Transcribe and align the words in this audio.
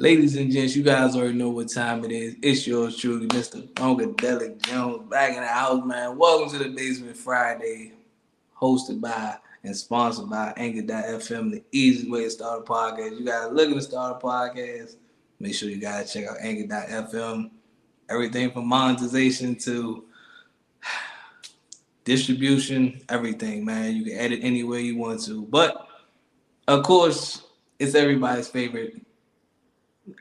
Ladies 0.00 0.34
and 0.36 0.50
gents, 0.50 0.74
you 0.74 0.82
guys 0.82 1.14
already 1.14 1.34
know 1.34 1.50
what 1.50 1.68
time 1.68 2.02
it 2.06 2.10
is. 2.10 2.34
It's 2.40 2.66
yours 2.66 2.96
truly, 2.96 3.26
Mr. 3.26 3.68
Funkadelic 3.74 4.62
Jones, 4.62 5.06
back 5.10 5.34
in 5.36 5.42
the 5.42 5.46
house, 5.46 5.84
man. 5.84 6.16
Welcome 6.16 6.48
to 6.52 6.64
the 6.64 6.70
Basement 6.70 7.18
Friday, 7.18 7.92
hosted 8.58 9.02
by 9.02 9.36
and 9.62 9.76
sponsored 9.76 10.30
by 10.30 10.54
Anchor.fm, 10.56 11.50
the 11.50 11.62
easiest 11.70 12.10
way 12.10 12.24
to 12.24 12.30
start 12.30 12.60
a 12.60 12.62
podcast. 12.62 13.18
You 13.18 13.26
guys 13.26 13.52
looking 13.52 13.74
to 13.74 13.82
start 13.82 14.16
a 14.16 14.26
podcast, 14.26 14.96
make 15.38 15.54
sure 15.54 15.68
you 15.68 15.76
guys 15.76 16.10
check 16.10 16.26
out 16.26 16.38
Anchor.fm. 16.40 17.50
Everything 18.08 18.52
from 18.52 18.68
monetization 18.68 19.54
to 19.56 20.06
distribution, 22.06 23.02
everything, 23.10 23.66
man. 23.66 23.96
You 23.96 24.04
can 24.04 24.14
edit 24.16 24.40
any 24.42 24.64
way 24.64 24.80
you 24.80 24.96
want 24.96 25.22
to. 25.26 25.42
But 25.42 25.86
of 26.68 26.84
course, 26.84 27.42
it's 27.78 27.94
everybody's 27.94 28.48
favorite 28.48 28.94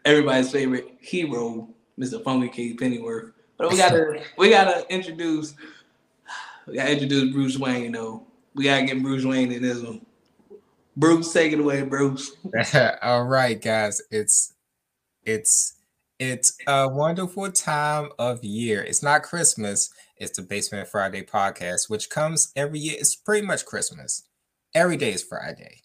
everybody's 0.06 0.52
favorite 0.52 0.98
hero, 1.00 1.70
Mr. 2.00 2.24
Funky 2.24 2.50
K 2.50 2.74
Pennyworth. 2.74 3.32
But 3.58 3.72
we 3.72 3.78
gotta 3.78 4.22
we 4.38 4.50
gotta 4.50 4.86
introduce 4.94 5.56
we 6.68 6.76
gotta 6.76 6.92
introduce 6.92 7.34
Bruce 7.34 7.58
Wayne, 7.58 7.84
you 7.84 7.90
know. 7.90 8.26
We 8.56 8.66
gotta 8.66 8.86
get 8.86 9.02
Bruce 9.02 9.26
Wayne 9.26 9.52
in 9.52 9.62
this 9.62 9.82
one. 9.82 10.06
Bruce, 10.98 11.32
take 11.32 11.54
it 11.54 11.60
away, 11.60 11.82
Bruce. 11.84 12.36
All 13.02 13.24
right, 13.24 13.62
guys. 13.62 14.02
It's 14.12 14.54
it's 15.24 15.76
it's 16.20 16.58
a 16.68 16.88
wonderful 16.88 17.52
time 17.52 18.10
of 18.20 18.44
year. 18.44 18.84
It's 18.84 19.02
not 19.02 19.24
Christmas, 19.24 19.90
it's 20.18 20.36
the 20.36 20.44
Basement 20.44 20.90
Friday 20.90 21.24
podcast, 21.24 21.90
which 21.90 22.10
comes 22.10 22.52
every 22.56 22.80
year. 22.80 22.98
It's 23.00 23.16
pretty 23.16 23.48
much 23.48 23.66
Christmas. 23.66 24.24
Every 24.76 24.98
day 24.98 25.14
is 25.14 25.24
Friday. 25.24 25.82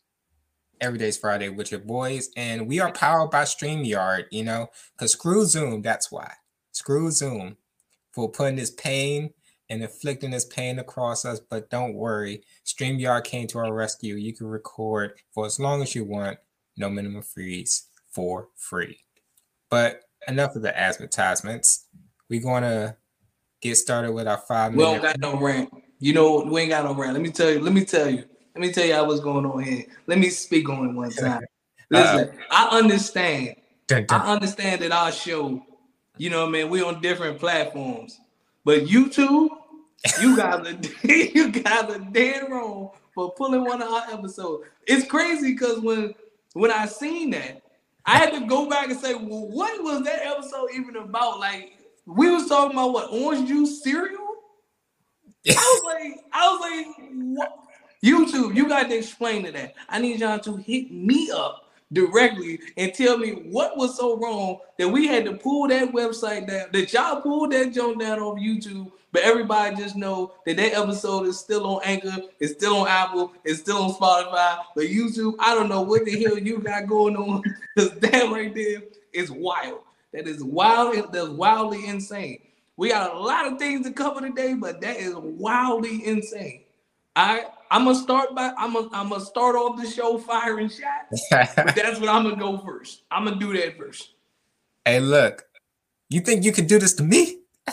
Every 0.85 0.99
day's 0.99 1.17
Friday 1.17 1.49
with 1.49 1.71
your 1.71 1.81
boys, 1.81 2.29
and 2.37 2.69
we 2.69 2.79
are 2.79 2.93
powered 2.93 3.31
by 3.31 3.45
StreamYard, 3.45 4.25
you 4.31 4.45
know, 4.45 4.69
because 4.93 5.13
screw 5.13 5.47
Zoom, 5.47 5.81
that's 5.81 6.13
why. 6.13 6.31
Screw 6.73 7.11
Zoom 7.11 7.57
for 8.13 8.31
putting 8.31 8.57
this 8.57 8.71
pain 8.73 9.31
and 9.71 9.83
inflicting 9.83 10.31
this 10.31 10.45
pain 10.45 10.79
across 10.79 11.25
us. 11.25 11.41
But 11.41 11.71
don't 11.71 11.95
worry, 11.95 12.43
StreamYard 12.67 13.25
came 13.25 13.47
to 13.47 13.61
our 13.61 13.73
rescue. 13.73 14.17
You 14.17 14.35
can 14.35 14.47
record 14.47 15.13
for 15.33 15.47
as 15.47 15.59
long 15.59 15.81
as 15.81 15.95
you 15.95 16.05
want, 16.05 16.37
no 16.77 16.91
minimum 16.91 17.23
fees 17.23 17.87
for 18.11 18.49
free. 18.55 18.99
But 19.71 20.03
enough 20.29 20.55
of 20.55 20.61
the 20.61 20.79
advertisements. 20.79 21.87
We're 22.29 22.43
gonna 22.43 22.99
get 23.63 23.77
started 23.77 24.13
with 24.13 24.29
our 24.29 24.37
five 24.37 24.75
minutes. 24.75 24.87
We 24.87 24.93
don't 24.93 25.03
got 25.03 25.19
no 25.19 25.41
rant. 25.41 25.71
You 25.99 26.13
know, 26.13 26.43
we 26.43 26.61
ain't 26.61 26.71
got 26.71 26.85
no 26.85 26.93
rant. 26.95 27.15
Let 27.15 27.23
me 27.23 27.31
tell 27.31 27.51
you, 27.51 27.61
let 27.61 27.73
me 27.73 27.87
tell 27.87 28.11
you. 28.11 28.25
Let 28.55 28.61
me 28.61 28.73
tell 28.73 28.87
y'all 28.87 29.07
what's 29.07 29.21
going 29.21 29.47
on 29.47 29.63
here. 29.63 29.85
Let 30.07 30.19
me 30.19 30.31
speak 30.31 30.69
on 30.69 30.89
it 30.89 30.93
one 30.93 31.11
time. 31.11 31.43
Listen, 31.91 32.29
uh, 32.29 32.43
I 32.51 32.79
understand. 32.79 33.57
Dun, 33.87 34.07
dun. 34.07 34.21
I 34.21 34.33
understand 34.33 34.81
that 34.83 34.93
our 34.93 35.11
show, 35.11 35.61
you 36.17 36.31
know, 36.31 36.47
I 36.47 36.51
man, 36.51 36.71
we 36.71 36.83
on 36.83 37.01
different 37.01 37.39
platforms, 37.39 38.21
but 38.65 38.85
YouTube, 38.85 39.49
you 40.21 40.37
guys 40.37 40.67
are 40.67 41.09
you 41.13 41.51
got 41.51 41.89
the 41.89 42.07
dead 42.13 42.51
wrong 42.51 42.91
for 43.15 43.33
pulling 43.33 43.65
one 43.65 43.83
of 43.83 43.89
our 43.89 44.13
episodes. 44.13 44.65
It's 44.87 45.07
crazy 45.09 45.53
because 45.53 45.81
when 45.81 46.15
when 46.53 46.71
I 46.71 46.87
seen 46.87 47.31
that, 47.31 47.63
I 48.07 48.19
had 48.19 48.33
to 48.35 48.47
go 48.47 48.69
back 48.69 48.91
and 48.91 48.99
say, 48.99 49.15
well, 49.15 49.49
what 49.49 49.83
was 49.83 50.05
that 50.05 50.25
episode 50.25 50.69
even 50.75 50.97
about? 50.97 51.41
Like, 51.41 51.79
we 52.07 52.31
was 52.31 52.49
talking 52.49 52.77
about 52.77 52.93
what 52.93 53.11
orange 53.11 53.49
juice 53.49 53.83
cereal. 53.83 54.21
I 55.49 55.53
was 55.53 55.83
like, 55.85 56.25
I 56.33 56.51
was 56.51 56.61
like, 56.61 57.09
what? 57.39 57.64
YouTube, 58.05 58.55
you 58.55 58.69
got 58.69 58.91
to 58.91 58.99
explain 58.99 59.45
to 59.45 59.53
that. 59.53 59.75
I 59.89 59.99
need 59.99 60.21
y'all 60.21 60.39
to 60.41 60.57
hit 60.59 60.93
me 60.93 61.31
up 61.35 61.71
directly 61.91 62.61
and 62.77 62.93
tell 62.93 63.17
me 63.17 63.31
what 63.31 63.79
was 63.79 63.97
so 63.97 64.19
wrong 64.19 64.59
that 64.79 64.89
we 64.89 65.07
had 65.07 65.25
to 65.25 65.33
pull 65.35 65.69
that 65.69 65.91
website 65.93 66.47
down, 66.47 66.67
that 66.73 66.93
y'all 66.93 67.23
pulled 67.23 67.53
that 67.53 67.73
junk 67.73 68.01
down 68.01 68.19
off 68.19 68.39
YouTube, 68.39 68.93
but 69.11 69.23
everybody 69.23 69.75
just 69.77 69.97
know 69.97 70.35
that 70.45 70.57
that 70.59 70.75
episode 70.75 71.27
is 71.27 71.39
still 71.39 71.67
on 71.67 71.81
Anchor, 71.83 72.17
it's 72.41 72.53
still 72.53 72.77
on 72.77 72.89
Apple, 72.89 73.33
it's 73.43 73.61
still 73.61 73.79
on 73.79 73.95
Spotify, 73.95 74.59
but 74.75 74.85
YouTube, 74.85 75.35
I 75.39 75.55
don't 75.55 75.71
know 75.71 75.81
what 75.81 76.05
the 76.05 76.23
hell 76.23 76.39
you 76.39 76.59
got 76.59 76.87
going 76.87 77.17
on 77.17 77.43
because 77.75 77.99
that 78.01 78.31
right 78.31 78.55
there 78.55 78.83
is 79.15 79.31
wild. 79.31 79.81
That 80.13 80.29
is 80.29 80.45
wild. 80.45 81.11
That's 81.13 81.29
wildly 81.29 81.87
insane. 81.87 82.41
We 82.77 82.91
got 82.91 83.15
a 83.15 83.19
lot 83.19 83.51
of 83.51 83.59
things 83.59 83.87
to 83.87 83.93
cover 83.93 84.21
today, 84.21 84.53
but 84.55 84.81
that 84.83 84.99
is 84.99 85.15
wildly 85.15 86.05
insane. 86.05 86.64
I 87.17 87.47
I'm 87.71 87.85
gonna 87.85 87.97
start 87.97 88.35
by 88.35 88.53
I'm 88.59 88.73
gonna 88.73 88.89
I'm 88.93 89.09
gonna 89.09 89.25
start 89.25 89.57
off 89.57 89.81
the 89.81 89.89
show 89.89 90.19
firing 90.19 90.69
shots. 90.69 91.27
but 91.31 91.55
that's 91.77 92.01
what 92.01 92.09
I'm 92.09 92.25
gonna 92.25 92.37
go 92.37 92.59
first. 92.59 93.03
I'm 93.11 93.25
gonna 93.25 93.39
do 93.39 93.53
that 93.55 93.77
first. 93.79 94.11
Hey, 94.85 95.01
look, 95.01 95.45
you 96.11 96.21
think 96.21 96.45
you 96.45 96.53
can 96.53 96.67
do 96.67 96.79
this 96.79 96.95
to 96.95 97.03
me? 97.03 97.39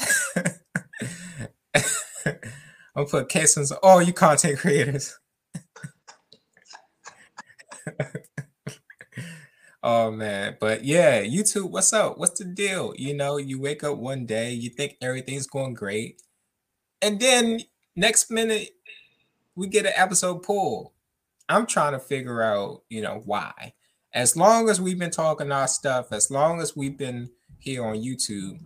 I'm 1.76 1.84
gonna 2.96 3.08
put 3.08 3.30
cases 3.30 3.72
on 3.72 3.78
all 3.84 4.02
you 4.02 4.14
content 4.14 4.60
creators. 4.60 5.18
oh 9.84 10.12
man, 10.12 10.58
but 10.60 10.86
yeah, 10.86 11.22
YouTube, 11.24 11.72
what's 11.72 11.94
up? 11.94 12.18
What's 12.18 12.40
the 12.40 12.46
deal? 12.46 12.94
You 12.96 13.16
know, 13.16 13.38
you 13.38 13.60
wake 13.60 13.84
up 13.84 13.98
one 13.98 14.26
day, 14.26 14.52
you 14.52 14.70
think 14.70 14.98
everything's 15.02 15.48
going 15.48 15.74
great, 15.74 16.22
and 17.02 17.20
then 17.20 17.62
next 17.96 18.30
minute 18.32 18.70
we 19.56 19.68
get 19.68 19.86
an 19.86 19.94
episode 19.96 20.44
pull. 20.44 20.94
I'm 21.50 21.66
trying 21.66 21.94
to 21.94 22.00
figure 22.00 22.42
out, 22.42 22.84
you 22.90 23.02
know, 23.02 23.22
why. 23.26 23.74
As 24.14 24.36
long 24.36 24.70
as 24.70 24.82
we've 24.82 25.00
been 25.00 25.12
talking 25.12 25.52
our 25.52 25.68
stuff, 25.68 26.12
as 26.12 26.32
long 26.32 26.62
as 26.62 26.76
we've 26.76 26.98
been 26.98 27.30
here 27.60 27.86
on 27.86 27.96
YouTube, 27.96 28.60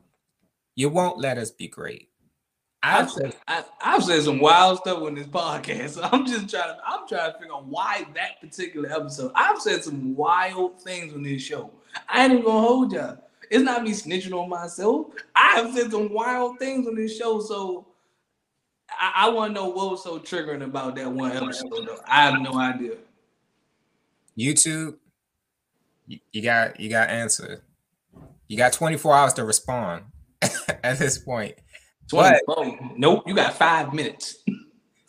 you 0.76 0.90
won't 0.90 1.20
let 1.20 1.38
us 1.38 1.52
be 1.52 1.68
great. 1.68 2.10
I've 2.84 3.10
said, 3.10 3.36
I, 3.48 3.64
have 3.80 4.04
said 4.04 4.22
some 4.22 4.40
wild 4.40 4.78
stuff 4.80 5.02
on 5.02 5.16
this 5.16 5.28
podcast. 5.28 5.90
So 5.96 6.04
I'm 6.04 6.26
just 6.26 6.50
trying. 6.50 6.76
To, 6.76 6.78
I'm 6.86 7.08
trying 7.08 7.32
to 7.32 7.40
figure 7.40 7.56
out 7.56 7.66
why 7.66 8.06
that 8.14 8.40
particular 8.42 8.92
episode. 8.92 9.32
I've 9.34 9.60
said 9.60 9.84
some 9.84 10.16
wild 10.16 10.82
things 10.82 11.14
on 11.14 11.24
this 11.24 11.42
show. 11.42 11.72
I 12.08 12.24
ain't 12.24 12.34
even 12.34 12.46
gonna 12.46 12.68
hold 12.68 12.92
y'all. 12.92 13.18
It's 13.50 13.64
not 13.64 13.84
me 13.84 13.92
snitching 13.92 14.34
on 14.34 14.50
myself. 14.50 15.08
I 15.36 15.56
have 15.56 15.74
said 15.74 15.92
some 15.92 16.14
wild 16.14 16.60
things 16.60 16.88
on 16.88 16.96
this 16.96 17.18
show. 17.18 17.40
So 17.40 17.88
I, 19.00 19.26
I 19.26 19.30
want 19.30 19.56
to 19.56 19.62
know 19.62 19.68
what 19.68 19.92
was 19.92 20.04
so 20.04 20.20
triggering 20.20 20.64
about 20.64 20.96
that 20.96 21.12
one 21.12 21.32
episode. 21.32 21.70
Though. 21.72 22.00
I 22.08 22.24
have 22.24 22.42
no 22.42 22.58
idea. 22.58 22.98
YouTube, 24.38 24.96
you, 26.08 26.20
you 26.32 26.42
got 26.42 26.80
you 26.80 26.90
got 26.90 27.10
answer. 27.10 27.64
You 28.48 28.58
got 28.58 28.74
24 28.74 29.16
hours 29.16 29.34
to 29.34 29.44
respond 29.44 30.04
at 30.84 31.00
this 31.00 31.18
point. 31.18 31.56
24. 32.10 32.94
Nope, 32.98 33.24
you 33.26 33.34
got 33.34 33.54
five 33.54 33.94
minutes. 33.94 34.38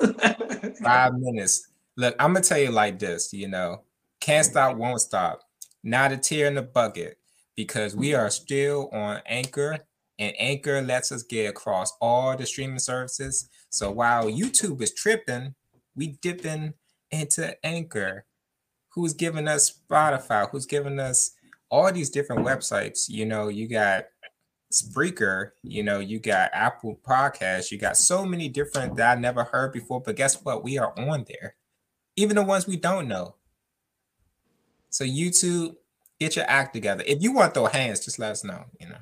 five 0.82 1.14
minutes. 1.14 1.68
Look, 1.96 2.14
I'm 2.18 2.32
gonna 2.32 2.44
tell 2.44 2.58
you 2.58 2.70
like 2.70 2.98
this, 2.98 3.32
you 3.32 3.48
know, 3.48 3.82
can't 4.20 4.46
stop, 4.46 4.76
won't 4.76 5.00
stop. 5.00 5.40
Not 5.82 6.12
a 6.12 6.16
tear 6.16 6.46
in 6.46 6.54
the 6.54 6.62
bucket 6.62 7.18
because 7.54 7.94
we 7.96 8.14
are 8.14 8.30
still 8.30 8.90
on 8.92 9.20
Anchor, 9.26 9.78
and 10.18 10.34
Anchor 10.38 10.80
lets 10.80 11.12
us 11.12 11.22
get 11.22 11.50
across 11.50 11.92
all 12.00 12.36
the 12.36 12.46
streaming 12.46 12.78
services. 12.78 13.48
So 13.70 13.90
while 13.90 14.26
YouTube 14.26 14.80
is 14.80 14.94
tripping, 14.94 15.54
we 15.94 16.18
dipping 16.22 16.74
into 17.10 17.54
Anchor, 17.64 18.24
who's 18.90 19.12
giving 19.12 19.46
us 19.48 19.80
Spotify, 19.90 20.50
who's 20.50 20.66
giving 20.66 20.98
us 20.98 21.32
all 21.70 21.92
these 21.92 22.10
different 22.10 22.46
websites. 22.46 23.08
You 23.08 23.26
know, 23.26 23.48
you 23.48 23.68
got 23.68 24.06
Spreaker, 24.72 25.50
you 25.62 25.82
know, 25.82 26.00
you 26.00 26.18
got 26.18 26.50
Apple 26.52 26.98
Podcasts, 27.06 27.70
you 27.70 27.78
got 27.78 27.96
so 27.96 28.24
many 28.24 28.48
different 28.48 28.96
that 28.96 29.18
I 29.18 29.20
never 29.20 29.44
heard 29.44 29.72
before. 29.72 30.00
But 30.00 30.16
guess 30.16 30.42
what? 30.42 30.64
We 30.64 30.78
are 30.78 30.98
on 30.98 31.24
there, 31.28 31.54
even 32.16 32.36
the 32.36 32.42
ones 32.42 32.66
we 32.66 32.76
don't 32.76 33.08
know. 33.08 33.36
So 34.90 35.04
YouTube, 35.04 35.76
get 36.18 36.36
your 36.36 36.46
act 36.48 36.72
together. 36.72 37.04
If 37.06 37.22
you 37.22 37.32
want 37.32 37.54
those 37.54 37.70
hands, 37.70 38.04
just 38.04 38.18
let 38.18 38.32
us 38.32 38.44
know. 38.44 38.64
You 38.80 38.88
know. 38.88 38.98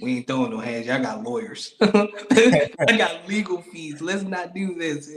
We 0.00 0.18
ain't 0.18 0.26
throwing 0.26 0.50
no 0.50 0.58
hands. 0.58 0.86
Y'all 0.86 1.00
got 1.00 1.22
lawyers. 1.22 1.74
I 1.80 2.68
got 2.98 3.26
legal 3.26 3.62
fees. 3.62 4.02
Let's 4.02 4.24
not 4.24 4.54
do 4.54 4.74
this. 4.74 5.10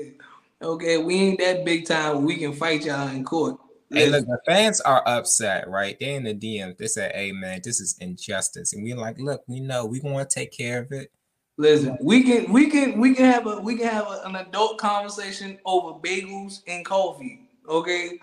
Okay, 0.62 0.98
we 0.98 1.16
ain't 1.16 1.40
that 1.40 1.66
big 1.66 1.86
time. 1.86 2.24
We 2.24 2.38
can 2.38 2.54
fight 2.54 2.86
y'all 2.86 3.10
in 3.10 3.26
court. 3.26 3.58
Hey, 3.92 4.10
look, 4.10 4.26
the 4.26 4.40
fans 4.46 4.80
are 4.82 5.04
upset, 5.06 5.68
right? 5.68 5.98
They 6.00 6.16
in 6.16 6.24
the 6.24 6.34
DM. 6.34 6.78
They 6.78 6.88
said, 6.88 7.14
"Hey, 7.14 7.32
man, 7.32 7.60
this 7.64 7.82
is 7.82 7.98
injustice," 8.00 8.72
and 8.74 8.84
we're 8.84 8.96
like, 8.96 9.20
"Look, 9.20 9.44
we 9.48 9.60
know 9.60 9.86
we 9.86 10.00
gonna 10.00 10.26
take 10.26 10.52
care 10.52 10.82
of 10.82 10.92
it." 10.92 11.12
Listen, 11.58 11.98
we 12.00 12.24
can, 12.24 12.52
we 12.52 12.70
can, 12.70 13.00
we 13.00 13.14
can 13.14 13.26
have 13.26 13.48
a, 13.48 13.60
we 13.60 13.76
can 13.76 13.88
have 13.88 14.08
a, 14.08 14.22
an 14.26 14.36
adult 14.38 14.78
conversation 14.78 15.58
over 15.66 16.00
bagels 16.00 16.62
and 16.68 16.86
coffee. 16.86 17.50
Okay, 17.68 18.20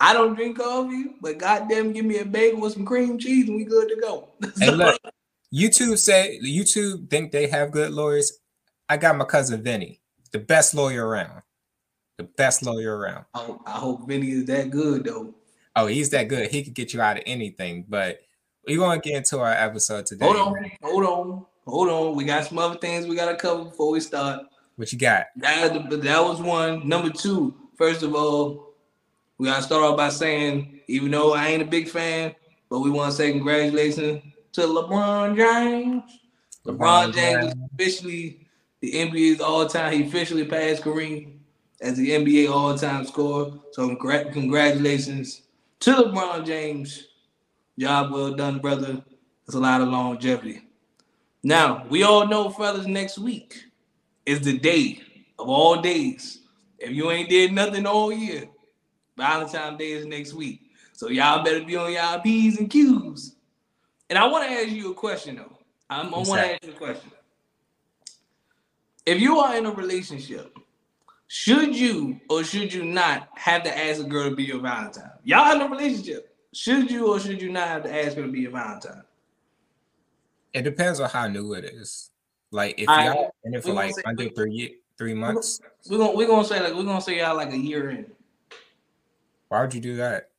I 0.00 0.14
don't 0.14 0.34
drink 0.34 0.58
coffee, 0.58 1.16
but 1.20 1.38
goddamn, 1.38 1.92
give 1.92 2.04
me 2.04 2.18
a 2.18 2.24
bagel 2.24 2.60
with 2.60 2.72
some 2.72 2.86
cream 2.86 3.18
cheese, 3.18 3.48
and 3.48 3.56
we 3.56 3.64
good 3.64 3.88
to 3.88 3.96
go. 3.96 4.28
Hey, 4.58 4.70
look, 4.70 4.98
YouTube 5.54 5.98
say 5.98 6.40
YouTube 6.42 7.08
think 7.08 7.30
they 7.30 7.46
have 7.46 7.70
good 7.70 7.92
lawyers. 7.92 8.40
I 8.88 8.96
got 8.96 9.16
my 9.16 9.24
cousin 9.24 9.62
Vinny, 9.62 10.00
the 10.32 10.40
best 10.40 10.74
lawyer 10.74 11.06
around. 11.06 11.42
The 12.18 12.24
best 12.24 12.64
lawyer 12.64 12.96
around. 12.96 13.24
I 13.34 13.38
hope, 13.38 13.62
I 13.66 13.72
hope 13.72 14.08
Vinny 14.08 14.30
is 14.30 14.44
that 14.46 14.70
good 14.70 15.04
though. 15.04 15.34
Oh, 15.76 15.86
he's 15.86 16.10
that 16.10 16.28
good. 16.28 16.50
He 16.50 16.62
could 16.64 16.74
get 16.74 16.92
you 16.92 17.00
out 17.00 17.18
of 17.18 17.22
anything. 17.26 17.84
But 17.88 18.18
we're 18.66 18.78
gonna 18.78 19.00
get 19.00 19.14
into 19.14 19.38
our 19.38 19.52
episode 19.52 20.06
today. 20.06 20.26
Hold 20.26 20.36
on, 20.36 20.70
hold 20.82 21.04
on, 21.04 21.46
hold 21.66 21.88
on. 21.88 22.16
We 22.16 22.24
got 22.24 22.46
some 22.46 22.58
other 22.58 22.78
things 22.78 23.06
we 23.06 23.14
gotta 23.14 23.36
cover 23.36 23.64
before 23.64 23.92
we 23.92 24.00
start. 24.00 24.42
What 24.76 24.92
you 24.92 24.98
got? 24.98 25.26
That, 25.36 25.88
that 26.02 26.24
was 26.24 26.40
one. 26.40 26.88
Number 26.88 27.10
two, 27.10 27.54
first 27.76 28.02
of 28.02 28.14
all, 28.16 28.74
we 29.38 29.46
gotta 29.46 29.62
start 29.62 29.84
off 29.84 29.96
by 29.96 30.08
saying, 30.08 30.80
even 30.88 31.12
though 31.12 31.32
I 31.32 31.46
ain't 31.48 31.62
a 31.62 31.66
big 31.66 31.88
fan, 31.88 32.34
but 32.68 32.80
we 32.80 32.90
want 32.90 33.12
to 33.12 33.16
say 33.16 33.30
congratulations 33.30 34.33
to 34.54 34.62
LeBron 34.62 35.36
James. 35.36 36.02
LeBron, 36.64 37.12
LeBron 37.12 37.14
James 37.14 37.46
is 37.46 37.54
officially 37.74 38.46
the 38.80 38.92
NBA's 38.92 39.40
all-time. 39.40 39.92
He 39.92 40.06
officially 40.06 40.44
passed 40.44 40.82
Kareem 40.82 41.38
as 41.80 41.96
the 41.96 42.10
NBA 42.10 42.50
all-time 42.50 43.04
scorer. 43.04 43.52
So 43.72 43.88
congr- 43.90 44.32
congratulations 44.32 45.42
to 45.80 45.90
LeBron 45.92 46.46
James. 46.46 47.08
Job 47.78 48.12
well 48.12 48.34
done, 48.34 48.60
brother. 48.60 49.04
That's 49.46 49.56
a 49.56 49.60
lot 49.60 49.80
of 49.80 49.88
longevity. 49.88 50.62
Now, 51.42 51.84
we 51.90 52.04
all 52.04 52.26
know, 52.26 52.48
fellas, 52.48 52.86
next 52.86 53.18
week 53.18 53.64
is 54.24 54.40
the 54.40 54.58
day 54.58 55.02
of 55.38 55.48
all 55.48 55.82
days. 55.82 56.40
If 56.78 56.92
you 56.92 57.10
ain't 57.10 57.28
did 57.28 57.52
nothing 57.52 57.86
all 57.86 58.12
year, 58.12 58.44
Valentine's 59.16 59.78
Day 59.78 59.92
is 59.92 60.06
next 60.06 60.32
week. 60.32 60.60
So 60.92 61.08
y'all 61.08 61.44
better 61.44 61.64
be 61.64 61.76
on 61.76 61.92
y'all 61.92 62.20
P's 62.20 62.58
and 62.58 62.70
Q's. 62.70 63.33
And 64.14 64.22
I 64.22 64.28
want 64.28 64.48
to 64.48 64.50
ask 64.54 64.68
you 64.68 64.92
a 64.92 64.94
question 64.94 65.34
though. 65.34 65.58
I'm, 65.90 66.14
I 66.14 66.18
want 66.18 66.28
to 66.28 66.52
ask 66.52 66.64
you 66.64 66.70
a 66.70 66.76
question. 66.76 67.10
If 69.04 69.20
you 69.20 69.40
are 69.40 69.56
in 69.56 69.66
a 69.66 69.72
relationship, 69.72 70.56
should 71.26 71.74
you 71.74 72.20
or 72.30 72.44
should 72.44 72.72
you 72.72 72.84
not 72.84 73.28
have 73.34 73.64
to 73.64 73.76
ask 73.76 74.00
a 74.00 74.04
girl 74.04 74.30
to 74.30 74.36
be 74.36 74.44
your 74.44 74.60
Valentine? 74.60 75.10
Y'all 75.24 75.52
in 75.56 75.62
a 75.62 75.68
relationship. 75.68 76.32
Should 76.52 76.92
you 76.92 77.12
or 77.12 77.18
should 77.18 77.42
you 77.42 77.50
not 77.50 77.66
have 77.66 77.82
to 77.82 77.92
ask 77.92 78.14
her 78.14 78.22
to 78.22 78.30
be 78.30 78.42
your 78.42 78.52
Valentine? 78.52 79.02
It 80.52 80.62
depends 80.62 81.00
on 81.00 81.10
how 81.10 81.26
new 81.26 81.54
it 81.54 81.64
is. 81.64 82.12
Like 82.52 82.78
if 82.78 82.86
y'all 82.86 83.34
in 83.42 83.54
it 83.54 83.64
for 83.64 83.72
like 83.72 83.96
under 84.04 84.28
three 84.28 84.76
three 84.96 85.14
months. 85.14 85.60
We're 85.90 85.98
gonna 85.98 86.12
we're 86.12 86.28
gonna 86.28 86.46
say 86.46 86.62
like 86.62 86.74
we're 86.74 86.84
gonna 86.84 87.00
say 87.00 87.18
y'all 87.18 87.34
like 87.34 87.52
a 87.52 87.58
year 87.58 87.90
in. 87.90 88.06
Why 89.48 89.62
would 89.62 89.74
you 89.74 89.80
do 89.80 89.96
that? 89.96 90.30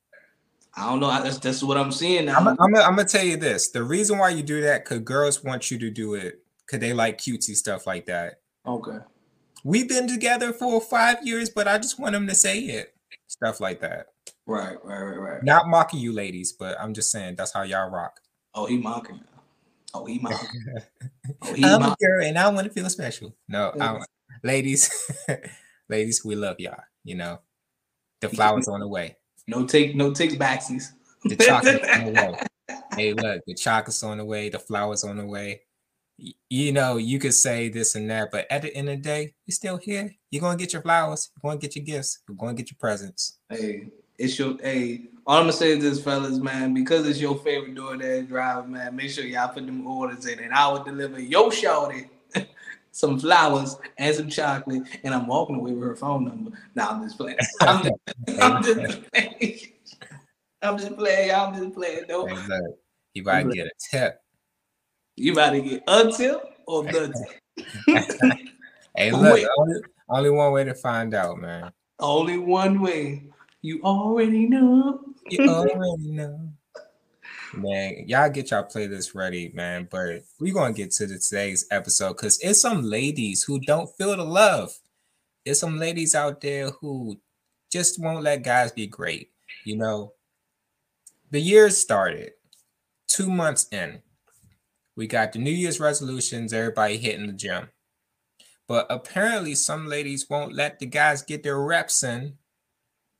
I 0.76 0.90
don't 0.90 1.00
know. 1.00 1.08
That's 1.08 1.38
that's 1.38 1.62
what 1.62 1.78
I'm 1.78 1.90
seeing 1.90 2.26
now. 2.26 2.36
I'm, 2.36 2.48
I'm, 2.48 2.58
I'm, 2.60 2.96
gonna 2.96 3.04
tell 3.04 3.24
you 3.24 3.36
this: 3.38 3.70
the 3.70 3.82
reason 3.82 4.18
why 4.18 4.28
you 4.28 4.42
do 4.42 4.60
that, 4.62 4.84
because 4.84 5.00
girls 5.00 5.42
want 5.42 5.70
you 5.70 5.78
to 5.78 5.90
do 5.90 6.14
it, 6.14 6.42
because 6.66 6.80
they 6.80 6.92
like 6.92 7.18
cutesy 7.18 7.54
stuff 7.54 7.86
like 7.86 8.06
that. 8.06 8.40
Okay. 8.66 8.98
We've 9.64 9.88
been 9.88 10.06
together 10.06 10.52
for 10.52 10.80
five 10.80 11.26
years, 11.26 11.48
but 11.50 11.66
I 11.66 11.78
just 11.78 11.98
want 11.98 12.12
them 12.12 12.26
to 12.26 12.34
say 12.34 12.58
it, 12.60 12.94
stuff 13.26 13.58
like 13.58 13.80
that. 13.80 14.08
Right, 14.46 14.76
right, 14.84 15.02
right, 15.02 15.18
right. 15.18 15.42
Not 15.42 15.68
mocking 15.68 15.98
you, 15.98 16.12
ladies, 16.12 16.52
but 16.52 16.78
I'm 16.80 16.94
just 16.94 17.10
saying 17.10 17.36
that's 17.36 17.52
how 17.52 17.62
y'all 17.62 17.90
rock. 17.90 18.20
Oh, 18.54 18.66
he 18.66 18.76
mocking. 18.76 19.20
Oh, 19.94 20.04
he 20.04 20.18
mocking. 20.18 20.60
oh, 21.42 21.54
he 21.54 21.64
I'm 21.64 21.82
a 21.82 21.96
girl, 22.00 22.22
and 22.22 22.38
I 22.38 22.48
want 22.48 22.66
to 22.66 22.72
feel 22.72 22.88
special. 22.90 23.34
No, 23.48 23.72
mm. 23.76 24.04
ladies, 24.44 24.90
ladies, 25.88 26.24
we 26.24 26.36
love 26.36 26.60
y'all. 26.60 26.84
You 27.02 27.16
know, 27.16 27.40
the 28.20 28.28
flowers 28.28 28.68
on 28.68 28.80
the 28.80 28.88
way. 28.88 29.16
No 29.48 29.66
take, 29.66 29.94
no 29.94 30.12
takes 30.12 30.34
backsies. 30.34 30.90
The 31.24 31.36
chocolate's 31.36 31.88
on 31.98 32.04
the 32.04 32.12
way. 32.12 32.38
Hey, 32.96 33.12
look, 33.12 33.42
the 33.46 33.54
chocolate's 33.54 34.02
on 34.02 34.18
the 34.18 34.24
way. 34.24 34.48
The 34.48 34.58
flowers 34.58 35.04
on 35.04 35.16
the 35.16 35.26
way. 35.26 35.62
You 36.48 36.72
know, 36.72 36.96
you 36.96 37.18
could 37.18 37.34
say 37.34 37.68
this 37.68 37.94
and 37.94 38.10
that, 38.10 38.30
but 38.32 38.46
at 38.50 38.62
the 38.62 38.74
end 38.74 38.88
of 38.88 38.96
the 38.96 39.02
day, 39.02 39.34
you're 39.44 39.52
still 39.52 39.76
here. 39.76 40.14
You're 40.30 40.40
gonna 40.40 40.56
get 40.56 40.72
your 40.72 40.80
flowers. 40.80 41.30
You're 41.36 41.50
gonna 41.50 41.60
get 41.60 41.76
your 41.76 41.84
gifts. 41.84 42.20
You're 42.26 42.36
gonna 42.36 42.54
get 42.54 42.70
your 42.70 42.78
presents. 42.80 43.38
Hey, 43.50 43.88
it's 44.18 44.38
your 44.38 44.56
hey. 44.62 45.08
All 45.26 45.36
I'm 45.36 45.42
gonna 45.42 45.52
say 45.52 45.72
is 45.72 45.82
this, 45.82 46.02
fellas, 46.02 46.38
man, 46.38 46.72
because 46.72 47.06
it's 47.06 47.20
your 47.20 47.36
favorite 47.36 47.74
DoorDash 47.74 48.28
drive, 48.28 48.68
man. 48.68 48.96
Make 48.96 49.10
sure 49.10 49.24
y'all 49.24 49.48
put 49.48 49.66
them 49.66 49.86
orders 49.86 50.24
in, 50.26 50.38
and 50.38 50.54
I 50.54 50.68
will 50.68 50.82
deliver 50.82 51.20
your 51.20 51.52
shorty 51.52 52.06
some 52.96 53.18
flowers 53.18 53.76
and 53.98 54.16
some 54.16 54.30
chocolate, 54.30 54.82
and 55.04 55.14
I'm 55.14 55.26
walking 55.26 55.56
away 55.56 55.72
with 55.72 55.86
her 55.86 55.96
phone 55.96 56.24
number. 56.24 56.52
Now 56.74 56.92
I'm 56.92 57.02
just 57.02 57.18
playing. 57.18 57.36
I'm 57.60 57.84
just, 57.84 57.94
I'm 58.40 58.62
just 58.62 59.12
playing. 59.12 59.60
I'm 60.62 60.78
just 60.78 60.96
playing. 60.96 61.30
I'm 61.30 61.54
just 61.54 61.74
playing. 61.74 62.04
No. 62.08 62.26
Hey, 62.26 62.58
you 63.12 63.20
about 63.20 63.42
to 63.42 63.50
get 63.50 63.66
a 63.66 63.70
tip. 63.90 64.18
You 65.14 65.32
about 65.32 65.50
to 65.50 65.60
get 65.60 65.82
a 65.86 66.10
tip 66.10 66.42
or 66.66 66.84
the 66.84 67.28
tip? 67.86 68.38
hey, 68.96 69.12
look, 69.12 69.46
only, 69.58 69.80
only 70.08 70.30
one 70.30 70.52
way 70.52 70.64
to 70.64 70.74
find 70.74 71.12
out, 71.12 71.36
man. 71.36 71.70
Only 72.00 72.38
one 72.38 72.80
way. 72.80 73.24
You 73.60 73.82
already 73.82 74.46
know. 74.46 75.00
You 75.28 75.46
already 75.50 76.12
know 76.12 76.45
man. 77.56 78.04
Y'all 78.06 78.30
get 78.30 78.50
y'all 78.50 78.64
playlist 78.64 79.14
ready, 79.14 79.50
man. 79.54 79.88
But 79.90 80.22
we're 80.40 80.54
gonna 80.54 80.72
get 80.72 80.90
to 80.92 81.06
the, 81.06 81.18
today's 81.18 81.66
episode 81.70 82.14
because 82.14 82.38
it's 82.40 82.60
some 82.60 82.82
ladies 82.82 83.42
who 83.42 83.60
don't 83.60 83.90
feel 83.96 84.16
the 84.16 84.24
love. 84.24 84.72
It's 85.44 85.60
some 85.60 85.78
ladies 85.78 86.14
out 86.14 86.40
there 86.40 86.70
who 86.70 87.20
just 87.70 88.00
won't 88.00 88.24
let 88.24 88.42
guys 88.42 88.72
be 88.72 88.86
great. 88.86 89.30
You 89.64 89.76
know, 89.76 90.12
the 91.30 91.40
year 91.40 91.70
started 91.70 92.32
two 93.06 93.30
months 93.30 93.66
in. 93.72 94.00
We 94.96 95.06
got 95.06 95.32
the 95.32 95.38
New 95.38 95.50
Year's 95.50 95.80
resolutions, 95.80 96.52
everybody 96.52 96.96
hitting 96.96 97.26
the 97.26 97.32
gym. 97.32 97.68
But 98.66 98.86
apparently, 98.90 99.54
some 99.54 99.86
ladies 99.86 100.26
won't 100.28 100.54
let 100.54 100.78
the 100.78 100.86
guys 100.86 101.22
get 101.22 101.42
their 101.42 101.60
reps 101.60 102.02
in 102.02 102.34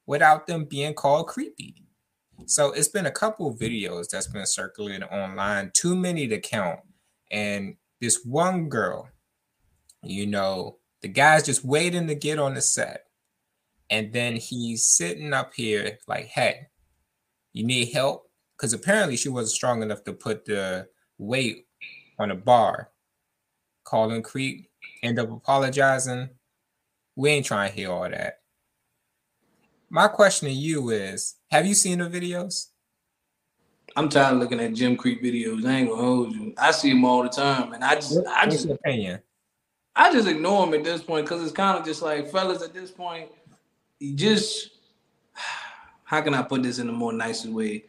without 0.06 0.46
them 0.46 0.64
being 0.64 0.94
called 0.94 1.28
creepy. 1.28 1.85
So 2.44 2.72
it's 2.72 2.88
been 2.88 3.06
a 3.06 3.10
couple 3.10 3.56
videos 3.56 4.08
that's 4.08 4.26
been 4.26 4.46
circulating 4.46 5.02
online, 5.04 5.70
too 5.74 5.96
many 5.96 6.28
to 6.28 6.38
count. 6.38 6.80
And 7.30 7.76
this 8.00 8.24
one 8.24 8.68
girl, 8.68 9.08
you 10.02 10.26
know, 10.26 10.78
the 11.00 11.08
guy's 11.08 11.44
just 11.44 11.64
waiting 11.64 12.06
to 12.06 12.14
get 12.14 12.38
on 12.38 12.54
the 12.54 12.60
set. 12.60 13.06
And 13.90 14.12
then 14.12 14.36
he's 14.36 14.84
sitting 14.84 15.32
up 15.32 15.54
here 15.54 15.98
like, 16.06 16.26
hey, 16.26 16.66
you 17.52 17.64
need 17.64 17.92
help? 17.92 18.30
Because 18.56 18.72
apparently 18.72 19.16
she 19.16 19.28
wasn't 19.28 19.56
strong 19.56 19.82
enough 19.82 20.04
to 20.04 20.12
put 20.12 20.44
the 20.44 20.88
weight 21.18 21.66
on 22.18 22.30
a 22.30 22.34
bar. 22.34 22.90
Calling 23.84 24.22
Creek, 24.22 24.68
end 25.02 25.18
up 25.18 25.30
apologizing. 25.30 26.28
We 27.14 27.30
ain't 27.30 27.46
trying 27.46 27.70
to 27.70 27.76
hear 27.76 27.90
all 27.90 28.08
that. 28.08 28.40
My 29.88 30.08
question 30.08 30.48
to 30.48 30.54
you 30.54 30.90
is 30.90 31.36
Have 31.50 31.66
you 31.66 31.74
seen 31.74 31.98
the 31.98 32.08
videos? 32.08 32.68
I'm 33.94 34.08
tired 34.08 34.34
of 34.34 34.40
looking 34.40 34.60
at 34.60 34.74
gym 34.74 34.96
Creek 34.96 35.22
videos. 35.22 35.64
I 35.64 35.76
ain't 35.76 35.88
gonna 35.88 36.02
hold 36.02 36.34
you. 36.34 36.52
I 36.58 36.70
see 36.72 36.90
them 36.90 37.04
all 37.04 37.22
the 37.22 37.28
time, 37.28 37.72
and 37.72 37.82
I 37.82 37.94
just, 37.94 38.16
what, 38.16 38.26
I 38.26 38.46
just, 38.46 38.68
opinion? 38.68 39.20
I 39.94 40.12
just 40.12 40.28
ignore 40.28 40.66
them 40.66 40.74
at 40.74 40.84
this 40.84 41.02
point 41.02 41.24
because 41.24 41.42
it's 41.42 41.52
kind 41.52 41.78
of 41.78 41.84
just 41.84 42.02
like, 42.02 42.28
fellas, 42.30 42.62
at 42.62 42.74
this 42.74 42.90
point, 42.90 43.30
you 44.00 44.14
just, 44.14 44.70
how 46.04 46.20
can 46.20 46.34
I 46.34 46.42
put 46.42 46.62
this 46.62 46.78
in 46.78 46.88
a 46.88 46.92
more 46.92 47.12
nicer 47.12 47.50
way? 47.50 47.84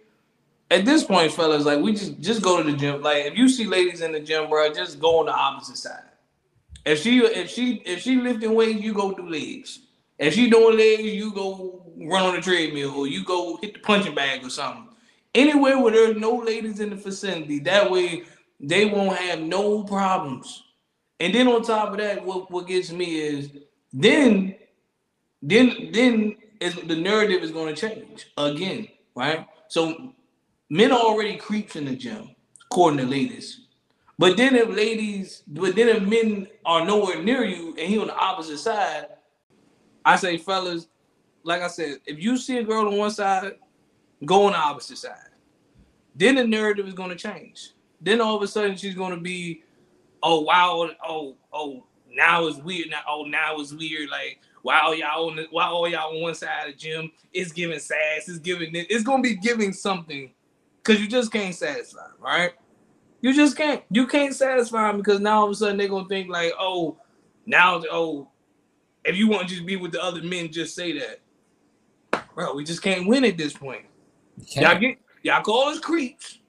At 0.70 0.86
this 0.86 1.04
point, 1.04 1.32
fellas, 1.32 1.66
like 1.66 1.82
we 1.82 1.94
just 1.94 2.20
just 2.20 2.42
go 2.42 2.62
to 2.62 2.72
the 2.72 2.78
gym. 2.78 3.02
Like 3.02 3.26
if 3.26 3.38
you 3.38 3.50
see 3.50 3.66
ladies 3.66 4.02
in 4.02 4.12
the 4.12 4.20
gym, 4.20 4.50
bro, 4.50 4.72
just 4.74 5.00
go 5.00 5.20
on 5.20 5.26
the 5.26 5.34
opposite 5.34 5.78
side. 5.78 6.04
If 6.86 7.02
she 7.02 7.20
if 7.20 7.50
she 7.50 7.82
if 7.86 8.02
she 8.02 8.18
lifting 8.18 8.54
weights, 8.54 8.82
you 8.82 8.94
go 8.94 9.14
do 9.14 9.30
legs. 9.30 9.80
If 10.20 10.34
she 10.34 10.50
doing 10.50 10.78
legs, 10.78 11.04
you 11.04 11.32
go 11.32 11.87
run 12.00 12.26
on 12.26 12.36
the 12.36 12.42
treadmill 12.42 12.92
or 12.96 13.08
you 13.08 13.24
go 13.24 13.58
hit 13.62 13.74
the 13.74 13.80
punching 13.80 14.16
bag 14.16 14.44
or 14.44 14.50
something. 14.50 14.88
Anywhere 15.34 15.80
where 15.80 15.92
there's 15.92 16.18
no 16.18 16.36
ladies 16.36 16.80
in 16.80 16.90
the 16.90 16.96
vicinity, 16.96 17.60
that 17.60 17.90
way 17.90 18.24
they 18.60 18.86
won't 18.86 19.18
have 19.18 19.40
no 19.40 19.84
problems. 19.84 20.64
And 21.20 21.34
then 21.34 21.48
on 21.48 21.64
top 21.64 21.92
of 21.92 21.98
that, 21.98 22.24
what, 22.24 22.50
what 22.52 22.68
gets 22.68 22.92
me 22.92 23.20
is 23.20 23.50
then 23.94 24.56
then 25.42 25.92
then 25.92 26.36
is 26.60 26.76
the 26.76 26.96
narrative 26.96 27.44
is 27.44 27.52
going 27.52 27.74
to 27.74 27.80
change 27.80 28.28
again, 28.38 28.88
right? 29.16 29.46
So 29.68 30.14
men 30.70 30.92
already 30.92 31.38
creeps 31.38 31.76
in 31.76 31.86
the 31.86 31.96
gym, 31.96 32.36
according 32.66 33.00
to 33.00 33.06
ladies. 33.06 33.62
But 34.20 34.36
then 34.36 34.56
if 34.56 34.70
ladies, 34.70 35.44
but 35.48 35.76
then 35.76 35.90
if 35.90 36.02
men 36.02 36.48
are 36.66 36.84
nowhere 36.84 37.22
near 37.22 37.44
you 37.44 37.76
and 37.78 37.88
he 37.88 38.00
on 38.00 38.08
the 38.08 38.16
opposite 38.16 38.58
side, 38.58 39.06
I 40.04 40.16
say, 40.16 40.38
fellas, 40.38 40.88
like 41.48 41.62
I 41.62 41.68
said, 41.68 42.00
if 42.06 42.22
you 42.22 42.38
see 42.38 42.58
a 42.58 42.64
girl 42.64 42.88
on 42.88 42.98
one 42.98 43.10
side, 43.10 43.54
go 44.26 44.48
on 44.48 44.52
the 44.52 44.58
opposite 44.58 44.98
side. 44.98 45.30
Then 46.14 46.36
the 46.36 46.46
narrative 46.46 46.88
is 46.88 46.94
going 46.94 47.10
to 47.10 47.16
change. 47.16 47.72
Then 48.02 48.20
all 48.20 48.36
of 48.36 48.42
a 48.42 48.48
sudden 48.48 48.76
she's 48.76 48.96
going 48.96 49.16
to 49.16 49.22
be, 49.22 49.64
oh 50.22 50.42
wow, 50.42 50.90
oh 51.08 51.38
oh 51.54 51.86
now 52.12 52.48
it's 52.48 52.58
weird. 52.58 52.90
Now 52.90 53.02
oh 53.08 53.24
now 53.24 53.60
it's 53.60 53.72
weird. 53.72 54.10
Like 54.10 54.42
wow 54.64 54.92
y'all 54.92 55.30
on 55.30 55.38
the, 55.38 55.48
why 55.50 55.68
all 55.68 55.88
y'all 55.88 56.14
on 56.14 56.22
one 56.22 56.36
side 56.36 56.68
of 56.68 56.74
the 56.74 56.78
gym? 56.78 57.12
It's 57.32 57.54
giving 57.54 57.80
sass. 57.80 58.28
It's 58.28 58.40
giving 58.40 58.76
it. 58.76 58.88
It's 58.90 59.06
going 59.06 59.24
to 59.24 59.30
be 59.30 59.38
giving 59.38 59.72
something 59.72 60.32
because 60.84 61.02
you 61.02 61.08
just 61.08 61.32
can't 61.32 61.56
satisfy, 61.56 62.08
right? 62.20 62.52
You 63.22 63.34
just 63.34 63.56
can't. 63.56 63.84
You 63.90 64.06
can't 64.06 64.36
satisfy 64.36 64.88
them 64.88 64.98
because 64.98 65.22
now 65.22 65.40
all 65.40 65.46
of 65.46 65.52
a 65.52 65.56
sudden 65.56 65.78
they're 65.78 65.88
gonna 65.88 66.08
think 66.10 66.30
like, 66.30 66.52
oh, 66.60 66.98
now 67.46 67.82
oh 67.90 68.28
if 69.08 69.16
you 69.16 69.30
want 69.30 69.48
to 69.48 69.56
just 69.56 69.66
be 69.66 69.78
with 69.78 69.94
the 69.94 70.04
other 70.04 70.22
men, 70.22 70.52
just 70.52 70.76
say 70.76 70.98
that. 71.00 71.22
Bro, 72.36 72.56
we 72.56 72.64
just 72.64 72.82
can't 72.82 73.08
win 73.08 73.26
at 73.26 73.38
this 73.38 73.54
point. 73.54 73.86
Y'all 74.52 74.78
get 74.78 74.98
y'all 75.24 75.42
call 75.42 75.70
us 75.70 75.80
creeps, 75.80 76.40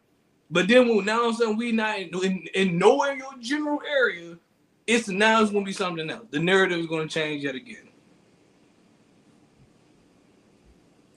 but 0.51 0.69
then 0.69 0.89
when 0.89 1.05
now 1.05 1.27
I'm 1.27 1.35
saying 1.35 1.57
we 1.57 1.73
not 1.73 1.99
in, 1.99 2.11
in, 2.23 2.47
in 2.55 2.79
nowhere 2.79 3.13
in 3.13 3.19
your 3.19 3.35
general 3.41 3.81
area, 3.89 4.39
it's 4.87 5.09
now 5.09 5.43
it's 5.43 5.51
gonna 5.51 5.65
be 5.65 5.73
something 5.73 6.09
else. 6.11 6.27
The 6.31 6.39
narrative 6.39 6.79
is 6.79 6.87
gonna 6.87 7.09
change 7.09 7.45
yet 7.45 7.55
again. 7.55 7.89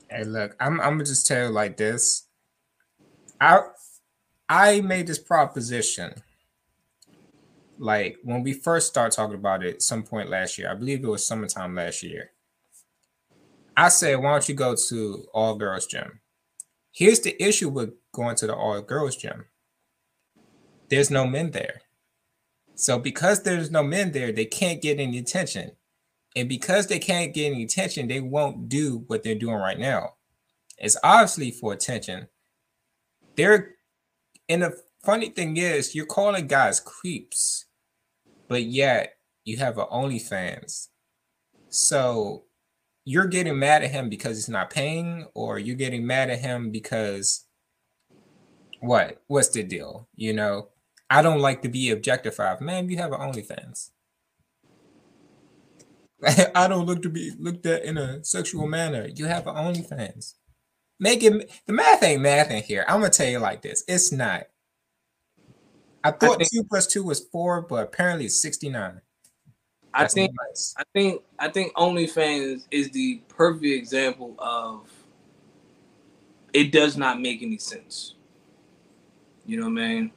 Hey, 0.10 0.26
look, 0.26 0.56
I'm 0.60 0.80
I'm 0.82 0.94
gonna 0.94 1.06
just 1.06 1.28
tell 1.28 1.48
you 1.48 1.54
like 1.54 1.78
this. 1.78 2.28
I 3.40 3.62
I 4.50 4.82
made 4.82 5.08
this 5.08 5.20
proposition 5.20 6.14
like 7.78 8.18
when 8.24 8.44
we 8.44 8.54
first 8.54 8.88
started 8.88 9.16
talking 9.16 9.36
about 9.36 9.64
it 9.64 9.82
some 9.82 10.04
point 10.04 10.30
last 10.30 10.58
year. 10.58 10.70
I 10.70 10.76
believe 10.76 11.04
it 11.04 11.08
was 11.08 11.26
summertime 11.26 11.76
last 11.76 12.04
year. 12.04 12.32
I 13.78 13.90
said, 13.90 14.16
why 14.16 14.32
don't 14.32 14.50
you 14.50 14.56
go 14.56 14.76
to 14.90 15.26
all 15.34 15.56
girls 15.56 15.88
gym? 15.88 16.20
Here's 16.92 17.22
the 17.22 17.42
issue 17.42 17.70
with 17.70 17.94
going 18.14 18.36
to 18.38 18.48
the 18.48 18.56
all 18.56 18.82
girls 18.82 19.16
gym. 19.16 19.46
There's 20.90 21.10
no 21.10 21.26
men 21.26 21.52
there. 21.52 21.82
So 22.76 23.00
because 23.00 23.44
there's 23.44 23.72
no 23.72 23.84
men 23.84 24.12
there, 24.12 24.32
they 24.32 24.46
can't 24.46 24.82
get 24.82 25.00
any 25.00 25.18
attention. 25.18 25.72
And 26.36 26.50
because 26.50 26.88
they 26.88 27.00
can't 27.00 27.34
get 27.34 27.52
any 27.52 27.64
attention, 27.64 28.08
they 28.08 28.20
won't 28.20 28.70
do 28.70 29.04
what 29.08 29.24
they're 29.24 29.36
doing 29.36 29.56
right 29.56 29.80
now. 29.80 30.16
It's 30.78 30.98
obviously 31.04 31.52
for 31.52 31.74
attention. 31.74 32.28
They're 33.36 33.76
and 34.50 34.64
the 34.64 34.78
funny 35.04 35.30
thing 35.30 35.58
is, 35.58 35.96
you're 35.96 36.06
calling 36.06 36.48
guys 36.48 36.80
creeps, 36.80 37.66
but 38.48 38.64
yet 38.64 39.18
you 39.46 39.58
have 39.58 39.78
an 39.78 39.86
OnlyFans. 39.92 40.90
So 41.70 42.44
you're 43.06 43.28
getting 43.28 43.58
mad 43.58 43.84
at 43.84 43.92
him 43.92 44.10
because 44.10 44.38
he's 44.38 44.50
not 44.50 44.70
paying, 44.70 45.28
or 45.34 45.60
you're 45.60 45.76
getting 45.76 46.06
mad 46.06 46.30
at 46.30 46.40
him 46.40 46.72
because 46.72 47.46
what? 48.80 49.22
What's 49.28 49.50
the 49.50 49.64
deal? 49.64 50.08
You 50.16 50.34
know, 50.34 50.70
I 51.10 51.22
don't 51.22 51.40
like 51.40 51.62
to 51.64 51.70
be 51.70 51.92
objectified. 51.92 52.62
Man, 52.62 52.90
you 52.90 52.98
have 52.98 53.12
an 53.12 53.20
OnlyFans. 53.20 53.90
I 56.56 56.68
don't 56.68 56.86
look 56.86 57.02
to 57.02 57.10
be 57.10 57.32
looked 57.40 57.66
at 57.66 57.84
in 57.84 57.98
a 57.98 58.24
sexual 58.24 58.68
manner. 58.68 59.08
You 59.16 59.26
have 59.26 59.48
an 59.48 59.56
OnlyFans. 59.56 60.36
Make 61.00 61.24
it 61.24 61.52
the 61.66 61.74
math 61.74 62.04
ain't 62.04 62.22
math 62.22 62.52
in 62.52 62.62
here. 62.62 62.86
I'm 62.88 63.00
gonna 63.00 63.10
tell 63.10 63.28
you 63.28 63.40
like 63.40 63.62
this. 63.62 63.84
It's 63.88 64.12
not. 64.12 64.44
I 66.04 66.12
thought 66.12 66.36
I 66.36 66.36
think, 66.38 66.52
two 66.52 66.64
plus 66.64 66.88
two 66.88 67.04
was 67.04 67.28
four, 67.32 67.62
but 67.62 67.84
apparently 67.84 68.26
it's 68.26 68.42
69. 68.42 69.02
I 69.94 70.08
think 70.08 70.34
nice. 70.48 70.74
I 70.78 70.84
think 70.94 71.22
I 71.40 71.50
think 71.50 71.74
OnlyFans 71.74 72.66
is 72.72 72.90
the 72.92 73.22
perfect 73.28 73.66
example 73.66 74.36
of 74.40 74.90
it 76.54 76.72
does 76.72 76.98
not 76.98 77.20
make 77.20 77.42
any 77.42 77.58
sense. 77.58 78.16
You 79.46 79.58
know 79.58 79.64
what 79.64 79.82
I 79.82 79.88
mean? 79.88 80.12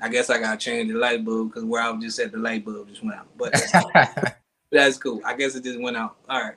I 0.00 0.08
guess 0.08 0.30
I 0.30 0.38
gotta 0.38 0.58
change 0.58 0.92
the 0.92 0.98
light 0.98 1.24
bulb 1.24 1.48
because 1.48 1.64
where 1.64 1.82
I 1.82 1.90
was 1.90 2.04
just 2.04 2.18
at 2.18 2.32
the 2.32 2.38
light 2.38 2.64
bulb 2.64 2.88
just 2.88 3.02
went 3.02 3.16
out. 3.16 3.26
But 3.36 3.54
that's 4.70 4.98
cool. 4.98 5.20
I 5.24 5.34
guess 5.34 5.54
it 5.54 5.64
just 5.64 5.80
went 5.80 5.96
out. 5.96 6.16
All 6.28 6.42
right. 6.42 6.56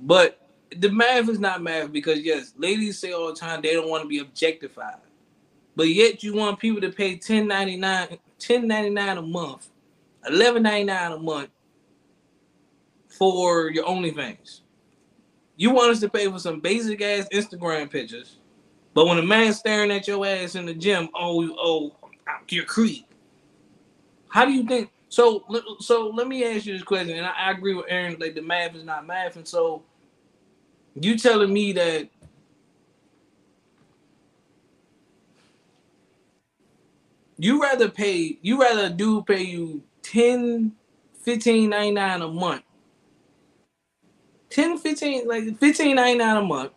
But 0.00 0.46
the 0.76 0.90
math 0.90 1.28
is 1.28 1.38
not 1.38 1.62
math 1.62 1.92
because 1.92 2.20
yes, 2.20 2.52
ladies 2.58 2.98
say 2.98 3.12
all 3.12 3.28
the 3.28 3.34
time 3.34 3.62
they 3.62 3.72
don't 3.72 3.88
want 3.88 4.02
to 4.02 4.08
be 4.08 4.18
objectified. 4.18 4.96
But 5.74 5.88
yet 5.88 6.22
you 6.22 6.34
want 6.34 6.58
people 6.58 6.80
to 6.80 6.90
pay 6.90 7.12
1099 7.12 8.08
1099 8.08 9.18
a 9.18 9.22
month, 9.22 9.68
1199 10.24 11.12
a 11.12 11.18
month 11.18 11.50
for 13.16 13.70
your 13.70 13.84
OnlyFans. 13.84 14.60
You 15.56 15.70
want 15.70 15.90
us 15.90 16.00
to 16.00 16.08
pay 16.08 16.30
for 16.30 16.38
some 16.38 16.60
basic 16.60 17.00
ass 17.00 17.28
Instagram 17.32 17.90
pictures, 17.90 18.38
but 18.94 19.06
when 19.06 19.18
a 19.18 19.22
man's 19.22 19.58
staring 19.58 19.90
at 19.90 20.06
your 20.06 20.24
ass 20.26 20.54
in 20.54 20.66
the 20.66 20.74
gym, 20.74 21.08
oh, 21.14 21.54
oh, 21.58 22.10
you're 22.48 22.64
creep. 22.64 23.06
How 24.28 24.44
do 24.44 24.52
you 24.52 24.64
think? 24.64 24.90
So, 25.08 25.44
so 25.80 26.08
let 26.08 26.28
me 26.28 26.44
ask 26.44 26.66
you 26.66 26.74
this 26.74 26.82
question, 26.82 27.16
and 27.16 27.26
I, 27.26 27.32
I 27.32 27.50
agree 27.52 27.74
with 27.74 27.86
Aaron. 27.88 28.16
Like 28.20 28.34
the 28.34 28.42
math 28.42 28.74
is 28.74 28.84
not 28.84 29.06
math, 29.06 29.36
and 29.36 29.46
so 29.46 29.82
you 30.94 31.16
telling 31.16 31.52
me 31.52 31.72
that 31.72 32.08
you 37.38 37.62
rather 37.62 37.88
pay 37.88 38.38
you 38.40 38.60
rather 38.60 38.88
do 38.88 39.22
pay 39.22 39.42
you 39.42 39.82
10 40.02 40.72
15 41.22 41.68
99 41.68 42.22
a 42.22 42.28
month 42.28 42.62
10 44.50 44.78
15 44.78 45.26
like 45.26 45.58
15 45.58 45.96
99 45.96 46.36
a 46.36 46.42
month 46.42 46.72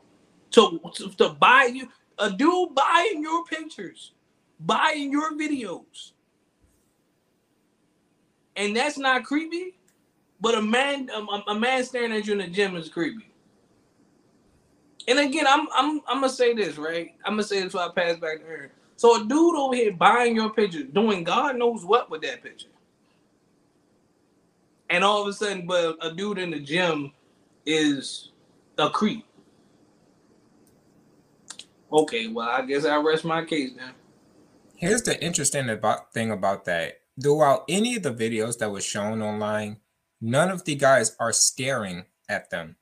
to, 0.51 0.79
to, 0.95 1.09
to 1.11 1.29
buy 1.29 1.69
you 1.71 1.87
a 2.17 2.29
dude 2.31 2.73
buying 2.75 3.21
your 3.21 3.45
pictures 3.45 4.13
buying 4.61 5.11
your 5.11 5.33
videos. 5.33 6.11
And 8.55 8.75
that's 8.75 8.97
not 8.97 9.23
creepy 9.23 9.75
but 10.41 10.55
a 10.55 10.61
man 10.61 11.09
a, 11.09 11.51
a 11.51 11.59
man 11.59 11.83
staring 11.83 12.11
at 12.11 12.25
you 12.25 12.33
in 12.33 12.39
the 12.39 12.47
gym 12.47 12.75
is 12.75 12.89
creepy. 12.89 13.29
And 15.07 15.19
again 15.19 15.45
i'm 15.47 15.67
i'm 15.73 16.01
i'm 16.07 16.21
gonna 16.21 16.29
say 16.29 16.53
this 16.53 16.77
right? 16.77 17.13
I'm 17.25 17.33
gonna 17.33 17.43
say 17.43 17.57
this 17.57 17.73
before 17.73 17.81
i 17.81 17.89
pass 17.89 18.17
back 18.17 18.39
to 18.39 18.45
her. 18.45 18.71
So 18.95 19.21
a 19.21 19.25
dude 19.25 19.55
over 19.55 19.75
here 19.75 19.93
buying 19.93 20.35
your 20.35 20.49
picture, 20.49 20.83
doing 20.83 21.23
God 21.23 21.57
knows 21.57 21.85
what 21.85 22.09
with 22.09 22.21
that 22.23 22.43
picture. 22.43 22.67
And 24.89 25.03
all 25.03 25.21
of 25.21 25.27
a 25.27 25.33
sudden, 25.33 25.65
but 25.67 25.97
a 26.01 26.13
dude 26.13 26.39
in 26.39 26.49
the 26.49 26.59
gym 26.59 27.13
is 27.65 28.31
a 28.77 28.89
creep. 28.89 29.25
Okay, 31.91 32.27
well, 32.27 32.47
I 32.47 32.65
guess 32.65 32.85
I 32.85 32.97
rest 32.97 33.25
my 33.25 33.43
case 33.43 33.71
now. 33.75 33.91
Here's 34.75 35.01
the 35.01 35.21
interesting 35.23 35.69
about 35.69 36.13
thing 36.13 36.31
about 36.31 36.65
that. 36.65 37.01
Throughout 37.21 37.65
any 37.67 37.95
of 37.95 38.03
the 38.03 38.13
videos 38.13 38.57
that 38.59 38.71
was 38.71 38.85
shown 38.85 39.21
online, 39.21 39.77
none 40.21 40.49
of 40.49 40.63
the 40.63 40.75
guys 40.75 41.15
are 41.19 41.33
staring 41.33 42.05
at 42.29 42.49
them. 42.49 42.77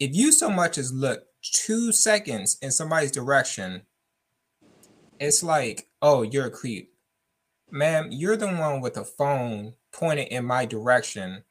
If 0.00 0.14
you 0.14 0.32
so 0.32 0.50
much 0.50 0.76
as 0.76 0.92
look 0.92 1.24
two 1.42 1.92
seconds 1.92 2.58
in 2.60 2.70
somebody's 2.70 3.12
direction, 3.12 3.82
it's 5.20 5.42
like, 5.42 5.88
oh, 6.02 6.22
you're 6.22 6.46
a 6.46 6.50
creep. 6.50 6.92
Ma'am, 7.70 8.08
you're 8.10 8.36
the 8.36 8.48
one 8.48 8.80
with 8.80 8.96
a 8.96 9.04
phone 9.04 9.74
pointed 9.92 10.28
in 10.28 10.44
my 10.44 10.66
direction. 10.66 11.44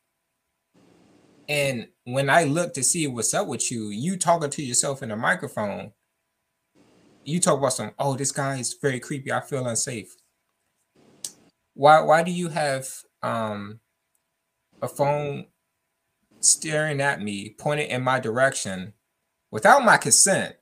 And 1.50 1.88
when 2.05 2.29
I 2.29 2.43
look 2.43 2.74
to 2.74 2.83
see 2.83 3.07
what's 3.07 3.33
up 3.33 3.48
with 3.48 3.72
you, 3.72 3.89
you 3.89 4.17
talking 4.17 4.50
to 4.50 4.63
yourself 4.63 5.03
in 5.03 5.12
a 5.12 5.17
microphone. 5.17 5.93
You 7.24 7.39
talk 7.39 7.60
about 7.60 7.74
some, 7.74 7.91
oh, 7.98 8.15
this 8.15 8.31
guy 8.31 8.57
is 8.57 8.75
very 8.81 9.00
creepy. 9.00 9.31
I 9.31 9.41
feel 9.41 9.65
unsafe. 9.65 10.15
Why 11.74 12.01
why 12.01 12.24
do 12.24 12.31
you 12.31 12.50
have 12.50 12.88
um 13.22 13.79
a 14.81 14.88
phone 14.88 15.48
staring 16.41 17.01
at 17.01 17.22
me, 17.22 17.55
pointed 17.57 17.89
in 17.89 18.03
my 18.03 18.19
direction 18.19 18.93
without 19.50 19.83
my 19.83 19.98
consent 19.98 20.55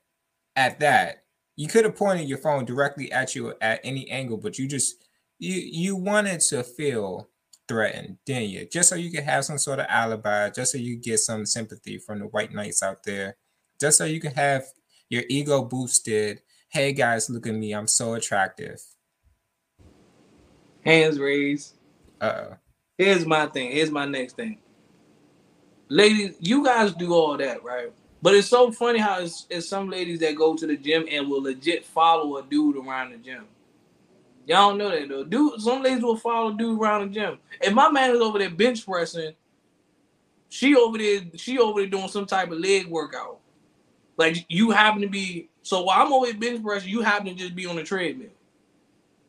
at 0.56 0.80
that? 0.80 1.22
you 1.56 1.68
could 1.68 1.86
have 1.86 1.96
pointed 1.96 2.28
your 2.28 2.38
phone 2.38 2.66
directly 2.66 3.12
at 3.12 3.36
you 3.36 3.54
at 3.62 3.80
any 3.84 4.10
angle, 4.10 4.38
but 4.38 4.58
you 4.58 4.68
just 4.68 4.96
you 5.40 5.54
you 5.54 5.96
wanted 5.96 6.40
to 6.40 6.64
feel 6.64 7.30
threatened, 7.72 8.18
didn't 8.26 8.50
you? 8.50 8.68
Just 8.70 8.90
so 8.90 8.96
you 8.96 9.10
could 9.10 9.24
have 9.24 9.46
some 9.46 9.58
sort 9.58 9.80
of 9.80 9.86
alibi, 9.88 10.50
just 10.50 10.74
so 10.74 10.78
you 10.78 10.98
get 10.98 11.20
some 11.20 11.46
sympathy 11.46 11.98
from 11.98 12.20
the 12.20 12.26
white 12.26 12.54
knights 12.54 12.84
out 12.84 13.02
there, 13.06 13.38
just 13.80 13.98
so 13.98 14.04
you 14.04 14.20
can 14.20 14.34
have 14.34 14.66
your 15.08 15.24
ego 15.30 15.64
boosted. 15.64 16.42
Hey 16.70 16.92
guys, 16.92 17.30
look 17.30 17.48
at 17.48 17.56
me, 17.56 17.72
I'm 17.72 17.88
so 17.88 18.16
attractive. 18.16 18.82
Hands 20.84 21.18
raised. 21.18 21.76
Uh 22.20 22.26
oh. 22.26 22.58
Here's 22.98 23.26
my 23.26 23.46
thing. 23.46 23.72
Here's 23.72 23.90
my 23.90 24.06
next 24.06 24.36
thing. 24.36 24.60
Ladies, 25.88 26.36
you 26.42 26.66
guys 26.66 26.94
do 26.94 27.14
all 27.14 27.38
that, 27.38 27.64
right? 27.64 27.94
But 28.22 28.36
it's 28.36 28.50
so 28.50 28.70
funny 28.72 29.00
how 29.00 29.22
it's, 29.22 29.48
it's, 29.50 29.68
some 29.68 29.90
ladies 29.90 30.20
that 30.20 30.36
go 30.36 30.58
to 30.58 30.68
the 30.68 30.76
gym 30.76 31.06
and 31.10 31.30
will 31.30 31.42
legit 31.42 31.86
follow 31.86 32.36
a 32.36 32.44
dude 32.44 32.76
around 32.76 33.12
the 33.12 33.18
gym. 33.18 33.46
Y'all 34.48 34.76
know 34.76 34.90
that 34.90 35.08
though. 35.08 35.24
Dude, 35.24 35.62
some 35.62 35.84
ladies 35.84 36.04
will 36.04 36.18
follow 36.18 36.54
dude 36.54 36.80
around 36.80 37.08
the 37.08 37.20
gym. 37.20 37.40
If 37.62 37.74
my 37.74 37.90
man 37.90 38.12
is 38.12 38.22
over 38.22 38.40
there 38.40 38.50
bench 38.50 38.86
pressing, 38.86 39.34
she 40.50 40.76
over 40.76 40.98
there, 40.98 41.22
she 41.36 41.60
over 41.60 41.82
there 41.82 41.90
doing 41.90 42.08
some 42.08 42.26
type 42.26 42.52
of 42.52 42.58
leg 42.58 42.88
workout. 42.88 43.40
Like 44.18 44.46
you 44.50 44.72
happen 44.72 45.02
to 45.02 45.08
be 45.08 45.50
so 45.64 45.84
while 45.84 46.06
I'm 46.06 46.14
over 46.14 46.26
here 46.26 46.36
bench 46.36 46.64
pressing, 46.64 46.90
you 46.90 47.02
happen 47.02 47.28
to 47.28 47.34
just 47.34 47.56
be 47.56 47.66
on 47.66 47.76
the 47.76 47.84
treadmill. 47.84 48.30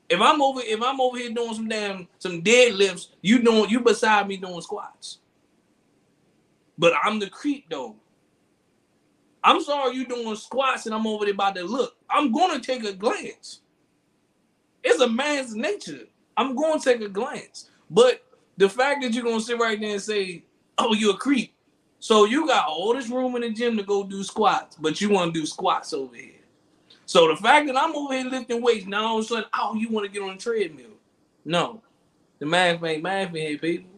If 0.09 0.21
I'm 0.21 0.43
over, 0.43 0.61
if 0.63 0.83
I'm 0.83 1.01
over 1.01 1.17
here 1.17 1.33
doing 1.33 1.55
some 1.55 1.69
damn 1.69 2.07
some 2.19 2.43
deadlifts, 2.43 3.09
you 3.23 3.43
doing 3.43 3.71
you 3.71 3.81
beside 3.81 4.29
me 4.29 4.37
doing 4.37 4.61
squats. 4.61 5.21
But 6.77 6.93
I'm 7.03 7.19
the 7.19 7.31
creep 7.31 7.67
though. 7.71 7.97
I'm 9.45 9.63
sorry 9.63 9.97
you 9.97 10.07
doing 10.07 10.37
squats 10.37 10.87
and 10.87 10.95
I'm 10.95 11.07
over 11.07 11.25
there 11.25 11.35
about 11.35 11.55
to 11.57 11.65
look. 11.65 11.97
I'm 12.11 12.31
gonna 12.31 12.61
take 12.61 12.85
a 12.85 12.93
glance. 12.93 13.62
It's 14.85 15.01
a 15.01 15.09
man's 15.09 15.55
nature. 15.55 16.07
I'm 16.37 16.55
gonna 16.55 16.81
take 16.81 17.01
a 17.01 17.09
glance. 17.09 17.71
But 17.91 18.25
the 18.57 18.69
fact 18.69 19.03
that 19.03 19.13
you're 19.13 19.25
gonna 19.25 19.41
sit 19.41 19.59
right 19.59 19.79
there 19.79 19.93
and 19.93 20.03
say, 20.03 20.45
"Oh, 20.79 20.95
you're 20.95 21.15
a 21.15 21.19
creep," 21.19 21.55
so 21.99 22.25
you 22.25 22.47
got 22.47 22.69
all 22.69 22.95
this 22.95 23.09
room 23.09 23.37
in 23.37 23.43
the 23.43 23.51
gym 23.51 23.77
to 23.77 23.83
go 23.83 24.05
do 24.05 24.23
squats, 24.23 24.77
but 24.77 25.01
you 25.01 25.11
want 25.11 25.33
to 25.33 25.41
do 25.41 25.47
squats 25.47 25.93
over 25.93 26.17
here. 26.17 26.41
So 27.07 27.29
the 27.29 27.37
fact 27.37 27.67
that 27.67 27.77
I'm 27.77 27.95
over 27.95 28.15
here 28.15 28.25
lifting 28.25 28.63
weights, 28.63 28.87
now 28.87 29.07
all 29.07 29.19
of 29.19 29.25
a 29.25 29.29
sudden, 29.29 29.45
oh, 29.55 29.75
you 29.75 29.89
want 29.91 30.07
to 30.07 30.13
get 30.13 30.23
on 30.23 30.37
the 30.37 30.43
treadmill? 30.43 30.97
No, 31.45 31.83
the 32.39 32.47
math 32.47 32.83
ain't 32.83 33.03
math 33.03 33.33
here, 33.33 33.59
people. 33.59 33.91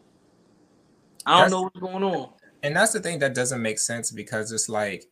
I 1.25 1.31
don't 1.31 1.41
that's, 1.41 1.51
know 1.51 1.61
what's 1.63 1.79
going 1.79 2.03
on. 2.03 2.29
And 2.63 2.75
that's 2.75 2.93
the 2.93 2.99
thing 2.99 3.19
that 3.19 3.33
doesn't 3.33 3.61
make 3.61 3.79
sense 3.79 4.11
because 4.11 4.51
it's 4.51 4.69
like 4.69 5.05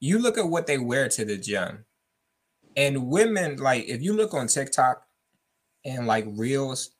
you 0.00 0.18
look 0.18 0.36
at 0.36 0.48
what 0.48 0.66
they 0.66 0.78
wear 0.78 1.08
to 1.08 1.24
the 1.24 1.36
gym, 1.36 1.84
and 2.76 3.08
women 3.08 3.56
like 3.56 3.84
if 3.88 4.02
you 4.02 4.12
look 4.12 4.34
on 4.34 4.46
TikTok 4.46 5.04
and 5.84 6.06
like 6.06 6.26
reels, 6.28 6.90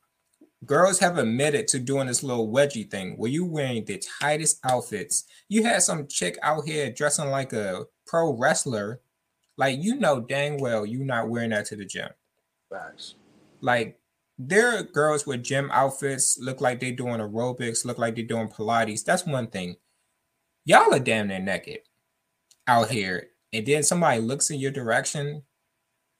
girls 0.64 0.99
have 0.99 1.19
admitted 1.19 1.69
to 1.69 1.79
doing 1.79 2.07
this 2.07 2.23
little 2.23 2.52
wedgie 2.52 2.91
thing 2.91 3.14
where 3.17 3.31
you 3.31 3.45
wearing 3.45 3.85
the 3.85 4.02
tightest 4.21 4.59
outfits. 4.64 5.25
You 5.49 5.64
had 5.64 5.83
some 5.83 6.07
chick 6.07 6.38
out 6.43 6.64
here 6.67 6.91
dressing 6.91 7.31
like 7.31 7.52
a 7.52 7.85
pro 8.07 8.37
wrestler, 8.37 9.00
like 9.57 9.79
you 9.83 9.97
know 9.97 10.21
dang 10.21 10.59
well 10.59 10.85
you're 10.85 11.05
not 11.05 11.29
wearing 11.29 11.50
that 11.50 11.67
to 11.67 11.76
the 11.76 11.85
gym. 11.85 12.11
Facts. 12.71 13.14
Like 13.61 13.99
there 14.38 14.79
are 14.79 14.83
girls 14.83 15.26
with 15.26 15.45
gym 15.45 15.71
outfits, 15.73 16.38
look 16.41 16.61
like 16.61 16.81
they're 16.81 16.93
doing 16.93 17.21
aerobics, 17.21 17.85
look 17.85 17.99
like 17.99 18.17
they're 18.17 18.25
doing 18.25 18.49
Pilates. 18.49 19.05
That's 19.05 19.26
one 19.26 19.47
thing. 19.49 19.76
Y'all 20.64 20.95
are 20.95 20.99
damn 20.99 21.29
near 21.29 21.41
naked 21.41 21.81
out 22.67 22.91
here. 22.91 23.29
And 23.52 23.67
then 23.67 23.83
somebody 23.83 24.21
looks 24.21 24.50
in 24.50 24.59
your 24.59 24.71
direction, 24.71 25.43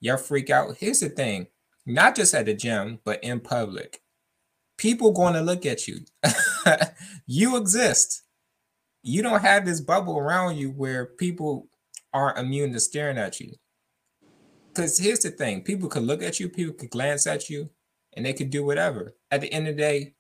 you 0.03 0.17
freak 0.17 0.51
out. 0.51 0.77
Here's 0.79 1.01
the 1.01 1.09
thing 1.09 1.47
not 1.87 2.17
just 2.17 2.35
at 2.35 2.47
the 2.47 2.55
gym, 2.55 2.99
but 3.05 3.23
in 3.25 3.41
public. 3.41 4.03
People 4.77 5.13
going 5.13 5.35
to 5.35 5.41
look 5.41 5.65
at 5.65 5.87
you. 5.87 6.01
you 7.27 7.57
exist. 7.57 8.23
You 9.03 9.23
don't 9.23 9.43
have 9.43 9.65
this 9.65 9.81
bubble 9.81 10.19
around 10.19 10.57
you 10.57 10.71
where 10.71 11.07
people 11.07 11.69
aren't 12.13 12.39
immune 12.39 12.73
to 12.73 12.81
staring 12.81 13.17
at 13.17 13.41
you. 13.41 13.53
Because 14.69 14.99
here's 14.99 15.21
the 15.21 15.31
thing 15.31 15.63
people 15.63 15.89
could 15.89 16.03
look 16.03 16.23
at 16.23 16.41
you, 16.41 16.49
people 16.49 16.75
could 16.75 16.91
glance 16.91 17.27
at 17.27 17.49
you, 17.49 17.71
and 18.17 18.27
they 18.27 18.33
could 18.33 18.51
do 18.51 18.65
whatever. 18.65 19.15
At 19.31 19.41
the 19.41 19.53
end 19.53 19.69
of 19.69 19.77
the 19.77 19.83
day, 19.83 20.15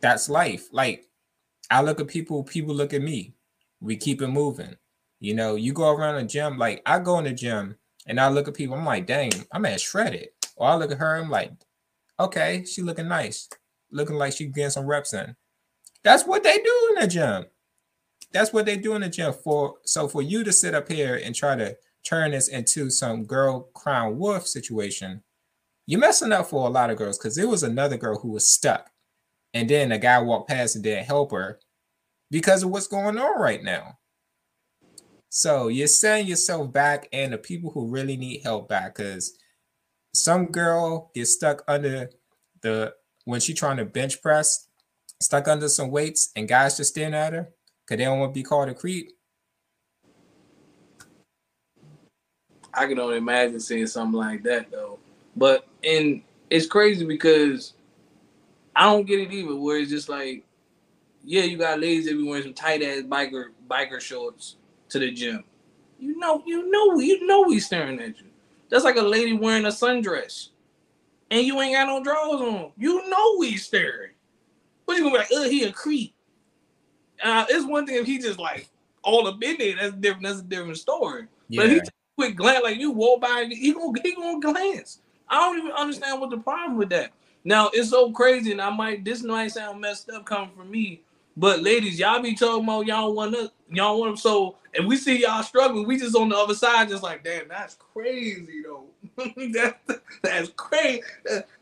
that's 0.00 0.28
life. 0.28 0.68
Like, 0.70 1.06
I 1.70 1.82
look 1.82 1.98
at 1.98 2.08
people, 2.08 2.44
people 2.44 2.74
look 2.74 2.92
at 2.92 3.02
me. 3.02 3.34
We 3.80 3.96
keep 3.96 4.22
it 4.22 4.28
moving. 4.28 4.76
You 5.18 5.34
know, 5.34 5.56
you 5.56 5.72
go 5.72 5.90
around 5.90 6.16
the 6.16 6.28
gym, 6.28 6.58
like 6.58 6.82
I 6.86 6.98
go 7.00 7.18
in 7.18 7.24
the 7.24 7.32
gym 7.32 7.76
and 8.06 8.20
I 8.20 8.28
look 8.28 8.48
at 8.48 8.54
people, 8.54 8.76
I'm 8.76 8.84
like, 8.84 9.06
dang, 9.06 9.32
I'm 9.52 9.66
at 9.66 9.80
shredded. 9.80 10.28
Or 10.56 10.68
I 10.68 10.74
look 10.74 10.92
at 10.92 10.98
her, 10.98 11.16
I'm 11.16 11.30
like, 11.30 11.52
okay, 12.20 12.64
she 12.64 12.82
looking 12.82 13.08
nice, 13.08 13.48
looking 13.90 14.16
like 14.16 14.34
she 14.34 14.46
getting 14.46 14.70
some 14.70 14.86
reps 14.86 15.14
in. 15.14 15.34
That's 16.02 16.24
what 16.24 16.42
they 16.42 16.58
do 16.58 16.88
in 16.90 17.00
the 17.00 17.08
gym. 17.08 17.46
That's 18.32 18.52
what 18.52 18.66
they 18.66 18.76
do 18.76 18.94
in 18.94 19.02
the 19.02 19.08
gym. 19.08 19.32
For 19.32 19.76
so 19.84 20.08
for 20.08 20.20
you 20.20 20.44
to 20.44 20.52
sit 20.52 20.74
up 20.74 20.90
here 20.90 21.20
and 21.24 21.34
try 21.34 21.56
to 21.56 21.76
turn 22.04 22.32
this 22.32 22.48
into 22.48 22.90
some 22.90 23.24
girl 23.24 23.68
crown 23.74 24.18
wolf 24.18 24.46
situation, 24.46 25.22
you're 25.86 26.00
messing 26.00 26.32
up 26.32 26.46
for 26.46 26.66
a 26.66 26.70
lot 26.70 26.90
of 26.90 26.98
girls 26.98 27.18
because 27.18 27.36
there 27.36 27.48
was 27.48 27.62
another 27.62 27.96
girl 27.96 28.18
who 28.18 28.28
was 28.28 28.48
stuck, 28.48 28.90
and 29.54 29.68
then 29.68 29.92
a 29.92 29.98
guy 29.98 30.18
walked 30.20 30.48
past 30.48 30.74
and 30.74 30.84
didn't 30.84 31.06
help 31.06 31.30
her 31.32 31.58
because 32.30 32.62
of 32.62 32.70
what's 32.70 32.86
going 32.86 33.18
on 33.18 33.40
right 33.40 33.62
now. 33.62 33.98
So 35.36 35.66
you're 35.66 35.88
setting 35.88 36.28
yourself 36.28 36.72
back 36.72 37.08
and 37.12 37.32
the 37.32 37.38
people 37.38 37.68
who 37.72 37.88
really 37.88 38.16
need 38.16 38.42
help 38.44 38.68
back 38.68 38.94
because 38.94 39.36
some 40.12 40.46
girl 40.46 41.10
gets 41.12 41.32
stuck 41.32 41.64
under 41.66 42.08
the 42.62 42.94
when 43.24 43.40
she 43.40 43.52
trying 43.52 43.78
to 43.78 43.84
bench 43.84 44.22
press, 44.22 44.68
stuck 45.20 45.48
under 45.48 45.68
some 45.68 45.90
weights, 45.90 46.30
and 46.36 46.46
guys 46.46 46.76
just 46.76 46.92
staring 46.92 47.14
at 47.14 47.32
her 47.32 47.48
because 47.84 47.98
they 47.98 48.04
don't 48.04 48.20
want 48.20 48.32
to 48.32 48.38
be 48.38 48.44
called 48.44 48.68
a 48.68 48.74
creep. 48.74 49.10
I 52.72 52.86
can 52.86 53.00
only 53.00 53.16
imagine 53.16 53.58
seeing 53.58 53.88
something 53.88 54.20
like 54.20 54.44
that 54.44 54.70
though. 54.70 55.00
But 55.34 55.66
and 55.82 56.22
it's 56.48 56.66
crazy 56.66 57.04
because 57.04 57.72
I 58.76 58.84
don't 58.84 59.04
get 59.04 59.18
it 59.18 59.32
either. 59.32 59.56
Where 59.56 59.78
it's 59.78 59.90
just 59.90 60.08
like, 60.08 60.44
yeah, 61.24 61.42
you 61.42 61.58
got 61.58 61.80
ladies 61.80 62.06
that 62.06 62.12
be 62.12 62.22
wearing 62.22 62.44
some 62.44 62.54
tight 62.54 62.84
ass 62.84 63.02
biker 63.02 63.46
biker 63.68 64.00
shorts 64.00 64.58
to 64.90 64.98
the 64.98 65.10
gym. 65.10 65.44
You 65.98 66.18
know, 66.18 66.42
you 66.46 66.70
know, 66.70 66.98
you 66.98 67.26
know 67.26 67.48
he's 67.48 67.66
staring 67.66 68.00
at 68.00 68.18
you. 68.20 68.26
That's 68.68 68.84
like 68.84 68.96
a 68.96 69.02
lady 69.02 69.32
wearing 69.32 69.64
a 69.64 69.68
sundress, 69.68 70.48
and 71.30 71.46
you 71.46 71.60
ain't 71.60 71.74
got 71.74 71.86
no 71.86 72.02
drawers 72.02 72.40
on. 72.40 72.72
You 72.76 73.08
know 73.08 73.40
he's 73.40 73.64
staring. 73.64 74.10
But 74.86 74.96
you 74.96 75.04
gonna 75.04 75.14
be 75.14 75.18
like? 75.18 75.28
Oh, 75.32 75.48
he 75.48 75.64
a 75.64 75.72
creep. 75.72 76.14
Uh, 77.22 77.46
it's 77.48 77.66
one 77.66 77.86
thing 77.86 77.96
if 77.96 78.06
he 78.06 78.18
just 78.18 78.38
like 78.38 78.68
all 79.02 79.26
up 79.26 79.42
in 79.42 79.56
there. 79.58 79.76
That's 79.76 79.94
different. 79.94 80.24
That's 80.24 80.40
a 80.40 80.42
different 80.42 80.78
story. 80.78 81.26
Yeah. 81.48 81.62
But 81.62 81.70
he 81.70 81.80
quick 82.16 82.36
glance, 82.36 82.62
like 82.62 82.78
you 82.78 82.90
walk 82.90 83.20
by, 83.20 83.46
he 83.50 83.72
gonna 83.72 84.00
he 84.02 84.14
gonna 84.14 84.40
glance. 84.40 85.00
I 85.28 85.36
don't 85.36 85.58
even 85.58 85.72
understand 85.72 86.20
what 86.20 86.30
the 86.30 86.38
problem 86.38 86.76
with 86.76 86.90
that. 86.90 87.12
Now 87.44 87.70
it's 87.72 87.90
so 87.90 88.10
crazy, 88.12 88.52
and 88.52 88.60
I 88.60 88.70
might 88.70 89.04
this 89.04 89.22
might 89.22 89.48
sound 89.48 89.80
messed 89.80 90.10
up 90.10 90.24
coming 90.24 90.50
from 90.56 90.70
me, 90.70 91.02
but 91.36 91.62
ladies, 91.62 91.98
y'all 91.98 92.22
be 92.22 92.34
talking 92.34 92.64
about 92.64 92.86
y'all 92.86 93.12
want 93.12 93.34
to, 93.34 93.50
y'all 93.68 93.98
want 93.98 94.12
them. 94.12 94.16
So 94.16 94.56
if 94.72 94.84
we 94.84 94.96
see 94.96 95.22
y'all 95.22 95.42
struggling, 95.42 95.86
we 95.86 95.98
just 95.98 96.14
on 96.14 96.28
the 96.28 96.36
other 96.36 96.54
side, 96.54 96.88
just 96.88 97.02
like, 97.02 97.24
damn, 97.24 97.48
that's 97.48 97.74
crazy 97.74 98.62
though. 98.62 98.86
that's 99.52 100.00
that's 100.22 100.48
crazy. 100.50 101.02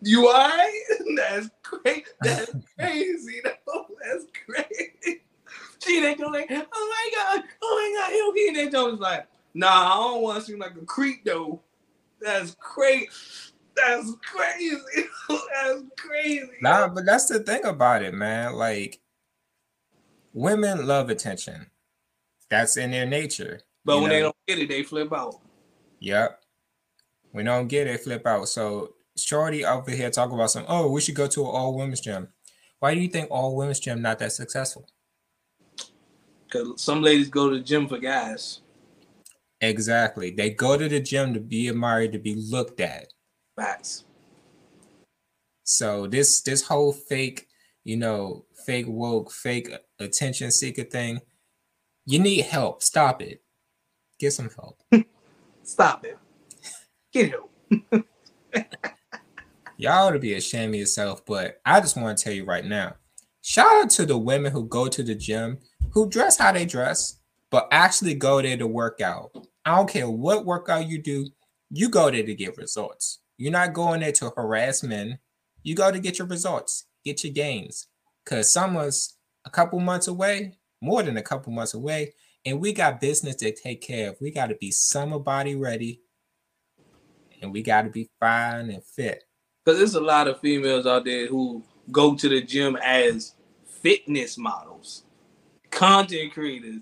You 0.02 0.28
alright? 0.28 0.72
That's 1.16 1.50
crazy. 1.62 2.04
That's 2.20 2.52
crazy 2.78 3.40
though. 3.44 3.87
That's 4.02 4.26
crazy. 4.46 5.22
She 5.85 6.00
they 6.00 6.14
go 6.14 6.26
like, 6.28 6.46
oh 6.50 6.54
my 6.54 7.11
god, 7.14 7.44
oh 7.62 7.92
my 7.94 8.00
god, 8.00 8.12
he'll 8.12 8.32
be 8.32 8.48
in 8.48 8.54
there. 8.54 8.70
Jones 8.70 9.00
like, 9.00 9.26
nah, 9.54 9.92
I 9.92 9.96
don't 9.96 10.22
want 10.22 10.40
to 10.40 10.44
seem 10.44 10.58
like 10.58 10.76
a 10.76 10.85
creep 10.85 11.24
though. 11.24 11.61
That's 12.20 12.56
crazy. 12.61 13.08
That's 13.74 14.12
crazy. 14.22 14.78
that's 15.28 15.82
crazy. 15.98 16.50
Nah, 16.61 16.88
but 16.88 17.04
that's 17.04 17.26
the 17.26 17.40
thing 17.40 17.64
about 17.64 18.02
it, 18.02 18.14
man. 18.14 18.54
Like 18.54 19.00
women 20.33 20.87
love 20.87 21.11
attention. 21.11 21.66
That's 22.51 22.77
in 22.77 22.90
their 22.90 23.07
nature. 23.07 23.61
But 23.85 24.01
when 24.01 24.11
know? 24.11 24.14
they 24.14 24.21
don't 24.21 24.37
get 24.47 24.59
it, 24.59 24.68
they 24.68 24.83
flip 24.83 25.12
out. 25.12 25.40
Yep. 26.01 26.40
When 27.33 27.45
We 27.45 27.51
don't 27.51 27.68
get 27.68 27.87
it, 27.87 28.01
flip 28.01 28.27
out. 28.27 28.49
So 28.49 28.95
Shorty 29.16 29.64
over 29.64 29.90
here 29.90 30.11
talk 30.11 30.33
about 30.33 30.51
some, 30.51 30.64
oh, 30.68 30.90
we 30.90 31.01
should 31.01 31.14
go 31.14 31.27
to 31.29 31.40
an 31.42 31.47
all 31.47 31.77
women's 31.77 32.01
gym. 32.01 32.29
Why 32.79 32.95
do 32.95 33.01
you 33.01 33.09
think 33.09 33.31
all 33.31 33.57
women's 33.57 33.81
gym 33.81 34.03
not 34.03 34.18
that 34.18 34.33
successful? 34.33 34.87
Because 36.45 36.83
some 36.83 37.01
ladies 37.01 37.29
go 37.29 37.49
to 37.49 37.57
the 37.57 37.62
gym 37.62 37.88
for 37.88 37.99
guys. 37.99 38.61
Exactly. 39.61 40.33
They 40.33 40.51
go 40.51 40.77
to 40.77 40.88
the 40.88 41.01
gym 41.01 41.33
to 41.35 41.40
be 41.40 41.68
admired, 41.68 42.12
to 42.12 42.18
be 42.18 42.35
looked 42.35 42.81
at. 42.81 43.12
Facts. 43.57 44.05
So 45.64 46.07
this 46.07 46.40
this 46.40 46.62
whole 46.62 46.92
fake, 46.92 47.47
you 47.85 47.97
know, 47.97 48.45
fake 48.66 48.87
woke, 48.88 49.31
fake 49.31 49.73
attention 50.02 50.50
seeker 50.50 50.84
thing. 50.84 51.20
You 52.04 52.18
need 52.18 52.42
help. 52.42 52.82
Stop 52.82 53.22
it. 53.22 53.42
Get 54.18 54.32
some 54.32 54.50
help. 54.50 54.82
Stop 55.62 56.04
it. 56.04 56.18
Get 57.12 57.30
help. 57.30 57.50
Y'all 59.76 60.06
ought 60.06 60.10
to 60.12 60.18
be 60.18 60.34
ashamed 60.34 60.74
of 60.74 60.80
yourself, 60.80 61.24
but 61.26 61.60
I 61.64 61.80
just 61.80 61.96
want 61.96 62.16
to 62.16 62.22
tell 62.22 62.32
you 62.32 62.44
right 62.44 62.64
now. 62.64 62.94
Shout 63.40 63.84
out 63.84 63.90
to 63.90 64.06
the 64.06 64.16
women 64.16 64.52
who 64.52 64.66
go 64.66 64.86
to 64.86 65.02
the 65.02 65.14
gym, 65.14 65.58
who 65.90 66.08
dress 66.08 66.36
how 66.36 66.52
they 66.52 66.64
dress, 66.64 67.18
but 67.50 67.68
actually 67.72 68.14
go 68.14 68.40
there 68.40 68.56
to 68.56 68.66
work 68.66 69.00
out. 69.00 69.30
I 69.64 69.76
don't 69.76 69.88
care 69.88 70.08
what 70.08 70.44
workout 70.44 70.88
you 70.88 71.02
do, 71.02 71.26
you 71.70 71.88
go 71.88 72.10
there 72.10 72.22
to 72.22 72.34
get 72.34 72.56
results. 72.58 73.20
You're 73.38 73.52
not 73.52 73.72
going 73.72 74.00
there 74.00 74.12
to 74.12 74.30
harass 74.36 74.82
men. 74.82 75.18
You 75.62 75.74
go 75.74 75.90
to 75.90 75.98
get 75.98 76.18
your 76.18 76.28
results, 76.28 76.86
get 77.04 77.24
your 77.24 77.32
gains 77.32 77.88
because 78.24 78.52
summer's 78.52 79.16
a 79.44 79.50
couple 79.50 79.81
months 79.81 80.09
away, 80.09 80.55
more 80.81 81.02
than 81.02 81.16
a 81.16 81.22
couple 81.22 81.52
months 81.52 81.74
away, 81.74 82.14
and 82.44 82.61
we 82.61 82.72
got 82.72 83.00
business 83.00 83.37
to 83.37 83.52
take 83.52 83.81
care 83.81 84.11
of. 84.11 84.20
We 84.20 84.31
got 84.31 84.48
to 84.48 84.57
be 84.57 84.70
summer 84.70 85.18
body 85.18 85.55
ready, 85.55 86.00
and 87.40 87.52
we 87.52 87.62
got 87.62 87.83
to 87.83 87.90
be 87.90 88.09
fine 88.20 88.70
and 88.70 88.83
fit. 88.83 89.24
Because 89.64 89.78
there's 89.78 89.94
a 89.94 90.00
lot 90.00 90.28
of 90.28 90.40
females 90.40 90.87
out 90.87 91.05
there 91.05 91.26
who 91.28 91.62
go 91.90 92.14
to 92.14 92.28
the 92.28 92.40
gym 92.40 92.76
as 92.83 93.35
fitness 93.64 94.38
models, 94.38 95.05
content 95.70 96.33
creators. 96.33 96.81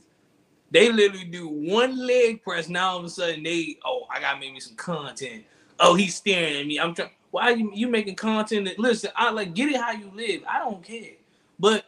They 0.70 0.92
literally 0.92 1.24
do 1.24 1.48
one 1.48 1.98
leg 1.98 2.42
press. 2.42 2.68
Now 2.68 2.90
all 2.90 2.98
of 2.98 3.04
a 3.04 3.10
sudden 3.10 3.42
they, 3.42 3.76
oh, 3.84 4.06
I 4.10 4.20
gotta 4.20 4.38
make 4.38 4.52
me 4.52 4.60
some 4.60 4.76
content. 4.76 5.44
Oh, 5.80 5.94
he's 5.94 6.14
staring 6.14 6.60
at 6.60 6.66
me. 6.66 6.78
I'm 6.78 6.94
trying. 6.94 7.10
Why 7.32 7.50
you, 7.50 7.70
you 7.74 7.88
making 7.88 8.16
content? 8.16 8.66
That, 8.66 8.78
listen, 8.78 9.10
I 9.16 9.30
like 9.30 9.54
get 9.54 9.68
it 9.68 9.80
how 9.80 9.92
you 9.92 10.10
live. 10.14 10.42
I 10.48 10.58
don't 10.58 10.82
care. 10.82 11.12
But 11.58 11.84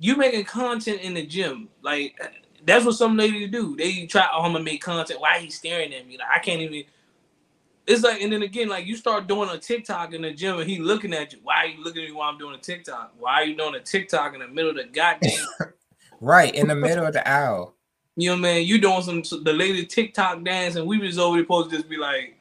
you 0.00 0.16
making 0.16 0.44
content 0.44 1.02
in 1.02 1.14
the 1.14 1.24
gym, 1.24 1.68
like 1.82 2.18
that's 2.64 2.84
what 2.84 2.94
some 2.94 3.16
ladies 3.16 3.50
do. 3.50 3.76
They 3.76 4.06
try, 4.06 4.26
oh, 4.32 4.42
I'm 4.42 4.52
gonna 4.52 4.64
make 4.64 4.82
content. 4.82 5.20
Why 5.20 5.38
he 5.38 5.50
staring 5.50 5.94
at 5.94 6.08
me? 6.08 6.18
Like 6.18 6.28
I 6.34 6.38
can't 6.40 6.60
even. 6.62 6.84
It's 7.86 8.02
like, 8.02 8.20
and 8.22 8.32
then 8.32 8.42
again, 8.42 8.68
like 8.68 8.86
you 8.86 8.96
start 8.96 9.26
doing 9.26 9.50
a 9.50 9.58
TikTok 9.58 10.14
in 10.14 10.22
the 10.22 10.32
gym, 10.32 10.58
and 10.58 10.68
he 10.68 10.78
looking 10.78 11.12
at 11.12 11.32
you. 11.32 11.40
Why 11.42 11.56
are 11.56 11.66
you 11.66 11.84
looking 11.84 12.02
at 12.02 12.08
me 12.08 12.14
while 12.14 12.30
I'm 12.30 12.38
doing 12.38 12.54
a 12.54 12.58
TikTok? 12.58 13.12
Why 13.18 13.34
are 13.34 13.44
you 13.44 13.56
doing 13.56 13.74
a 13.74 13.80
TikTok 13.80 14.32
in 14.32 14.40
the 14.40 14.48
middle 14.48 14.70
of 14.70 14.76
the 14.76 14.84
goddamn? 14.84 15.46
right 16.20 16.54
in 16.54 16.68
the 16.68 16.74
middle 16.74 17.06
of 17.06 17.12
the 17.12 17.26
aisle. 17.28 17.74
You 18.16 18.30
know, 18.30 18.36
man, 18.36 18.64
you 18.64 18.80
doing 18.80 19.02
some 19.02 19.44
the 19.44 19.52
latest 19.52 19.90
TikTok 19.90 20.42
dance, 20.44 20.76
and 20.76 20.86
we 20.86 20.98
was 20.98 21.18
over 21.18 21.36
there 21.36 21.44
supposed 21.44 21.70
to 21.70 21.76
just 21.76 21.90
be 21.90 21.98
like, 21.98 22.38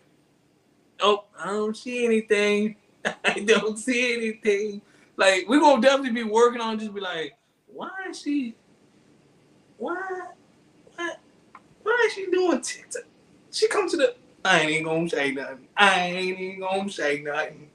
"Oh, 1.02 1.26
I 1.38 1.48
don't 1.48 1.76
see 1.76 2.06
anything. 2.06 2.78
I 3.06 3.39
don't 3.45 3.78
see 3.78 4.13
anything." 4.13 4.82
Like 5.17 5.45
we're 5.50 5.60
gonna 5.60 5.82
definitely 5.82 6.24
be 6.24 6.30
working 6.30 6.62
on 6.62 6.80
just 6.80 6.93
be 6.93 7.02
like, 7.02 7.34
"Why 7.80 7.92
is 8.10 8.22
she? 8.22 8.56
Why? 9.78 9.96
What? 10.98 11.20
Why 11.82 12.04
is 12.08 12.13
she 12.13 12.30
doing 12.30 12.60
TikTok? 12.62 13.04
She 13.52 13.70
come 13.70 13.89
to 13.89 13.96
the. 13.96 14.15
I 14.44 14.60
ain't 14.60 14.72
even 14.72 14.84
gonna 14.84 15.10
say 15.10 15.32
nothing. 15.32 15.68
I 15.78 16.00
ain't 16.08 16.39
even 16.39 16.60
gonna 16.60 16.89
say 16.89 17.22
nothing." 17.22 17.70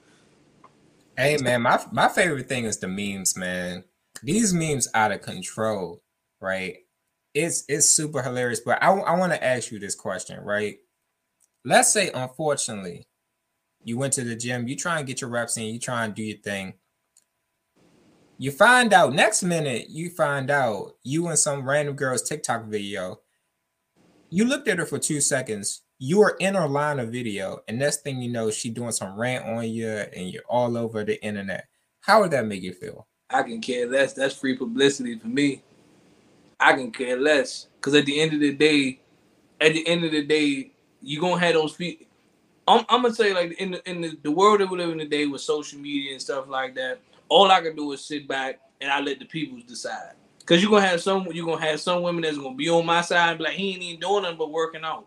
Hey 1.17 1.37
man, 1.37 1.63
my 1.63 1.83
my 1.91 2.07
favorite 2.07 2.47
thing 2.47 2.65
is 2.65 2.77
the 2.77 2.87
memes, 2.87 3.35
man. 3.35 3.83
These 4.21 4.53
memes 4.53 4.87
out 4.93 5.11
of 5.11 5.21
control, 5.21 6.03
right? 6.39 6.77
It's 7.33 7.65
it's 7.67 7.89
super 7.89 8.21
hilarious. 8.21 8.59
But 8.59 8.83
I, 8.83 8.91
I 8.91 9.17
want 9.17 9.33
to 9.33 9.43
ask 9.43 9.71
you 9.71 9.79
this 9.79 9.95
question, 9.95 10.39
right? 10.43 10.77
Let's 11.63 11.91
say, 11.91 12.11
unfortunately, 12.13 13.07
you 13.83 13.97
went 13.97 14.13
to 14.13 14.23
the 14.23 14.35
gym, 14.35 14.67
you 14.67 14.75
try 14.75 14.99
and 14.99 15.07
get 15.07 15.21
your 15.21 15.31
reps 15.31 15.57
in, 15.57 15.63
you 15.63 15.79
try 15.79 16.05
and 16.05 16.13
do 16.13 16.21
your 16.21 16.37
thing. 16.37 16.75
You 18.37 18.51
find 18.51 18.91
out 18.91 19.13
next 19.13 19.43
minute, 19.43 19.89
you 19.89 20.09
find 20.09 20.51
out 20.51 20.97
you 21.03 21.27
and 21.27 21.39
some 21.39 21.67
random 21.67 21.95
girl's 21.95 22.21
TikTok 22.21 22.65
video. 22.65 23.21
You 24.29 24.43
looked 24.43 24.67
at 24.67 24.77
her 24.77 24.85
for 24.85 24.99
two 24.99 25.21
seconds, 25.21 25.83
you 25.99 26.21
are 26.21 26.35
in 26.41 26.55
her 26.55 26.67
line 26.67 26.99
of 26.99 27.13
video, 27.13 27.59
and 27.69 27.79
next 27.79 28.01
thing 28.01 28.21
you 28.21 28.29
know, 28.29 28.51
she 28.51 28.69
doing 28.69 28.91
some 28.91 29.17
rant 29.17 29.45
on 29.45 29.69
you, 29.69 29.87
and 29.87 30.29
you're 30.29 30.43
all 30.49 30.75
over 30.75 31.05
the 31.05 31.23
internet. 31.23 31.67
How 32.01 32.19
would 32.21 32.31
that 32.31 32.45
make 32.45 32.61
you 32.61 32.73
feel? 32.73 33.07
I 33.29 33.43
can 33.43 33.61
care 33.61 33.87
less. 33.87 34.11
That's 34.11 34.35
free 34.35 34.57
publicity 34.57 35.17
for 35.17 35.27
me. 35.27 35.63
I 36.59 36.73
can 36.73 36.91
care 36.91 37.17
less 37.17 37.67
because 37.75 37.95
at 37.95 38.05
the 38.05 38.19
end 38.19 38.33
of 38.33 38.41
the 38.41 38.53
day, 38.53 38.99
at 39.61 39.71
the 39.71 39.87
end 39.87 40.03
of 40.03 40.11
the 40.11 40.25
day, 40.25 40.71
you 41.01 41.21
gonna 41.21 41.39
have 41.39 41.53
those 41.53 41.73
feet. 41.73 42.09
I'm, 42.67 42.85
I'm, 42.89 43.03
gonna 43.03 43.13
say 43.13 43.33
like 43.33 43.53
in 43.53 43.71
the 43.71 43.89
in 43.89 44.01
the, 44.01 44.17
the 44.23 44.31
world 44.31 44.59
that 44.59 44.69
we 44.69 44.77
live 44.77 44.89
in 44.89 44.97
today 44.97 45.25
with 45.25 45.41
social 45.41 45.79
media 45.79 46.11
and 46.11 46.21
stuff 46.21 46.49
like 46.49 46.75
that. 46.75 46.99
All 47.35 47.51
I 47.51 47.59
can 47.59 47.75
do 47.75 47.91
is 47.91 47.99
sit 47.99 48.29
back 48.29 48.61
and 48.79 48.89
I 48.89 49.01
let 49.01 49.19
the 49.19 49.25
people 49.25 49.59
decide. 49.67 50.13
Cause 50.45 50.61
you're 50.61 50.71
gonna 50.71 50.87
have 50.87 51.01
some 51.01 51.27
you're 51.33 51.45
gonna 51.45 51.65
have 51.65 51.81
some 51.81 52.01
women 52.01 52.21
that's 52.21 52.37
gonna 52.37 52.55
be 52.55 52.69
on 52.69 52.85
my 52.85 53.01
side 53.01 53.31
and 53.31 53.37
be 53.39 53.43
like, 53.43 53.55
he 53.55 53.73
ain't 53.73 53.81
even 53.83 53.99
doing 53.99 54.23
nothing 54.23 54.37
but 54.37 54.51
working 54.51 54.85
out 54.85 55.05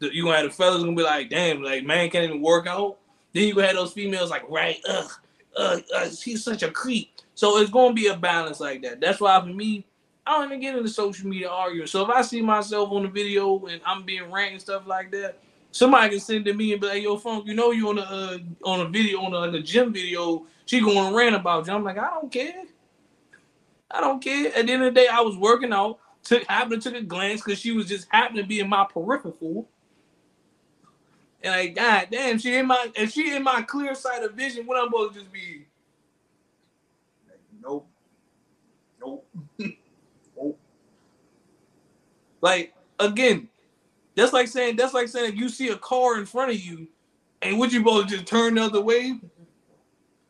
You're 0.00 0.24
gonna 0.24 0.38
have 0.38 0.46
the 0.46 0.52
fellas 0.52 0.82
gonna 0.82 0.96
be 0.96 1.02
like, 1.02 1.28
damn, 1.28 1.62
like 1.62 1.84
man 1.84 2.08
can't 2.08 2.24
even 2.24 2.40
work 2.40 2.66
out. 2.66 2.96
Then 3.34 3.48
you 3.48 3.54
gonna 3.54 3.66
have 3.66 3.76
those 3.76 3.92
females 3.92 4.30
like, 4.30 4.48
right, 4.48 4.78
ugh, 4.88 5.10
uh, 5.58 5.80
uh, 5.94 6.08
she's 6.08 6.42
such 6.42 6.62
a 6.62 6.70
creep. 6.70 7.12
So 7.34 7.58
it's 7.58 7.70
gonna 7.70 7.92
be 7.92 8.06
a 8.06 8.16
balance 8.16 8.60
like 8.60 8.80
that. 8.84 9.02
That's 9.02 9.20
why 9.20 9.38
for 9.38 9.48
me, 9.48 9.84
I 10.26 10.38
don't 10.38 10.46
even 10.46 10.60
get 10.60 10.74
into 10.74 10.88
social 10.88 11.28
media 11.28 11.50
arguing. 11.50 11.86
So 11.86 12.02
if 12.02 12.08
I 12.08 12.22
see 12.22 12.40
myself 12.40 12.90
on 12.92 13.02
the 13.02 13.10
video 13.10 13.66
and 13.66 13.82
I'm 13.84 14.04
being 14.04 14.32
ranting 14.32 14.54
and 14.54 14.62
stuff 14.62 14.86
like 14.86 15.10
that, 15.10 15.38
somebody 15.76 16.10
can 16.10 16.20
send 16.20 16.44
to 16.46 16.54
me 16.54 16.72
and 16.72 16.80
be 16.80 16.86
like, 16.86 17.02
"Yo, 17.02 17.16
Funk, 17.16 17.46
you 17.46 17.54
know 17.54 17.70
you 17.70 17.88
on 17.88 17.98
a 17.98 18.02
uh, 18.02 18.38
on 18.64 18.80
a 18.80 18.88
video 18.88 19.20
on 19.20 19.34
a, 19.34 19.56
a 19.56 19.60
gym 19.60 19.92
video, 19.92 20.46
she 20.64 20.80
going 20.80 21.10
to 21.10 21.16
rant 21.16 21.36
about 21.36 21.66
you." 21.66 21.72
I'm 21.72 21.84
like, 21.84 21.98
I 21.98 22.10
don't 22.10 22.32
care. 22.32 22.64
I 23.90 24.00
don't 24.00 24.22
care. 24.22 24.48
At 24.56 24.66
the 24.66 24.72
end 24.72 24.82
of 24.82 24.94
the 24.94 25.00
day, 25.00 25.08
I 25.08 25.20
was 25.20 25.36
working 25.36 25.72
out. 25.72 25.98
Took 26.24 26.44
happened 26.44 26.82
to 26.82 26.90
took 26.90 27.00
a 27.00 27.04
glance 27.04 27.42
because 27.42 27.60
she 27.60 27.72
was 27.72 27.86
just 27.86 28.08
happened 28.10 28.38
to 28.38 28.44
be 28.44 28.60
in 28.60 28.68
my 28.68 28.84
peripheral. 28.92 29.68
And 31.42 31.54
like, 31.54 31.76
god 31.76 32.08
damn, 32.10 32.38
she 32.38 32.56
in 32.56 32.66
my 32.66 32.90
if 32.96 33.12
she 33.12 33.34
in 33.34 33.44
my 33.44 33.62
clear 33.62 33.94
sight 33.94 34.24
of 34.24 34.32
vision, 34.32 34.66
what 34.66 34.78
I'm 34.78 34.88
supposed 34.88 35.14
to 35.14 35.20
just 35.20 35.32
be 35.32 35.66
like, 37.28 37.38
nope. 37.62 37.86
Nope. 39.00 39.28
nope. 40.36 40.58
Like 42.40 42.74
again, 42.98 43.48
that's 44.16 44.32
like 44.32 44.48
saying 44.48 44.76
that's 44.76 44.94
like 44.94 45.08
saying 45.08 45.32
if 45.32 45.36
you 45.36 45.48
see 45.48 45.68
a 45.68 45.76
car 45.76 46.18
in 46.18 46.26
front 46.26 46.50
of 46.50 46.58
you, 46.60 46.88
and 47.42 47.58
would 47.58 47.72
you 47.72 47.84
both 47.84 48.08
just 48.08 48.26
turn 48.26 48.54
the 48.56 48.64
other 48.64 48.80
way? 48.80 49.18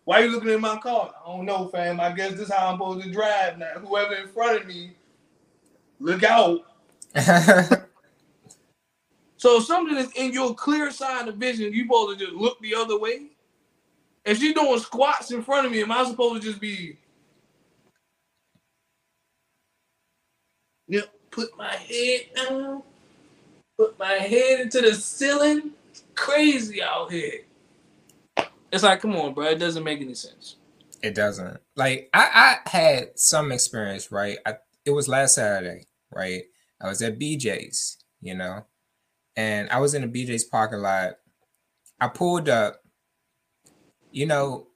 Why 0.05 0.21
are 0.21 0.27
you 0.27 0.33
looking 0.33 0.51
at 0.51 0.61
my 0.61 0.77
car? 0.79 1.13
I 1.25 1.29
don't 1.29 1.47
know, 1.47 1.69
fam. 1.69 1.99
I 2.01 2.13
guess 2.13 2.33
this 2.33 2.43
is 2.43 2.53
how 2.53 2.69
I'm 2.69 2.75
supposed 2.75 3.05
to 3.05 3.13
drive 3.13 3.59
now. 3.59 3.79
Whoever 3.81 4.15
in 4.15 4.29
front 4.29 4.61
of 4.61 4.67
me, 4.67 4.93
look 5.99 6.23
out. 6.23 6.61
So 9.37 9.59
if 9.59 9.65
something 9.65 9.97
is 9.97 10.11
in 10.17 10.33
your 10.33 10.55
clear 10.55 10.91
side 10.91 11.29
of 11.29 11.37
vision, 11.37 11.73
you 11.73 11.85
supposed 11.85 12.19
to 12.19 12.25
just 12.25 12.37
look 12.37 12.61
the 12.61 12.75
other 12.75 12.99
way. 12.99 13.29
If 14.25 14.39
she's 14.39 14.55
doing 14.55 14.81
squats 14.81 15.31
in 15.31 15.43
front 15.43 15.67
of 15.67 15.73
me, 15.73 15.83
am 15.83 15.93
I 15.93 16.05
supposed 16.05 16.43
to 16.43 16.49
just 16.49 16.61
be? 16.61 16.99
Yep. 20.89 21.09
Put 21.31 21.57
my 21.57 21.75
head 21.75 22.21
down. 22.35 22.83
Put 23.79 23.99
my 23.99 24.13
head 24.13 24.61
into 24.61 24.81
the 24.81 24.95
ceiling. 24.95 25.73
Crazy 26.15 26.83
out 26.83 27.13
here. 27.13 27.41
It's 28.73 28.83
like, 28.83 29.01
come 29.01 29.17
on, 29.17 29.35
bro. 29.35 29.47
It 29.47 29.59
doesn't 29.59 29.85
make 29.85 30.01
any 30.01 30.15
sense. 30.15 30.57
It 31.03 31.15
doesn't. 31.15 31.59
Like 31.77 32.09
I, 32.13 32.59
I 32.65 32.69
had 32.69 33.11
some 33.17 33.53
experience, 33.53 34.11
right? 34.11 34.39
I, 34.47 34.55
it 34.85 34.91
was 34.91 35.09
last 35.09 35.35
Saturday, 35.35 35.85
right? 36.15 36.45
I 36.81 36.89
was 36.89 37.03
at 37.03 37.19
BJ's, 37.19 37.99
you 38.21 38.35
know, 38.35 38.65
and 39.37 39.69
I 39.71 39.79
was 39.79 39.95
in 39.95 40.03
the 40.03 40.09
BJ's 40.09 40.45
parking 40.45 40.81
lot. 40.81 41.15
I 42.01 42.09
pulled 42.09 42.49
up, 42.49 42.83
you 44.11 44.27
know, 44.27 44.69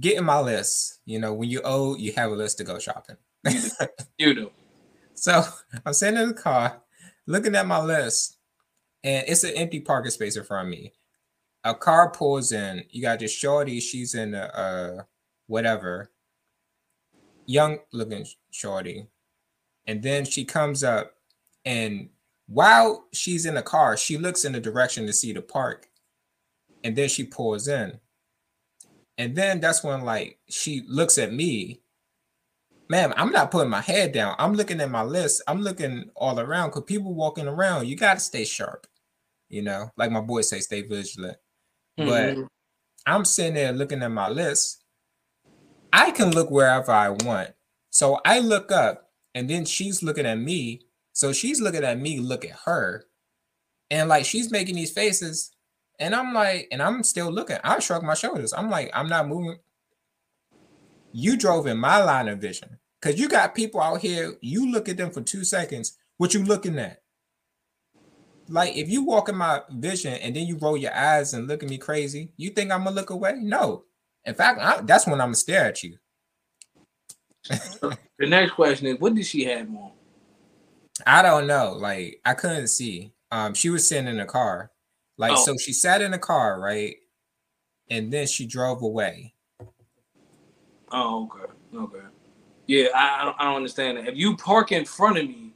getting 0.00 0.24
my 0.24 0.40
list. 0.40 1.00
You 1.04 1.18
know, 1.18 1.32
when 1.32 1.48
you're 1.48 1.66
old, 1.66 2.00
you 2.00 2.12
have 2.12 2.30
a 2.30 2.36
list 2.36 2.58
to 2.58 2.64
go 2.64 2.78
shopping. 2.78 3.16
you 4.18 4.34
do. 4.34 4.50
So 5.14 5.42
I'm 5.84 5.94
sitting 5.94 6.20
in 6.20 6.28
the 6.28 6.34
car, 6.34 6.80
looking 7.26 7.54
at 7.54 7.66
my 7.66 7.82
list, 7.82 8.37
and 9.04 9.24
it's 9.28 9.44
an 9.44 9.54
empty 9.54 9.80
parking 9.80 10.10
space 10.10 10.36
in 10.36 10.44
front 10.44 10.68
of 10.68 10.70
me. 10.70 10.92
A 11.64 11.74
car 11.74 12.10
pulls 12.10 12.52
in. 12.52 12.84
You 12.90 13.02
got 13.02 13.18
this 13.18 13.32
shorty. 13.32 13.80
She's 13.80 14.14
in 14.14 14.34
a 14.34 14.42
uh, 14.42 15.02
whatever, 15.46 16.10
young 17.46 17.78
looking 17.92 18.26
shorty, 18.50 19.06
and 19.86 20.02
then 20.02 20.24
she 20.24 20.44
comes 20.44 20.84
up 20.84 21.14
and 21.64 22.08
while 22.48 23.04
she's 23.12 23.44
in 23.44 23.54
the 23.54 23.62
car, 23.62 23.96
she 23.98 24.16
looks 24.16 24.44
in 24.44 24.52
the 24.52 24.60
direction 24.60 25.06
to 25.06 25.12
see 25.12 25.34
the 25.34 25.42
park, 25.42 25.86
and 26.82 26.96
then 26.96 27.10
she 27.10 27.24
pulls 27.24 27.68
in. 27.68 28.00
And 29.18 29.36
then 29.36 29.60
that's 29.60 29.84
when 29.84 30.00
like 30.00 30.38
she 30.48 30.82
looks 30.88 31.18
at 31.18 31.32
me. 31.32 31.82
Man, 32.88 33.12
I'm 33.18 33.32
not 33.32 33.50
putting 33.50 33.68
my 33.68 33.82
head 33.82 34.12
down. 34.12 34.34
I'm 34.38 34.54
looking 34.54 34.80
at 34.80 34.90
my 34.90 35.02
list. 35.02 35.42
I'm 35.46 35.60
looking 35.60 36.10
all 36.16 36.40
around 36.40 36.70
because 36.70 36.84
people 36.84 37.12
walking 37.12 37.46
around. 37.46 37.86
You 37.86 37.96
got 37.96 38.14
to 38.14 38.20
stay 38.20 38.46
sharp. 38.46 38.86
You 39.48 39.62
know, 39.62 39.90
like 39.96 40.10
my 40.10 40.20
boys 40.20 40.48
say, 40.48 40.60
stay 40.60 40.82
vigilant. 40.82 41.36
Mm-hmm. 41.98 42.42
But 42.42 42.48
I'm 43.06 43.24
sitting 43.24 43.54
there 43.54 43.72
looking 43.72 44.02
at 44.02 44.10
my 44.10 44.28
list. 44.28 44.84
I 45.92 46.10
can 46.10 46.32
look 46.32 46.50
wherever 46.50 46.92
I 46.92 47.10
want. 47.10 47.50
So 47.90 48.20
I 48.24 48.40
look 48.40 48.70
up, 48.70 49.10
and 49.34 49.48
then 49.48 49.64
she's 49.64 50.02
looking 50.02 50.26
at 50.26 50.38
me, 50.38 50.82
so 51.12 51.32
she's 51.32 51.60
looking 51.60 51.84
at 51.84 51.98
me, 51.98 52.20
look 52.20 52.44
at 52.44 52.58
her, 52.66 53.06
and 53.90 54.08
like 54.08 54.24
she's 54.24 54.50
making 54.50 54.76
these 54.76 54.92
faces, 54.92 55.50
and 55.98 56.14
I'm 56.14 56.34
like, 56.34 56.68
and 56.70 56.82
I'm 56.82 57.02
still 57.02 57.30
looking. 57.30 57.56
I 57.64 57.78
shrug 57.78 58.02
my 58.02 58.14
shoulders. 58.14 58.52
I'm 58.52 58.70
like, 58.70 58.90
I'm 58.94 59.08
not 59.08 59.28
moving. 59.28 59.58
You 61.12 61.36
drove 61.36 61.66
in 61.66 61.78
my 61.78 62.02
line 62.02 62.28
of 62.28 62.38
vision 62.38 62.78
because 63.00 63.18
you 63.18 63.28
got 63.28 63.54
people 63.54 63.80
out 63.80 64.00
here. 64.00 64.34
You 64.40 64.70
look 64.70 64.88
at 64.88 64.96
them 64.96 65.10
for 65.10 65.22
two 65.22 65.42
seconds. 65.44 65.96
What 66.18 66.34
you 66.34 66.44
looking 66.44 66.78
at? 66.78 66.97
Like 68.48 68.76
if 68.76 68.88
you 68.88 69.04
walk 69.04 69.28
in 69.28 69.36
my 69.36 69.62
vision 69.70 70.14
and 70.14 70.34
then 70.34 70.46
you 70.46 70.56
roll 70.56 70.76
your 70.76 70.94
eyes 70.94 71.34
and 71.34 71.46
look 71.46 71.62
at 71.62 71.68
me 71.68 71.78
crazy, 71.78 72.32
you 72.36 72.50
think 72.50 72.72
I'm 72.72 72.84
gonna 72.84 72.96
look 72.96 73.10
away? 73.10 73.34
No. 73.36 73.84
In 74.24 74.34
fact, 74.34 74.60
I, 74.60 74.80
that's 74.82 75.06
when 75.06 75.20
I'm 75.20 75.28
gonna 75.28 75.36
stare 75.36 75.66
at 75.66 75.82
you. 75.82 75.96
the 77.48 78.26
next 78.26 78.52
question 78.52 78.86
is, 78.86 78.98
what 78.98 79.14
did 79.14 79.26
she 79.26 79.44
have 79.44 79.68
on? 79.68 79.90
I 81.06 81.22
don't 81.22 81.46
know. 81.46 81.72
Like 81.72 82.20
I 82.24 82.34
couldn't 82.34 82.68
see. 82.68 83.12
Um, 83.30 83.54
she 83.54 83.70
was 83.70 83.88
sitting 83.88 84.08
in 84.08 84.16
the 84.16 84.24
car. 84.24 84.70
Like 85.18 85.32
oh. 85.32 85.44
so, 85.44 85.56
she 85.56 85.72
sat 85.72 86.00
in 86.00 86.12
the 86.12 86.18
car, 86.18 86.60
right, 86.60 86.96
and 87.90 88.12
then 88.12 88.26
she 88.26 88.46
drove 88.46 88.82
away. 88.82 89.34
Oh, 90.92 91.24
okay, 91.24 91.52
okay. 91.74 92.06
Yeah, 92.66 92.86
I, 92.94 93.22
I 93.22 93.24
don't, 93.24 93.36
I 93.38 93.44
don't 93.44 93.56
understand 93.56 93.98
that. 93.98 94.08
If 94.08 94.16
you 94.16 94.36
park 94.36 94.72
in 94.72 94.84
front 94.84 95.18
of 95.18 95.26
me 95.26 95.47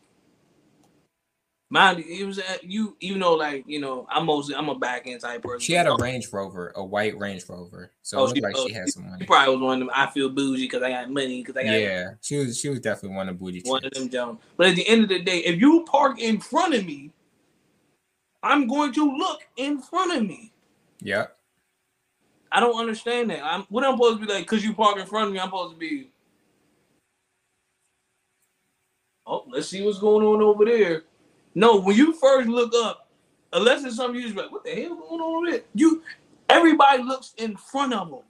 Mind 1.73 2.05
it 2.07 2.27
was 2.27 2.39
at 2.39 2.65
you, 2.65 2.99
even 3.01 3.21
though 3.21 3.33
like 3.33 3.65
you 3.67 3.81
know, 3.81 4.07
I'm 4.11 4.27
mostly 4.27 4.55
I'm 4.55 4.69
a 4.69 4.75
back 4.75 5.07
end 5.07 5.23
type 5.23 5.43
person. 5.43 5.61
She 5.61 5.73
had 5.73 5.87
a 5.87 5.95
Range 5.95 6.31
Rover, 6.31 6.71
a 6.77 6.85
white 6.85 7.19
Range 7.19 7.43
Rover, 7.49 7.91
so 8.03 8.19
oh, 8.19 8.21
it 8.21 8.27
looked 8.27 8.37
she, 8.37 8.43
like 8.43 8.55
oh, 8.59 8.69
she 8.69 8.75
had 8.75 8.89
some 8.91 9.05
money. 9.05 9.21
She 9.21 9.27
probably 9.27 9.55
was 9.55 9.63
one 9.63 9.81
of 9.81 9.87
them. 9.87 9.91
I 9.95 10.07
feel 10.09 10.29
bougie 10.29 10.65
because 10.65 10.83
I 10.83 10.91
got 10.91 11.09
money 11.09 11.41
because 11.41 11.57
I 11.57 11.65
got. 11.65 11.71
Yeah, 11.71 12.11
she 12.21 12.37
was. 12.37 12.61
She 12.61 12.69
was 12.69 12.79
definitely 12.81 13.17
one 13.17 13.31
of 13.31 13.39
bougie. 13.39 13.63
One 13.65 13.81
chicks. 13.81 13.97
of 13.97 14.03
them, 14.03 14.13
Jones. 14.13 14.41
But 14.59 14.67
at 14.67 14.77
the 14.77 14.87
end 14.87 15.05
of 15.05 15.09
the 15.09 15.23
day, 15.23 15.39
if 15.39 15.59
you 15.59 15.83
park 15.91 16.21
in 16.21 16.41
front 16.41 16.75
of 16.75 16.85
me, 16.85 17.11
I'm 18.43 18.67
going 18.67 18.93
to 18.93 19.17
look 19.17 19.41
in 19.57 19.81
front 19.81 20.15
of 20.15 20.27
me. 20.27 20.53
Yeah. 21.01 21.29
I 22.53 22.61
don't 22.61 22.79
understand 22.79 23.31
that. 23.31 23.43
I'm 23.43 23.63
what 23.71 23.83
I'm 23.83 23.97
supposed 23.97 24.21
to 24.21 24.27
be 24.27 24.31
like 24.31 24.45
because 24.45 24.63
you 24.63 24.75
park 24.75 24.99
in 24.99 25.07
front 25.07 25.29
of 25.29 25.33
me. 25.33 25.41
I'm 25.41 25.47
supposed 25.47 25.73
to 25.73 25.79
be 25.79 26.11
oh, 29.27 29.45
let's 29.51 29.69
see 29.69 29.83
what's 29.83 29.99
going 29.99 30.27
on 30.27 30.43
over 30.43 30.67
there. 30.67 31.05
No, 31.55 31.81
when 31.81 31.97
you 31.97 32.12
first 32.15 32.49
look 32.49 32.73
up, 32.75 33.09
unless 33.53 33.85
it's 33.85 33.97
something 33.97 34.21
you 34.21 34.27
just 34.27 34.37
like, 34.37 34.51
what 34.51 34.65
the 34.65 34.71
hell 34.71 34.97
going 34.97 35.21
on 35.21 35.37
over 35.37 35.51
there? 35.51 35.62
You, 35.75 36.03
everybody 36.49 37.03
looks 37.03 37.35
in 37.37 37.57
front 37.57 37.93
of 37.93 38.11
them. 38.11 38.21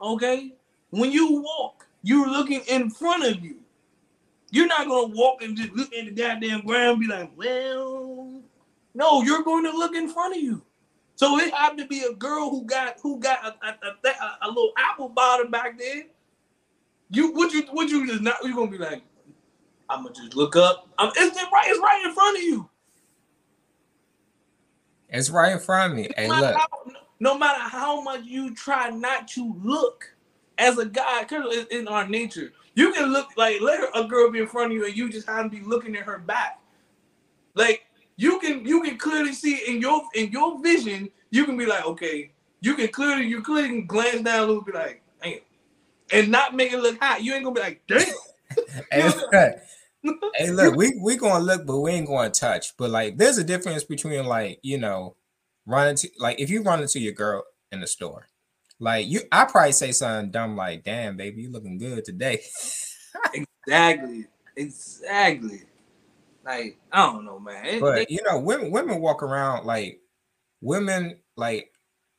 Okay, 0.00 0.52
when 0.90 1.10
you 1.10 1.40
walk, 1.40 1.86
you're 2.02 2.28
looking 2.28 2.60
in 2.68 2.90
front 2.90 3.24
of 3.24 3.42
you. 3.42 3.56
You're 4.50 4.66
not 4.66 4.86
gonna 4.86 5.14
walk 5.14 5.42
and 5.42 5.56
just 5.56 5.72
look 5.72 5.92
at 5.92 6.04
the 6.04 6.10
goddamn 6.12 6.60
ground 6.60 6.98
and 6.98 7.00
be 7.00 7.06
like, 7.06 7.30
well, 7.36 8.42
no, 8.94 9.22
you're 9.22 9.42
going 9.42 9.64
to 9.64 9.70
look 9.70 9.94
in 9.94 10.08
front 10.08 10.36
of 10.36 10.42
you. 10.42 10.62
So 11.16 11.38
it 11.38 11.52
happened 11.52 11.80
to 11.80 11.86
be 11.86 12.02
a 12.02 12.12
girl 12.14 12.50
who 12.50 12.64
got 12.64 12.96
who 13.02 13.18
got 13.18 13.44
a, 13.44 13.66
a, 13.66 14.08
a, 14.08 14.38
a 14.42 14.48
little 14.48 14.72
apple 14.78 15.08
bottom 15.08 15.50
back 15.50 15.78
there. 15.78 16.04
You 17.10 17.32
would 17.32 17.52
you 17.52 17.64
would 17.72 17.90
you 17.90 18.06
just 18.06 18.22
not 18.22 18.36
you 18.42 18.54
gonna 18.54 18.70
be 18.70 18.78
like, 18.78 19.02
I'm 19.88 20.02
gonna 20.02 20.14
just 20.14 20.34
look 20.34 20.56
up. 20.56 20.88
I'm, 20.98 21.12
it's 21.16 21.36
right, 21.52 21.66
it's 21.68 21.80
right 21.80 22.04
in 22.06 22.14
front 22.14 22.38
of 22.38 22.42
you. 22.42 22.68
It's 25.08 25.30
right 25.30 25.52
in 25.52 25.58
front 25.60 25.92
of 25.92 25.98
me. 25.98 26.10
Hey, 26.16 26.28
no, 26.28 26.34
look. 26.40 26.54
How, 26.54 26.66
no 27.20 27.38
matter 27.38 27.60
how 27.60 28.00
much 28.00 28.22
you 28.24 28.54
try 28.54 28.90
not 28.90 29.28
to 29.28 29.54
look 29.62 30.14
as 30.58 30.78
a 30.78 30.86
guy, 30.86 31.22
because 31.22 31.66
in 31.70 31.88
our 31.88 32.06
nature, 32.08 32.52
you 32.74 32.92
can 32.92 33.12
look 33.12 33.28
like 33.36 33.60
let 33.60 33.80
a 33.94 34.04
girl 34.04 34.30
be 34.30 34.40
in 34.40 34.46
front 34.46 34.72
of 34.72 34.76
you 34.76 34.86
and 34.86 34.96
you 34.96 35.08
just 35.08 35.26
have 35.26 35.44
to 35.44 35.50
be 35.50 35.60
looking 35.60 35.96
at 35.96 36.02
her 36.02 36.18
back. 36.18 36.60
Like 37.54 37.86
you 38.16 38.38
can 38.40 38.64
you 38.64 38.82
can 38.82 38.98
clearly 38.98 39.32
see 39.32 39.62
in 39.66 39.80
your 39.80 40.02
in 40.14 40.30
your 40.30 40.60
vision, 40.60 41.10
you 41.30 41.44
can 41.44 41.56
be 41.56 41.66
like, 41.66 41.84
okay, 41.86 42.32
you 42.60 42.74
can 42.74 42.88
clearly 42.88 43.26
you 43.26 43.42
clearly 43.42 43.68
can 43.68 43.86
glance 43.86 44.22
down 44.22 44.40
a 44.40 44.46
little 44.46 44.62
bit 44.62 44.74
like, 44.74 45.02
damn, 45.22 45.38
and 46.12 46.30
not 46.30 46.54
make 46.54 46.72
it 46.72 46.80
look 46.80 47.00
hot. 47.00 47.22
You 47.22 47.34
ain't 47.34 47.44
gonna 47.44 47.54
be 47.54 47.60
like, 47.60 47.82
damn. 47.86 48.00
hey, 48.90 49.08
look, 49.08 49.32
hey, 50.34 50.50
look, 50.50 50.76
we 50.76 50.98
we 51.00 51.16
gonna 51.16 51.44
look, 51.44 51.66
but 51.66 51.80
we 51.80 51.92
ain't 51.92 52.06
gonna 52.06 52.30
touch. 52.30 52.76
But 52.76 52.90
like, 52.90 53.16
there's 53.16 53.38
a 53.38 53.44
difference 53.44 53.84
between 53.84 54.26
like 54.26 54.58
you 54.62 54.78
know, 54.78 55.16
running 55.66 55.96
to 55.96 56.08
like 56.18 56.40
if 56.40 56.50
you 56.50 56.62
run 56.62 56.80
into 56.80 57.00
your 57.00 57.12
girl 57.12 57.44
in 57.72 57.80
the 57.80 57.86
store, 57.86 58.28
like 58.78 59.06
you, 59.06 59.20
I 59.32 59.44
probably 59.44 59.72
say 59.72 59.92
something 59.92 60.30
dumb 60.30 60.56
like, 60.56 60.84
"Damn, 60.84 61.16
baby, 61.16 61.42
you 61.42 61.50
looking 61.50 61.78
good 61.78 62.04
today." 62.04 62.42
exactly, 63.34 64.26
exactly. 64.56 65.62
Like 66.44 66.78
I 66.92 67.06
don't 67.06 67.24
know, 67.24 67.38
man. 67.38 67.64
It, 67.64 67.80
but 67.80 67.94
they, 67.94 68.06
you 68.08 68.22
know, 68.22 68.38
women 68.38 68.70
women 68.70 69.00
walk 69.00 69.22
around 69.22 69.66
like 69.66 70.00
women 70.60 71.18
like 71.36 71.72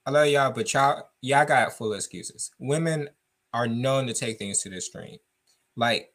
I 0.06 0.12
love 0.12 0.28
y'all, 0.28 0.52
but 0.52 0.74
y'all 0.74 1.10
y'all 1.22 1.46
got 1.46 1.74
full 1.74 1.94
excuses. 1.94 2.52
Women 2.60 3.10
are 3.54 3.68
known 3.68 4.08
to 4.08 4.14
take 4.14 4.38
things 4.38 4.62
to 4.62 4.70
the 4.70 4.78
extreme. 4.78 5.18
Like, 5.76 6.12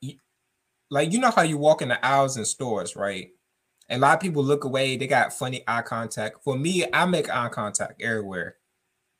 like 0.93 1.11
you 1.11 1.19
know 1.19 1.31
how 1.31 1.41
you 1.41 1.57
walk 1.57 1.81
in 1.81 1.89
the 1.89 2.05
aisles 2.05 2.37
in 2.37 2.45
stores, 2.45 2.97
right? 2.97 3.31
And 3.89 4.03
a 4.03 4.07
lot 4.07 4.15
of 4.15 4.21
people 4.21 4.45
look 4.45 4.65
away. 4.65 4.99
They 4.99 5.07
got 5.07 5.33
funny 5.33 5.65
eye 5.67 5.81
contact. 5.81 6.45
For 6.45 6.55
me, 6.55 6.85
I 6.93 7.07
make 7.07 7.31
eye 7.31 7.49
contact 7.49 8.03
everywhere. 8.03 8.57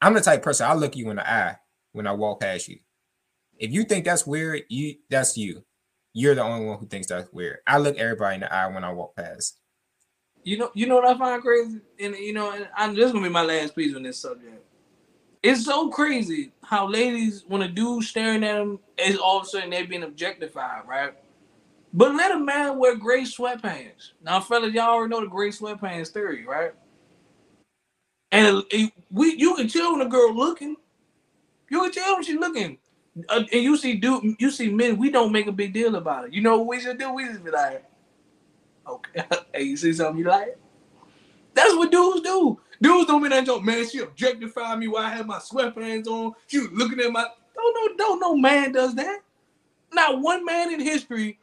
I'm 0.03 0.13
the 0.13 0.21
type 0.21 0.43
person 0.43 0.67
I 0.67 0.75
look 0.75 0.97
you 0.97 1.09
in 1.09 1.17
the 1.17 1.29
eye 1.29 1.57
when 1.93 2.07
I 2.07 2.13
walk 2.13 2.41
past 2.41 2.69
you. 2.69 2.79
If 3.59 3.73
you 3.73 3.85
think 3.85 4.05
that's 4.05 4.27
weird, 4.27 4.65
you 4.69 4.97
that's 5.09 5.39
you. 5.39 5.65
You're 6.13 6.35
the 6.35 6.43
only 6.43 6.67
one 6.67 6.79
who 6.79 6.87
thinks 6.87 7.07
that's 7.07 7.33
weird. 7.33 7.61
I 7.67 7.79
look 7.79 7.97
everybody 7.97 8.35
in 8.35 8.41
the 8.43 8.55
eye 8.55 8.67
when 8.67 8.85
I 8.85 8.93
walk 8.93 9.17
past. 9.17 9.59
You 10.45 10.59
know, 10.59 10.71
you 10.75 10.87
know 10.87 10.97
what 10.97 11.07
I 11.07 11.17
find 11.17 11.41
crazy, 11.41 11.81
and 11.99 12.15
you 12.17 12.35
know, 12.35 12.53
and 12.53 12.69
I'm 12.77 12.95
just 12.95 13.15
gonna 13.15 13.27
be 13.27 13.33
my 13.33 13.45
last 13.45 13.75
piece 13.75 13.97
on 13.97 14.03
this 14.03 14.19
subject. 14.19 14.63
It's 15.43 15.65
so 15.65 15.89
crazy 15.89 16.53
how 16.63 16.87
ladies, 16.87 17.45
when 17.49 17.63
a 17.63 17.69
dude 17.69 18.05
staring 18.05 18.45
at 18.45 18.59
them, 18.59 18.79
is 18.99 19.17
all 19.17 19.39
of 19.39 19.45
a 19.45 19.47
sudden 19.47 19.71
they're 19.71 19.87
being 19.87 20.03
objectified, 20.03 20.87
right? 20.87 21.15
But 21.93 22.15
let 22.15 22.33
a 22.33 22.39
man 22.39 22.79
wear 22.79 22.97
gray 22.97 23.23
sweatpants. 23.23 24.13
Now, 24.23 24.41
fellas, 24.41 24.73
y'all 24.73 24.91
already 24.91 25.11
know 25.11 25.21
the 25.21 25.27
gray 25.27 25.51
sweatpants 25.51 26.09
theory, 26.09 26.47
right? 26.47 26.73
And 28.31 28.63
we 29.11 29.37
you 29.37 29.55
can 29.57 29.69
tell 29.69 29.93
when 29.93 30.01
a 30.01 30.09
girl 30.09 30.35
looking. 30.35 30.77
You 31.69 31.83
can 31.83 31.93
tell 31.93 32.15
when 32.15 32.25
she's 32.25 32.39
looking. 32.39 32.79
Uh, 33.29 33.45
and 33.53 33.63
you 33.63 33.77
see 33.77 33.95
dude, 33.95 34.37
you 34.39 34.51
see 34.51 34.71
men, 34.71 34.97
we 34.97 35.11
don't 35.11 35.33
make 35.33 35.47
a 35.47 35.53
big 35.53 35.75
deal 35.75 35.97
about 35.97 36.27
it. 36.27 36.33
You 36.33 36.41
know 36.41 36.57
what 36.59 36.69
we 36.69 36.81
should 36.81 36.99
do? 36.99 37.13
We 37.13 37.27
just 37.27 37.45
be 37.45 37.51
like, 37.51 37.85
okay, 38.89 39.25
hey, 39.55 39.63
you 39.65 39.77
see 39.77 39.93
something 39.93 40.19
you 40.19 40.31
like? 40.31 40.57
That's 41.53 41.75
what 41.75 41.91
dudes 41.93 42.23
do. 42.23 42.59
Dudes 42.81 43.07
don't 43.07 43.23
mean 43.23 43.31
that 43.31 43.45
joke, 43.45 43.63
man. 43.63 43.87
She 43.87 43.99
objectified 43.99 44.79
me 44.79 44.89
while 44.89 45.05
I 45.05 45.11
had 45.11 45.27
my 45.27 45.39
sweatpants 45.39 46.07
on. 46.07 46.33
She 46.47 46.59
was 46.59 46.71
looking 46.73 47.01
at 47.01 47.13
my 47.13 47.27
don't 47.55 47.75
no 47.75 47.97
don't 47.97 48.21
no 48.21 48.35
man 48.35 48.73
does 48.73 48.95
that. 48.95 49.21
Not 49.93 50.23
one 50.23 50.43
man 50.45 50.73
in 50.73 50.81
history, 50.81 51.39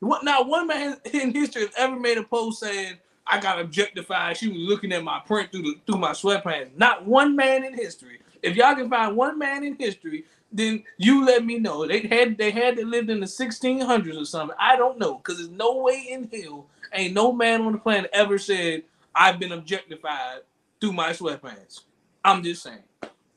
what 0.00 0.24
not 0.24 0.46
one 0.46 0.66
man 0.66 0.96
in 1.12 1.32
history 1.32 1.62
has 1.62 1.74
ever 1.76 1.98
made 1.98 2.18
a 2.18 2.24
post 2.24 2.60
saying 2.60 2.98
I 3.26 3.40
got 3.40 3.60
objectified. 3.60 4.36
She 4.36 4.48
was 4.48 4.58
looking 4.58 4.92
at 4.92 5.04
my 5.04 5.20
print 5.26 5.52
through 5.52 5.62
the, 5.62 5.74
through 5.86 5.98
my 5.98 6.12
sweatpants. 6.12 6.76
Not 6.76 7.06
one 7.06 7.36
man 7.36 7.64
in 7.64 7.74
history. 7.74 8.20
If 8.42 8.56
y'all 8.56 8.74
can 8.74 8.88
find 8.88 9.16
one 9.16 9.38
man 9.38 9.64
in 9.64 9.74
history, 9.74 10.24
then 10.50 10.84
you 10.96 11.24
let 11.24 11.44
me 11.44 11.58
know. 11.58 11.86
They 11.86 12.00
had 12.00 12.38
they 12.38 12.50
had 12.50 12.76
to 12.76 12.86
live 12.86 13.08
in 13.10 13.20
the 13.20 13.26
1600s 13.26 14.20
or 14.20 14.24
something. 14.24 14.56
I 14.58 14.76
don't 14.76 14.98
know 14.98 15.16
because 15.16 15.38
there's 15.38 15.50
no 15.50 15.76
way 15.78 16.06
in 16.10 16.28
hell 16.32 16.66
ain't 16.92 17.14
no 17.14 17.32
man 17.32 17.62
on 17.62 17.72
the 17.72 17.78
planet 17.78 18.10
ever 18.12 18.38
said 18.38 18.84
I've 19.14 19.38
been 19.38 19.52
objectified 19.52 20.40
through 20.80 20.92
my 20.92 21.10
sweatpants. 21.10 21.80
I'm 22.24 22.42
just 22.42 22.62
saying. 22.62 22.82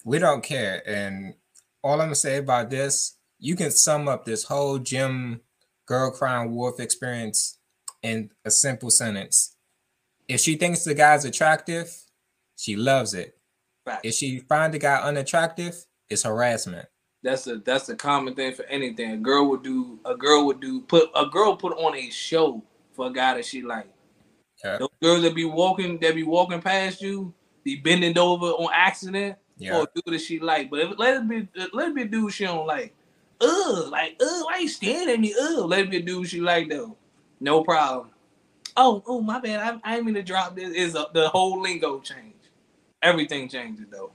We 0.03 0.19
don't 0.19 0.43
care, 0.43 0.81
and 0.87 1.35
all 1.83 1.93
I'm 1.93 2.07
gonna 2.07 2.15
say 2.15 2.37
about 2.37 2.69
this, 2.69 3.17
you 3.39 3.55
can 3.55 3.71
sum 3.71 4.07
up 4.07 4.25
this 4.25 4.43
whole 4.45 4.79
gym 4.79 5.41
girl 5.87 6.11
crying 6.11 6.55
wolf 6.55 6.79
experience 6.79 7.57
in 8.01 8.29
a 8.45 8.51
simple 8.51 8.89
sentence. 8.89 9.55
If 10.27 10.39
she 10.39 10.55
thinks 10.55 10.83
the 10.83 10.93
guy's 10.93 11.25
attractive, 11.25 11.93
she 12.55 12.75
loves 12.75 13.13
it. 13.13 13.37
Right. 13.85 13.99
If 14.03 14.15
she 14.15 14.39
find 14.39 14.73
the 14.73 14.79
guy 14.79 14.95
unattractive, 14.97 15.85
it's 16.09 16.23
harassment. 16.23 16.87
That's 17.23 17.47
a 17.47 17.57
that's 17.57 17.89
a 17.89 17.95
common 17.95 18.35
thing 18.35 18.53
for 18.53 18.63
anything. 18.65 19.11
A 19.11 19.17
girl 19.17 19.49
would 19.49 19.63
do 19.63 19.99
a 20.05 20.15
girl 20.15 20.45
would 20.47 20.59
do 20.59 20.81
put 20.81 21.09
a 21.15 21.25
girl 21.25 21.55
put 21.55 21.73
on 21.73 21.95
a 21.95 22.09
show 22.09 22.63
for 22.93 23.07
a 23.07 23.13
guy 23.13 23.35
that 23.35 23.45
she 23.45 23.61
like. 23.61 23.87
Yeah. 24.63 24.77
Those 24.77 24.89
girls 25.01 25.21
that 25.23 25.35
be 25.35 25.45
walking 25.45 25.99
that 25.99 26.15
be 26.15 26.23
walking 26.23 26.61
past 26.61 27.01
you, 27.01 27.33
be 27.63 27.75
bending 27.75 28.17
over 28.17 28.47
on 28.47 28.71
accident 28.73 29.37
yeah. 29.57 29.73
for 29.73 29.83
a 29.83 29.87
dude 29.93 30.13
that 30.13 30.21
she 30.21 30.39
like. 30.39 30.69
But 30.69 30.79
if 30.79 30.99
let 30.99 31.17
it 31.17 31.29
be 31.29 31.47
let 31.73 31.89
it 31.89 31.95
be 31.95 32.01
a 32.03 32.05
dude 32.05 32.33
she 32.33 32.45
don't 32.45 32.67
like. 32.67 32.95
Ugh, 33.41 33.91
like 33.91 34.15
ugh, 34.21 34.45
why 34.45 34.59
you 34.59 34.67
staring 34.67 35.09
at 35.09 35.19
me? 35.19 35.33
Ugh, 35.39 35.65
let 35.65 35.89
me 35.89 36.01
do 36.01 36.19
what 36.19 36.31
you 36.31 36.43
like 36.43 36.69
though. 36.69 36.95
No 37.39 37.63
problem. 37.63 38.09
Oh, 38.77 39.03
oh, 39.05 39.21
my 39.21 39.39
bad. 39.39 39.59
I, 39.59 39.91
I 39.91 39.95
didn't 39.95 40.05
mean 40.05 40.15
to 40.15 40.23
drop 40.23 40.55
this. 40.55 40.71
Is 40.73 40.93
the 40.93 41.29
whole 41.29 41.61
lingo 41.61 41.99
change? 41.99 42.35
Everything 43.01 43.49
changes 43.49 43.85
though. 43.91 44.11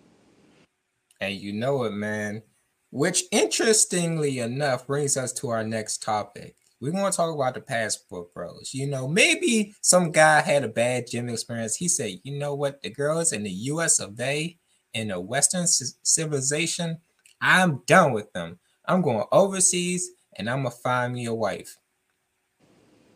And 1.20 1.34
you 1.34 1.52
know 1.52 1.84
it, 1.84 1.92
man. 1.92 2.42
Which, 2.90 3.24
interestingly 3.32 4.38
enough, 4.38 4.86
brings 4.86 5.16
us 5.16 5.32
to 5.34 5.50
our 5.50 5.64
next 5.64 6.02
topic. 6.02 6.56
We 6.80 6.90
want 6.90 7.12
to 7.12 7.16
talk 7.16 7.34
about 7.34 7.54
the 7.54 7.60
passport 7.60 8.32
bros. 8.32 8.70
You 8.72 8.86
know, 8.86 9.08
maybe 9.08 9.74
some 9.82 10.12
guy 10.12 10.40
had 10.40 10.62
a 10.62 10.68
bad 10.68 11.06
gym 11.10 11.28
experience. 11.28 11.76
He 11.76 11.88
said, 11.88 12.20
"You 12.22 12.38
know 12.38 12.54
what? 12.54 12.82
The 12.82 12.90
girls 12.90 13.32
in 13.32 13.42
the 13.42 13.50
U.S. 13.50 13.98
of 13.98 14.18
A. 14.20 14.56
in 14.94 15.10
a 15.10 15.20
Western 15.20 15.66
civilization, 15.66 16.98
I'm 17.40 17.82
done 17.86 18.12
with 18.12 18.32
them. 18.32 18.58
I'm 18.86 19.02
going 19.02 19.24
overseas, 19.32 20.10
and 20.36 20.48
I'm 20.48 20.58
gonna 20.58 20.70
find 20.70 21.12
me 21.14 21.26
a 21.26 21.34
wife." 21.34 21.76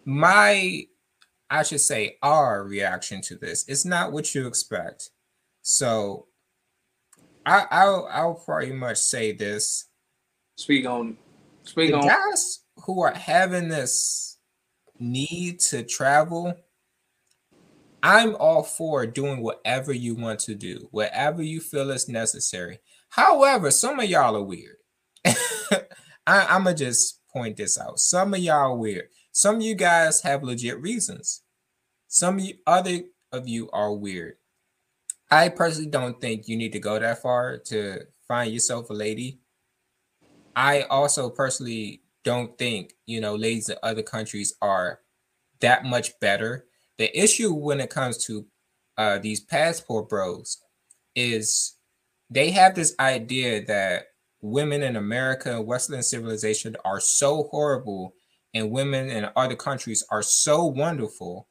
My 0.04 0.86
I 1.50 1.64
should 1.64 1.80
say 1.80 2.16
our 2.22 2.64
reaction 2.64 3.20
to 3.22 3.34
this. 3.34 3.68
is 3.68 3.84
not 3.84 4.12
what 4.12 4.34
you 4.34 4.46
expect. 4.46 5.10
So 5.62 6.28
I, 7.44 7.66
I'll 7.70 8.08
I'll 8.10 8.34
pretty 8.34 8.72
much 8.72 8.98
say 8.98 9.32
this. 9.32 9.86
Speak 10.56 10.86
on 10.86 11.16
speak 11.64 11.90
the 11.90 11.96
on 11.96 12.06
guys 12.06 12.60
who 12.84 13.02
are 13.02 13.12
having 13.12 13.68
this 13.68 14.38
need 15.00 15.58
to 15.60 15.82
travel. 15.82 16.54
I'm 18.02 18.34
all 18.36 18.62
for 18.62 19.04
doing 19.04 19.42
whatever 19.42 19.92
you 19.92 20.14
want 20.14 20.40
to 20.40 20.54
do, 20.54 20.88
whatever 20.90 21.42
you 21.42 21.60
feel 21.60 21.90
is 21.90 22.08
necessary. 22.08 22.78
However, 23.10 23.70
some 23.70 24.00
of 24.00 24.08
y'all 24.08 24.36
are 24.36 24.42
weird. 24.42 24.76
I, 26.26 26.46
I'm 26.46 26.64
gonna 26.64 26.76
just 26.76 27.20
point 27.32 27.56
this 27.56 27.78
out. 27.78 27.98
Some 27.98 28.34
of 28.34 28.40
y'all 28.40 28.78
weird. 28.78 29.08
Some 29.32 29.56
of 29.56 29.62
you 29.62 29.74
guys 29.74 30.20
have 30.22 30.42
legit 30.42 30.80
reasons. 30.80 31.42
Some 32.08 32.38
of 32.38 32.44
you, 32.44 32.54
other 32.66 33.00
of 33.32 33.48
you 33.48 33.70
are 33.70 33.92
weird. 33.92 34.34
I 35.30 35.48
personally 35.48 35.90
don't 35.90 36.20
think 36.20 36.48
you 36.48 36.56
need 36.56 36.72
to 36.72 36.80
go 36.80 36.98
that 36.98 37.22
far 37.22 37.58
to 37.66 38.00
find 38.26 38.52
yourself 38.52 38.90
a 38.90 38.94
lady. 38.94 39.40
I 40.56 40.82
also 40.82 41.30
personally 41.30 42.02
don't 42.24 42.58
think, 42.58 42.94
you 43.06 43.20
know, 43.20 43.36
ladies 43.36 43.68
in 43.68 43.76
other 43.82 44.02
countries 44.02 44.54
are 44.60 45.00
that 45.60 45.84
much 45.84 46.18
better. 46.20 46.66
The 46.98 47.16
issue 47.18 47.52
when 47.52 47.80
it 47.80 47.90
comes 47.90 48.24
to 48.26 48.46
uh, 48.98 49.18
these 49.18 49.40
passport 49.40 50.08
bros 50.08 50.58
is 51.14 51.76
they 52.28 52.50
have 52.50 52.74
this 52.74 52.94
idea 52.98 53.64
that 53.66 54.06
women 54.40 54.82
in 54.82 54.96
America, 54.96 55.60
Western 55.60 56.02
civilization 56.02 56.76
are 56.84 57.00
so 57.00 57.44
horrible 57.50 58.14
and 58.54 58.70
women 58.70 59.10
in 59.10 59.28
other 59.36 59.56
countries 59.56 60.04
are 60.10 60.22
so 60.22 60.64
wonderful. 60.64 61.48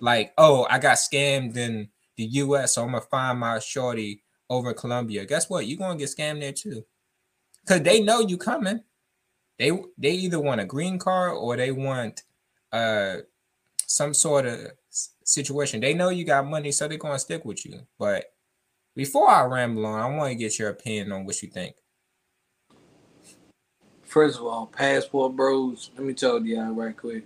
Like, 0.00 0.32
oh, 0.36 0.66
I 0.68 0.78
got 0.78 0.96
scammed 0.98 1.56
in 1.56 1.88
the 2.16 2.24
US, 2.24 2.74
so 2.74 2.82
I'm 2.82 2.92
gonna 2.92 3.00
find 3.02 3.38
my 3.38 3.58
shorty 3.58 4.22
over 4.50 4.74
Colombia. 4.74 5.24
Guess 5.24 5.48
what? 5.48 5.66
You're 5.66 5.78
gonna 5.78 5.98
get 5.98 6.08
scammed 6.08 6.40
there 6.40 6.52
too. 6.52 6.84
Cause 7.66 7.82
they 7.82 8.00
know 8.00 8.20
you 8.20 8.36
coming. 8.36 8.82
They 9.58 9.72
they 9.98 10.12
either 10.12 10.38
want 10.38 10.60
a 10.60 10.64
green 10.64 10.98
card 10.98 11.36
or 11.36 11.56
they 11.56 11.72
want 11.72 12.22
uh 12.72 13.16
some 13.86 14.12
sort 14.14 14.46
of 14.46 14.72
situation. 15.24 15.80
They 15.80 15.94
know 15.94 16.10
you 16.10 16.24
got 16.24 16.46
money, 16.46 16.72
so 16.72 16.86
they're 16.88 16.98
gonna 16.98 17.18
stick 17.18 17.44
with 17.44 17.64
you. 17.64 17.80
But 17.98 18.26
before 18.96 19.28
I 19.28 19.44
ramble 19.44 19.86
on, 19.86 20.00
I 20.00 20.16
want 20.16 20.30
to 20.30 20.34
get 20.34 20.58
your 20.58 20.70
opinion 20.70 21.12
on 21.12 21.26
what 21.26 21.40
you 21.42 21.48
think. 21.48 21.76
First 24.02 24.38
of 24.38 24.46
all, 24.46 24.66
passport 24.66 25.36
bros. 25.36 25.90
Let 25.96 26.06
me 26.06 26.14
tell 26.14 26.44
you 26.44 26.60
right 26.72 26.96
quick. 26.96 27.24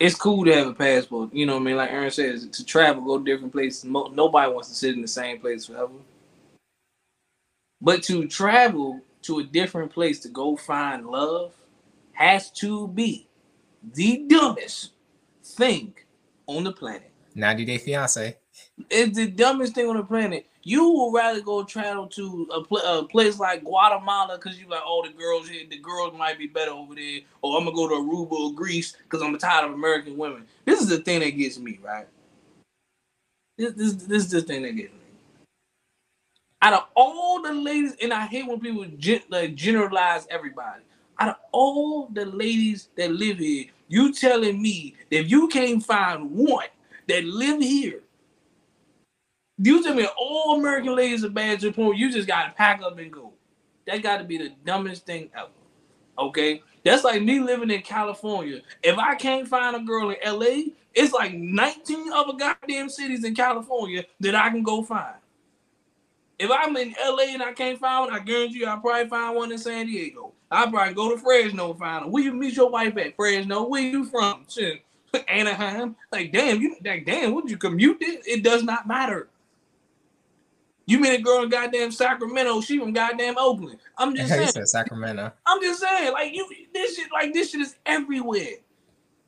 It's 0.00 0.16
cool 0.16 0.44
to 0.44 0.54
have 0.54 0.66
a 0.66 0.74
passport. 0.74 1.32
You 1.32 1.46
know 1.46 1.54
what 1.54 1.60
I 1.60 1.64
mean? 1.64 1.76
Like 1.76 1.92
Aaron 1.92 2.10
says, 2.10 2.48
to 2.48 2.64
travel, 2.64 3.04
go 3.04 3.18
to 3.18 3.24
different 3.24 3.52
places. 3.52 3.84
Nobody 3.84 4.52
wants 4.52 4.68
to 4.70 4.74
sit 4.74 4.96
in 4.96 5.02
the 5.02 5.06
same 5.08 5.38
place 5.38 5.66
forever. 5.66 5.92
But 7.80 8.02
to 8.04 8.26
travel 8.26 9.00
to 9.22 9.38
a 9.38 9.44
different 9.44 9.92
place 9.92 10.18
to 10.20 10.28
go 10.28 10.56
find 10.56 11.06
love 11.06 11.54
has 12.12 12.50
to 12.52 12.88
be 12.88 13.28
the 13.94 14.24
dumbest 14.26 14.92
thing 15.44 15.94
on 16.46 16.64
the 16.64 16.72
planet. 16.72 17.10
90 17.34 17.64
Day 17.64 17.78
Fiance. 17.78 18.36
It's 18.90 19.16
the 19.16 19.28
dumbest 19.28 19.74
thing 19.74 19.88
on 19.88 19.96
the 19.96 20.04
planet. 20.04 20.46
You 20.62 20.90
would 20.92 21.14
rather 21.14 21.40
go 21.40 21.64
travel 21.64 22.06
to 22.08 22.48
a, 22.54 22.62
pl- 22.64 22.78
a 22.78 23.04
place 23.06 23.38
like 23.38 23.64
Guatemala 23.64 24.38
because 24.38 24.58
you 24.60 24.68
like, 24.68 24.82
oh, 24.84 25.04
the 25.06 25.12
girls 25.12 25.48
here, 25.48 25.62
the 25.68 25.78
girls 25.78 26.14
might 26.16 26.38
be 26.38 26.46
better 26.46 26.72
over 26.72 26.94
there, 26.94 27.20
or 27.42 27.58
I'm 27.58 27.64
gonna 27.64 27.76
go 27.76 27.88
to 27.88 27.94
Aruba 27.96 28.32
or 28.32 28.54
Greece 28.54 28.96
because 29.04 29.22
I'm 29.22 29.36
tired 29.38 29.66
of 29.66 29.72
American 29.74 30.16
women. 30.16 30.46
This 30.64 30.80
is 30.80 30.88
the 30.88 30.98
thing 30.98 31.20
that 31.20 31.30
gets 31.30 31.58
me, 31.58 31.80
right? 31.82 32.06
This, 33.58 33.74
this, 33.74 33.94
this 33.94 34.24
is 34.24 34.30
the 34.30 34.42
thing 34.42 34.62
that 34.62 34.72
gets 34.76 34.92
me. 34.92 34.98
Out 36.62 36.74
of 36.74 36.86
all 36.94 37.42
the 37.42 37.52
ladies, 37.52 37.94
and 38.02 38.12
I 38.12 38.26
hate 38.26 38.46
when 38.48 38.60
people 38.60 38.86
gen- 38.98 39.22
like 39.30 39.54
generalize 39.54 40.26
everybody. 40.30 40.82
Out 41.18 41.30
of 41.30 41.36
all 41.52 42.08
the 42.08 42.26
ladies 42.26 42.88
that 42.96 43.12
live 43.12 43.38
here, 43.38 43.66
you 43.88 44.12
telling 44.12 44.60
me 44.60 44.94
that 45.10 45.20
if 45.20 45.30
you 45.30 45.48
can't 45.48 45.84
find 45.84 46.30
one 46.32 46.66
that 47.08 47.24
live 47.24 47.60
here 47.60 48.00
you 49.62 49.82
tell 49.82 49.94
me 49.94 50.06
all 50.16 50.58
American 50.58 50.96
ladies 50.96 51.24
are 51.24 51.30
bad 51.30 51.60
to 51.60 51.66
the 51.66 51.72
point 51.72 51.98
you 51.98 52.12
just 52.12 52.28
gotta 52.28 52.52
pack 52.52 52.82
up 52.82 52.98
and 52.98 53.12
go. 53.12 53.32
That 53.86 54.02
gotta 54.02 54.24
be 54.24 54.38
the 54.38 54.52
dumbest 54.64 55.06
thing 55.06 55.30
ever. 55.36 55.48
Okay? 56.18 56.62
That's 56.84 57.04
like 57.04 57.22
me 57.22 57.40
living 57.40 57.70
in 57.70 57.82
California. 57.82 58.60
If 58.82 58.98
I 58.98 59.14
can't 59.14 59.46
find 59.46 59.76
a 59.76 59.80
girl 59.80 60.10
in 60.10 60.16
LA, 60.24 60.72
it's 60.94 61.12
like 61.12 61.34
19 61.34 62.12
other 62.12 62.32
goddamn 62.34 62.88
cities 62.88 63.24
in 63.24 63.34
California 63.34 64.04
that 64.20 64.34
I 64.34 64.50
can 64.50 64.62
go 64.62 64.82
find. 64.82 65.14
If 66.38 66.50
I'm 66.50 66.76
in 66.76 66.94
LA 67.00 67.34
and 67.34 67.42
I 67.42 67.52
can't 67.52 67.78
find 67.78 68.10
one, 68.10 68.20
I 68.20 68.24
guarantee 68.24 68.60
you 68.60 68.66
I'll 68.66 68.80
probably 68.80 69.08
find 69.08 69.36
one 69.36 69.52
in 69.52 69.58
San 69.58 69.86
Diego. 69.86 70.32
I'll 70.50 70.70
probably 70.70 70.94
go 70.94 71.10
to 71.10 71.18
Fresno 71.18 71.70
and 71.70 71.78
find 71.78 72.04
one. 72.04 72.12
Where 72.12 72.22
you 72.24 72.32
meet 72.34 72.56
your 72.56 72.68
wife 72.68 72.96
at? 72.96 73.14
Fresno. 73.14 73.68
Where 73.68 73.80
you 73.80 74.04
from? 74.04 74.44
Shit. 74.48 74.82
Anaheim. 75.28 75.94
Like, 76.10 76.32
damn, 76.32 76.60
you 76.60 76.76
like 76.84 77.06
damn, 77.06 77.32
would 77.34 77.48
you 77.48 77.56
commute 77.56 78.00
this? 78.00 78.26
It 78.26 78.42
does 78.42 78.64
not 78.64 78.88
matter. 78.88 79.28
You 80.86 80.98
mean 80.98 81.12
a 81.12 81.18
girl 81.22 81.42
in 81.42 81.48
goddamn 81.48 81.92
Sacramento? 81.92 82.60
She 82.60 82.78
from 82.78 82.92
goddamn 82.92 83.34
Oakland. 83.38 83.78
I'm 83.98 84.14
just 84.16 84.28
saying. 84.28 84.48
said 84.48 84.68
Sacramento. 84.68 85.32
I'm 85.46 85.62
just 85.62 85.80
saying, 85.80 86.12
like 86.12 86.34
you, 86.34 86.48
this 86.74 86.96
shit, 86.96 87.10
like 87.12 87.32
this 87.32 87.50
shit 87.50 87.60
is 87.60 87.76
everywhere. 87.86 88.56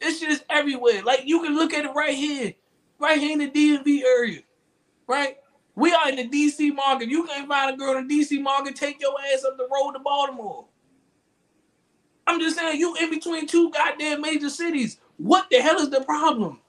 This 0.01 0.21
shit 0.21 0.31
is 0.31 0.45
everywhere. 0.51 1.03
Like 1.03 1.23
you 1.25 1.43
can 1.43 1.55
look 1.55 1.73
at 1.73 1.85
it 1.85 1.95
right 1.95 2.15
here, 2.15 2.53
right 2.99 3.19
here 3.19 3.33
in 3.33 3.39
the 3.39 3.51
DMV 3.51 4.03
area, 4.03 4.41
right? 5.07 5.39
We 5.77 5.93
are 5.93 6.09
in 6.09 6.17
the 6.17 6.29
DC 6.29 6.75
market. 6.75 7.09
You 7.09 7.25
can't 7.27 7.49
find 7.49 7.75
a 7.75 7.77
girl 7.77 7.97
in 7.99 8.07
the 8.07 8.21
DC 8.21 8.41
market. 8.41 8.77
Take 8.77 9.01
your 9.01 9.15
ass 9.33 9.45
up 9.45 9.57
the 9.57 9.69
road 9.73 9.93
to 9.93 9.99
Baltimore. 10.01 10.67
I'm 12.27 12.41
just 12.41 12.57
saying, 12.57 12.79
you 12.79 12.97
in 12.97 13.11
between 13.11 13.47
two 13.47 13.71
goddamn 13.71 14.21
major 14.21 14.49
cities. 14.51 14.99
What 15.17 15.49
the 15.51 15.61
hell 15.61 15.79
is 15.79 15.91
the 15.91 16.01
problem? 16.03 16.61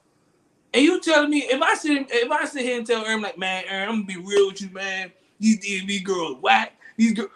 And 0.76 0.84
you 0.84 1.00
telling 1.00 1.30
me 1.30 1.38
if 1.38 1.62
I 1.62 1.74
sit 1.74 2.06
if 2.10 2.30
I 2.30 2.44
sit 2.44 2.60
here 2.60 2.76
and 2.76 2.86
tell 2.86 3.02
Aaron 3.02 3.22
like, 3.22 3.38
man, 3.38 3.64
Aaron, 3.66 3.88
I'm 3.88 3.94
gonna 4.02 4.04
be 4.04 4.18
real 4.18 4.48
with 4.48 4.60
you, 4.60 4.68
man. 4.68 5.10
These 5.40 5.60
DMV 5.60 6.04
girls 6.04 6.36
whack. 6.42 6.78
These 6.98 7.14
girls. 7.14 7.30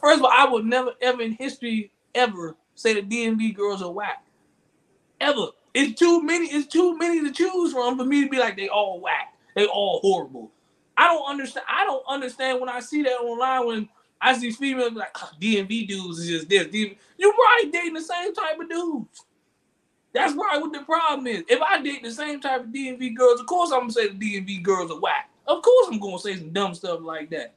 First 0.00 0.20
of 0.20 0.24
all, 0.24 0.32
I 0.32 0.48
would 0.48 0.64
never 0.64 0.92
ever 1.02 1.20
in 1.20 1.32
history 1.32 1.92
ever 2.14 2.56
say 2.74 2.98
the 2.98 3.02
DMV 3.02 3.54
girls 3.54 3.82
are 3.82 3.92
whack. 3.92 4.24
Ever. 5.20 5.48
It's 5.74 6.00
too 6.00 6.22
many. 6.22 6.46
It's 6.46 6.68
too 6.68 6.96
many 6.96 7.20
to 7.20 7.32
choose 7.32 7.74
from 7.74 7.98
for 7.98 8.06
me 8.06 8.24
to 8.24 8.30
be 8.30 8.38
like 8.38 8.56
they 8.56 8.68
all 8.68 8.98
whack. 8.98 9.34
They 9.54 9.66
all 9.66 10.00
horrible. 10.00 10.50
I 10.96 11.08
don't 11.08 11.28
understand. 11.28 11.66
I 11.68 11.84
don't 11.84 12.04
understand 12.08 12.60
when 12.60 12.70
I 12.70 12.80
see 12.80 13.02
that 13.02 13.20
online 13.20 13.66
when 13.66 13.88
I 14.22 14.38
see 14.38 14.52
females 14.52 14.94
like 14.94 15.10
ah, 15.16 15.32
oh, 15.34 15.36
DMV 15.38 15.86
dudes 15.86 16.20
is 16.20 16.28
just 16.28 16.48
this. 16.48 16.68
DMV. 16.68 16.96
You 17.18 17.34
probably 17.34 17.72
dating 17.72 17.92
the 17.92 18.00
same 18.00 18.32
type 18.34 18.58
of 18.58 18.70
dudes. 18.70 19.25
That's 20.16 20.32
right. 20.32 20.58
What 20.58 20.72
the 20.72 20.80
problem 20.80 21.26
is. 21.26 21.44
If 21.46 21.60
I 21.60 21.82
date 21.82 22.02
the 22.02 22.10
same 22.10 22.40
type 22.40 22.62
of 22.62 22.66
DMV 22.68 23.14
girls, 23.14 23.38
of 23.38 23.46
course 23.46 23.70
I'm 23.70 23.80
gonna 23.80 23.92
say 23.92 24.08
the 24.08 24.14
DMV 24.14 24.62
girls 24.62 24.90
are 24.90 24.98
whack. 24.98 25.28
Of 25.46 25.60
course 25.60 25.88
I'm 25.90 25.98
gonna 25.98 26.18
say 26.18 26.36
some 26.36 26.54
dumb 26.54 26.74
stuff 26.74 27.00
like 27.02 27.28
that. 27.30 27.52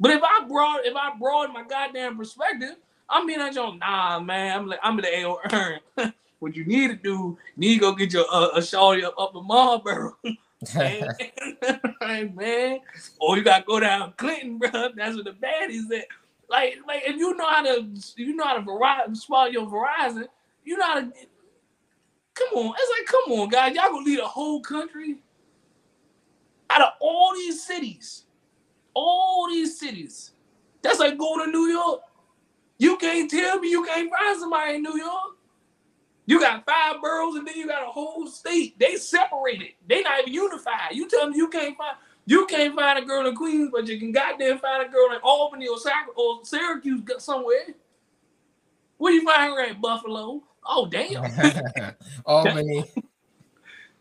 But 0.00 0.12
if 0.12 0.22
I 0.22 0.46
broad, 0.48 0.80
if 0.84 0.96
I 0.96 1.14
broaden 1.18 1.52
my 1.52 1.62
goddamn 1.62 2.16
perspective, 2.16 2.76
I'm 3.06 3.26
being 3.26 3.38
like, 3.38 3.54
nah, 3.54 4.18
man. 4.18 4.58
I'm 4.58 4.66
like, 4.66 4.78
I'm 4.82 4.96
the 4.96 5.24
AO 5.24 5.40
earn. 5.52 6.12
what 6.38 6.56
you 6.56 6.64
need 6.64 6.88
to 6.88 6.96
do, 6.96 7.10
you 7.10 7.58
need 7.58 7.74
to 7.74 7.80
go 7.80 7.92
get 7.94 8.14
your 8.14 8.24
uh, 8.32 8.48
a 8.54 8.60
shawty 8.60 9.04
up 9.04 9.14
up 9.18 9.36
in 9.36 9.46
Marlboro. 9.46 10.16
man. 12.34 12.80
Or 13.20 13.36
you 13.36 13.44
gotta 13.44 13.64
go 13.66 13.78
down 13.78 14.14
Clinton, 14.16 14.56
bro. 14.56 14.70
That's 14.96 15.16
what 15.16 15.26
the 15.26 15.32
baddies 15.32 15.94
at. 15.94 16.06
Like, 16.48 16.78
like 16.88 17.02
if 17.04 17.16
you 17.16 17.36
know 17.36 17.46
how 17.46 17.62
to, 17.62 17.86
you 18.16 18.34
know 18.34 18.44
how 18.44 18.54
to 18.54 18.62
Verizon, 18.62 19.16
spell 19.18 19.52
your 19.52 19.66
Verizon, 19.66 20.28
you 20.64 20.78
know 20.78 20.86
how 20.86 21.00
to 21.00 21.12
Come 22.34 22.48
on, 22.54 22.74
it's 22.78 22.90
like, 22.98 23.06
come 23.06 23.38
on, 23.38 23.48
guys, 23.48 23.74
y'all 23.74 23.90
gonna 23.90 24.04
lead 24.04 24.20
a 24.20 24.26
whole 24.26 24.60
country 24.60 25.16
out 26.70 26.80
of 26.80 26.92
all 27.00 27.34
these 27.34 27.62
cities, 27.64 28.24
all 28.94 29.48
these 29.48 29.78
cities. 29.78 30.32
That's 30.82 30.98
like 30.98 31.18
going 31.18 31.44
to 31.44 31.50
New 31.50 31.66
York. 31.66 32.00
You 32.78 32.96
can't 32.96 33.30
tell 33.30 33.58
me 33.58 33.70
you 33.70 33.84
can't 33.84 34.10
find 34.10 34.40
somebody 34.40 34.76
in 34.76 34.82
New 34.82 34.96
York. 34.96 35.36
You 36.26 36.40
got 36.40 36.64
five 36.64 37.00
boroughs 37.02 37.34
and 37.36 37.46
then 37.46 37.56
you 37.56 37.66
got 37.66 37.82
a 37.82 37.90
whole 37.90 38.26
state. 38.28 38.78
They 38.78 38.96
separated. 38.96 39.72
They 39.88 40.02
not 40.02 40.20
even 40.20 40.32
unified. 40.32 40.92
You 40.92 41.08
tell 41.08 41.28
me 41.28 41.36
you 41.36 41.48
can't 41.48 41.76
find 41.76 41.96
you 42.26 42.46
can't 42.46 42.76
find 42.76 42.98
a 42.98 43.04
girl 43.04 43.26
in 43.26 43.34
Queens, 43.34 43.70
but 43.72 43.88
you 43.88 43.98
can 43.98 44.12
goddamn 44.12 44.58
find 44.58 44.86
a 44.86 44.88
girl 44.88 45.10
in 45.12 45.18
Albany 45.22 45.66
or, 45.66 45.78
Sac- 45.78 46.16
or 46.16 46.44
Syracuse 46.44 47.02
somewhere. 47.18 47.74
Where 48.98 49.12
you 49.12 49.24
find 49.24 49.52
her 49.52 49.60
at 49.62 49.80
Buffalo? 49.80 50.42
Oh 50.66 50.86
damn. 50.86 51.24
Oh, 52.26 52.36
Albany. 52.36 52.84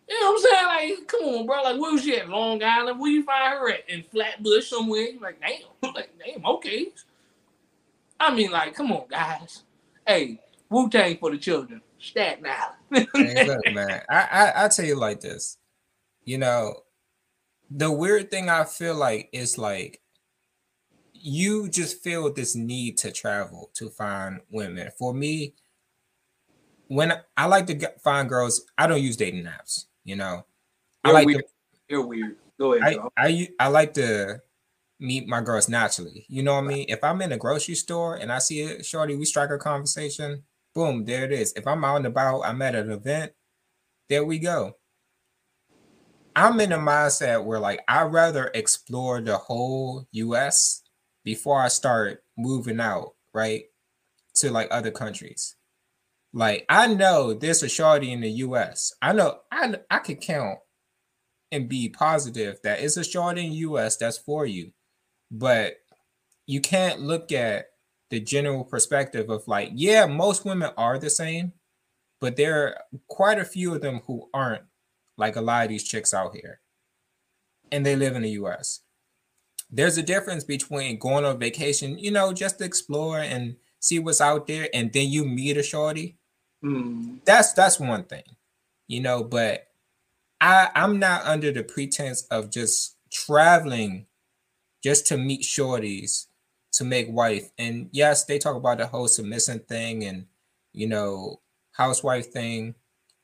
You 0.10 0.20
know 0.20 0.32
what 0.32 0.44
I'm 0.54 0.78
saying? 0.78 0.98
Like, 0.98 1.08
come 1.08 1.22
on, 1.22 1.46
bro. 1.46 1.62
Like, 1.62 1.80
where 1.80 1.92
was 1.92 2.04
she 2.04 2.18
at? 2.18 2.30
Long 2.30 2.64
Island? 2.64 3.00
Where 3.00 3.12
you 3.12 3.24
find 3.24 3.54
her 3.54 3.70
at? 3.70 3.88
In 3.88 4.04
Flatbush 4.04 4.68
somewhere? 4.68 5.10
Like, 5.22 5.40
damn. 5.40 5.94
like, 5.94 6.10
damn, 6.18 6.44
okay. 6.46 6.88
I 8.20 8.34
mean, 8.34 8.50
like, 8.50 8.74
come 8.74 8.92
on, 8.92 9.04
guys. 9.08 9.64
Hey, 10.08 10.40
Wu 10.70 10.90
Tang 10.90 11.18
for 11.18 11.30
the 11.30 11.38
children. 11.38 11.82
Staten 12.00 12.46
Island. 12.46 13.08
hey, 13.14 13.48
look, 13.48 13.60
man. 13.74 14.02
I, 14.10 14.54
I 14.56 14.66
I 14.66 14.68
tell 14.70 14.86
you 14.86 14.96
like 14.96 15.20
this. 15.20 15.58
You 16.24 16.40
know, 16.40 16.74
the 17.70 17.92
weird 17.92 18.32
thing 18.32 18.50
I 18.50 18.64
feel 18.64 18.96
like 18.96 19.30
is 19.32 19.58
like 19.58 20.02
you 21.14 21.70
just 21.70 22.02
feel 22.02 22.32
this 22.34 22.56
need 22.56 22.98
to 23.00 23.12
travel 23.12 23.70
to 23.76 23.90
find 23.90 24.40
women. 24.50 24.90
For 24.98 25.14
me, 25.14 25.54
when 26.90 27.14
I 27.38 27.46
like 27.46 27.68
to 27.68 27.76
get, 27.76 28.02
find 28.02 28.28
girls, 28.28 28.66
I 28.78 28.88
don't 28.88 29.02
use 29.02 29.16
dating 29.16 29.46
apps. 29.46 29.86
You 30.04 30.16
know, 30.16 30.46
You're 31.06 31.16
I 31.16 31.20
like 31.20 31.26
weird. 31.28 31.44
To, 31.44 31.48
You're 31.88 32.06
weird. 32.06 32.36
Go 32.60 32.74
ahead. 32.74 32.98
I, 33.16 33.26
I 33.26 33.50
I 33.60 33.68
like 33.68 33.94
to 33.94 34.42
meet 35.00 35.28
my 35.28 35.40
girls 35.40 35.70
naturally. 35.70 36.26
You 36.28 36.44
know 36.44 36.56
what 36.56 36.66
I 36.66 36.68
mean? 36.68 36.86
If 36.90 37.04
I'm 37.04 37.22
in 37.22 37.32
a 37.32 37.38
grocery 37.38 37.76
store 37.76 38.16
and 38.16 38.32
I 38.32 38.40
see 38.40 38.64
a 38.64 38.84
shorty, 38.84 39.16
we 39.16 39.26
strike 39.26 39.52
a 39.52 39.58
conversation. 39.58 40.44
Boom, 40.74 41.06
there 41.06 41.24
it 41.26 41.32
is. 41.32 41.54
If 41.56 41.68
I'm 41.68 41.86
out 41.86 41.98
and 41.98 42.08
about, 42.08 42.42
I'm 42.42 42.62
at 42.64 42.76
an 42.76 42.92
event. 42.92 43.32
There 44.10 44.26
we 44.26 44.40
go. 44.40 44.76
I'm 46.36 46.60
in 46.60 46.72
a 46.72 46.78
mindset 46.78 47.44
where 47.44 47.60
like 47.60 47.82
I'd 47.88 48.12
rather 48.12 48.50
explore 48.54 49.22
the 49.22 49.38
whole 49.38 50.08
US 50.12 50.82
before 51.24 51.62
I 51.62 51.68
start 51.68 52.24
moving 52.36 52.80
out, 52.80 53.14
right? 53.34 53.66
To 54.38 54.50
like 54.52 54.70
other 54.72 54.92
countries. 54.92 55.56
Like 56.34 56.66
I 56.70 56.88
know 56.88 57.34
there's 57.34 57.64
a 57.64 57.70
shorty 57.70 58.12
in 58.12 58.22
the 58.22 58.30
US. 58.30 58.94
I 59.02 59.14
know 59.14 59.40
I 59.52 59.76
I 59.90 60.00
could 60.00 60.22
count 60.22 60.60
and 61.52 61.68
be 61.68 61.90
positive 61.90 62.60
that 62.64 62.82
it's 62.82 62.98
a 62.98 63.04
shorty 63.04 63.46
in 63.46 63.52
the 63.52 63.58
US 63.58 63.98
that's 63.98 64.18
for 64.18 64.46
you. 64.46 64.72
But 65.32 65.76
you 66.46 66.62
can't 66.62 67.02
look 67.02 67.32
at 67.32 67.68
the 68.10 68.20
general 68.20 68.64
perspective 68.64 69.30
of 69.30 69.48
like, 69.48 69.72
yeah, 69.74 70.06
most 70.06 70.46
women 70.46 70.72
are 70.78 70.98
the 70.98 71.10
same, 71.10 71.54
but 72.20 72.36
there 72.36 72.64
are 72.64 72.78
quite 73.08 73.40
a 73.40 73.46
few 73.46 73.74
of 73.74 73.82
them 73.82 74.02
who 74.08 74.30
aren't 74.34 74.64
like 75.18 75.36
a 75.36 75.42
lot 75.42 75.64
of 75.64 75.70
these 75.70 75.84
chicks 75.84 76.14
out 76.14 76.36
here. 76.36 76.62
And 77.72 77.86
they 77.86 77.96
live 77.96 78.16
in 78.16 78.24
the 78.24 78.32
US. 78.32 78.82
There's 79.70 79.98
a 79.98 80.04
difference 80.04 80.44
between 80.44 80.98
going 80.98 81.26
on 81.26 81.40
vacation, 81.40 82.00
you 82.00 82.10
know, 82.10 82.34
just 82.34 82.58
to 82.58 82.66
explore 82.66 83.20
and 83.20 83.56
see 83.80 84.00
what's 84.00 84.22
out 84.22 84.48
there, 84.48 84.70
and 84.74 84.92
then 84.92 85.10
you 85.10 85.26
meet 85.26 85.58
a 85.58 85.64
shorty. 85.64 86.18
Mm. 86.64 87.24
That's 87.26 87.54
that's 87.54 87.80
one 87.80 88.04
thing, 88.04 88.24
you 88.88 89.02
know, 89.02 89.24
but 89.24 89.68
I 90.42 90.70
I'm 90.76 91.00
not 91.00 91.26
under 91.26 91.52
the 91.52 91.64
pretense 91.64 92.24
of 92.24 92.52
just 92.52 92.98
traveling 93.12 94.08
just 94.84 95.08
to 95.08 95.18
meet 95.18 95.42
shorties 95.42 96.28
to 96.74 96.84
make 96.84 97.08
wife. 97.10 97.50
And 97.58 97.90
yes, 97.92 98.26
they 98.26 98.40
talk 98.40 98.56
about 98.56 98.78
the 98.78 98.88
whole 98.88 99.08
submission 99.08 99.60
thing 99.60 100.04
and 100.04 100.26
you 100.74 100.88
know, 100.88 101.42
housewife 101.72 102.32
thing. 102.32 102.76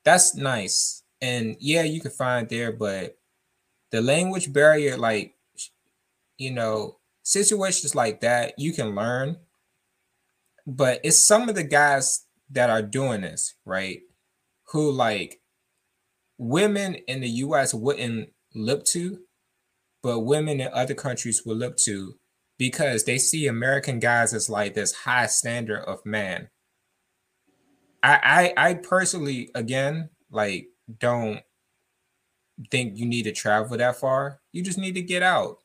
That's 0.04 0.36
nice. 0.36 1.04
And 1.22 1.56
yeah, 1.60 1.84
you 1.84 2.02
can 2.02 2.12
find 2.12 2.48
there, 2.50 2.72
but 2.72 3.18
the 3.92 4.02
language 4.02 4.52
barrier, 4.52 4.98
like 4.98 5.36
you 6.38 6.52
know, 6.52 6.98
situations 7.24 7.96
like 7.96 8.22
that, 8.22 8.54
you 8.58 8.74
can 8.74 8.96
learn. 8.96 9.38
But 10.68 11.02
it's 11.04 11.22
some 11.22 11.48
of 11.48 11.56
the 11.56 11.64
guys 11.64 12.24
that 12.52 12.70
are 12.70 12.82
doing 12.82 13.22
this, 13.22 13.56
right? 13.66 14.00
Who 14.72 14.91
like 14.91 15.41
women 16.38 16.96
in 17.08 17.22
the 17.22 17.30
US 17.30 17.74
wouldn't 17.74 18.30
look 18.54 18.86
to, 18.86 19.20
but 20.04 20.22
women 20.22 20.60
in 20.60 20.70
other 20.74 20.93
countries 20.93 21.43
will 21.46 21.56
look 21.56 21.78
to 21.78 22.16
because 22.58 23.04
they 23.04 23.18
see 23.18 23.48
American 23.48 24.00
guys 24.00 24.34
as 24.34 24.50
like 24.50 24.74
this 24.74 24.93
high 24.93 25.28
standard 25.28 25.84
of 25.84 26.06
man. 26.06 26.50
I 28.04 28.54
I, 28.58 28.70
I 28.70 28.74
personally 28.76 29.50
again 29.56 30.10
like 30.32 30.68
don't 31.00 31.41
think 32.72 32.98
you 32.98 33.06
need 33.06 33.24
to 33.24 33.32
travel 33.32 33.78
that 33.78 33.98
far. 33.98 34.39
You 34.52 34.62
just 34.64 34.78
need 34.78 34.96
to 34.96 35.02
get 35.02 35.24
out. 35.24 35.58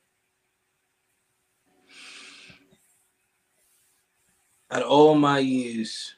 At 4.70 4.82
all 4.82 5.16
my 5.16 5.40
years 5.40 6.14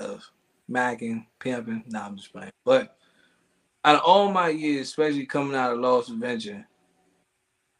of 0.00 0.28
macking, 0.70 1.26
pimping, 1.38 1.84
nah, 1.88 2.06
I'm 2.06 2.16
just 2.16 2.32
playing. 2.32 2.52
But 2.64 2.96
out 3.84 3.96
of 3.96 4.02
all 4.02 4.30
my 4.30 4.48
years, 4.48 4.88
especially 4.88 5.26
coming 5.26 5.54
out 5.54 5.72
of 5.72 5.78
Lost 5.78 6.10
Adventure, 6.10 6.66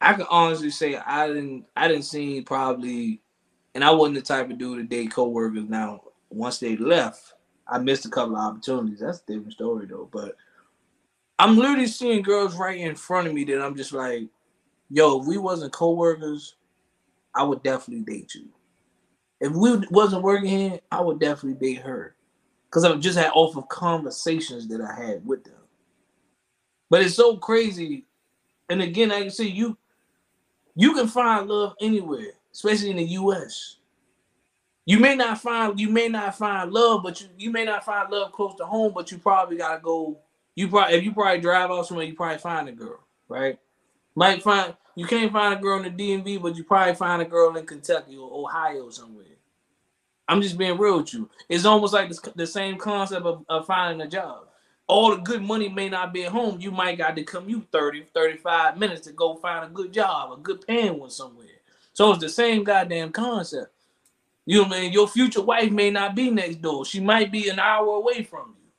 I 0.00 0.14
can 0.14 0.26
honestly 0.30 0.70
say 0.70 0.96
I 0.96 1.28
didn't 1.28 1.66
I 1.76 1.88
didn't 1.88 2.04
see 2.04 2.40
probably 2.40 3.20
and 3.74 3.84
I 3.84 3.90
wasn't 3.90 4.16
the 4.16 4.22
type 4.22 4.50
of 4.50 4.58
dude 4.58 4.78
to 4.78 4.84
date 4.84 5.12
co-workers 5.12 5.68
now. 5.68 6.02
Once 6.30 6.58
they 6.58 6.76
left, 6.76 7.34
I 7.68 7.78
missed 7.78 8.06
a 8.06 8.10
couple 8.10 8.36
of 8.36 8.42
opportunities. 8.42 9.00
That's 9.00 9.18
a 9.20 9.32
different 9.32 9.52
story 9.52 9.86
though. 9.86 10.08
But 10.10 10.36
I'm 11.38 11.56
literally 11.56 11.86
seeing 11.86 12.22
girls 12.22 12.56
right 12.56 12.78
in 12.78 12.94
front 12.94 13.28
of 13.28 13.34
me 13.34 13.44
that 13.44 13.62
I'm 13.62 13.76
just 13.76 13.92
like, 13.92 14.24
yo, 14.90 15.20
if 15.20 15.26
we 15.26 15.38
wasn't 15.38 15.72
co-workers, 15.72 16.56
I 17.34 17.42
would 17.42 17.62
definitely 17.62 18.04
date 18.04 18.34
you. 18.34 18.48
If 19.40 19.52
we 19.52 19.78
wasn't 19.90 20.22
working 20.22 20.48
here, 20.48 20.80
I 20.92 21.00
would 21.00 21.18
definitely 21.18 21.58
date 21.66 21.82
her. 21.82 22.14
Cause 22.70 22.84
I've 22.84 23.00
just 23.00 23.18
had 23.18 23.32
off 23.34 23.56
of 23.56 23.68
conversations 23.68 24.68
that 24.68 24.80
I 24.80 24.94
had 24.94 25.26
with 25.26 25.42
them. 25.42 25.54
But 26.88 27.02
it's 27.02 27.16
so 27.16 27.36
crazy. 27.36 28.06
And 28.68 28.80
again, 28.80 29.10
I 29.10 29.22
can 29.22 29.30
see 29.30 29.48
you 29.48 29.76
you 30.76 30.94
can 30.94 31.08
find 31.08 31.48
love 31.48 31.74
anywhere, 31.80 32.32
especially 32.52 32.90
in 32.90 32.96
the 32.96 33.04
US. 33.04 33.76
You 34.86 34.98
may 34.98 35.14
not 35.14 35.40
find 35.40 35.78
you 35.80 35.88
may 35.88 36.08
not 36.08 36.36
find 36.36 36.72
love, 36.72 37.02
but 37.02 37.20
you, 37.20 37.28
you 37.36 37.50
may 37.50 37.64
not 37.64 37.84
find 37.84 38.10
love 38.10 38.32
close 38.32 38.54
to 38.56 38.64
home, 38.64 38.92
but 38.94 39.10
you 39.10 39.18
probably 39.18 39.56
gotta 39.56 39.80
go. 39.80 40.18
You 40.54 40.68
probably 40.68 40.96
if 40.96 41.04
you 41.04 41.12
probably 41.12 41.40
drive 41.40 41.70
out 41.70 41.86
somewhere, 41.86 42.06
you 42.06 42.14
probably 42.14 42.38
find 42.38 42.68
a 42.68 42.72
girl, 42.72 43.00
right? 43.28 43.58
Might 44.14 44.42
find 44.42 44.74
you 44.96 45.06
can't 45.06 45.32
find 45.32 45.54
a 45.54 45.62
girl 45.62 45.82
in 45.82 45.96
the 45.96 46.02
DMV, 46.02 46.42
but 46.42 46.56
you 46.56 46.64
probably 46.64 46.94
find 46.94 47.22
a 47.22 47.24
girl 47.24 47.56
in 47.56 47.66
Kentucky 47.66 48.16
or 48.16 48.30
Ohio 48.32 48.90
somewhere. 48.90 49.26
I'm 50.30 50.42
just 50.42 50.58
being 50.58 50.78
real 50.78 50.98
with 50.98 51.14
you. 51.14 51.30
It's 51.50 51.66
almost 51.66 51.94
like 51.94 52.10
the, 52.10 52.32
the 52.36 52.48
same 52.48 52.78
concept 52.78 53.26
of, 53.26 53.44
of 53.50 53.66
finding 53.66 54.06
a 54.06 54.10
job 54.10 54.46
all 54.90 55.10
the 55.14 55.22
good 55.22 55.42
money 55.42 55.68
may 55.68 55.88
not 55.88 56.12
be 56.12 56.24
at 56.24 56.32
home. 56.32 56.60
You 56.60 56.72
might 56.72 56.98
got 56.98 57.14
to 57.16 57.22
commute 57.22 57.68
30, 57.70 58.06
35 58.12 58.76
minutes 58.78 59.02
to 59.06 59.12
go 59.12 59.36
find 59.36 59.64
a 59.64 59.68
good 59.68 59.92
job, 59.92 60.32
a 60.32 60.36
good 60.36 60.66
paying 60.66 60.98
one 60.98 61.10
somewhere. 61.10 61.46
So 61.92 62.10
it's 62.10 62.20
the 62.20 62.28
same 62.28 62.64
goddamn 62.64 63.12
concept. 63.12 63.72
You 64.46 64.62
know 64.62 64.68
what 64.68 64.78
I 64.78 64.80
mean? 64.80 64.92
Your 64.92 65.06
future 65.06 65.42
wife 65.42 65.70
may 65.70 65.90
not 65.90 66.16
be 66.16 66.30
next 66.30 66.60
door. 66.60 66.84
She 66.84 66.98
might 66.98 67.30
be 67.30 67.48
an 67.48 67.60
hour 67.60 67.86
away 67.96 68.24
from 68.24 68.56
you. 68.58 68.70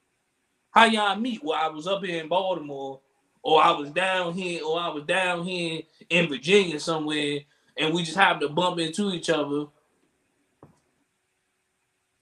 How 0.72 0.86
y'all 0.86 1.16
meet? 1.16 1.44
Well, 1.44 1.58
I 1.62 1.70
was 1.70 1.88
up 1.88 2.04
here 2.04 2.22
in 2.22 2.28
Baltimore, 2.30 3.00
or 3.42 3.64
I 3.64 3.72
was 3.72 3.92
down 3.92 4.34
here, 4.34 4.64
or 4.66 4.80
I 4.80 4.90
was 4.90 5.06
down 5.06 5.46
here 5.46 5.82
in 6.10 6.28
Virginia 6.28 6.80
somewhere, 6.80 7.40
and 7.78 7.94
we 7.94 8.04
just 8.04 8.18
happened 8.18 8.42
to 8.42 8.50
bump 8.50 8.80
into 8.80 9.12
each 9.12 9.30
other 9.30 9.66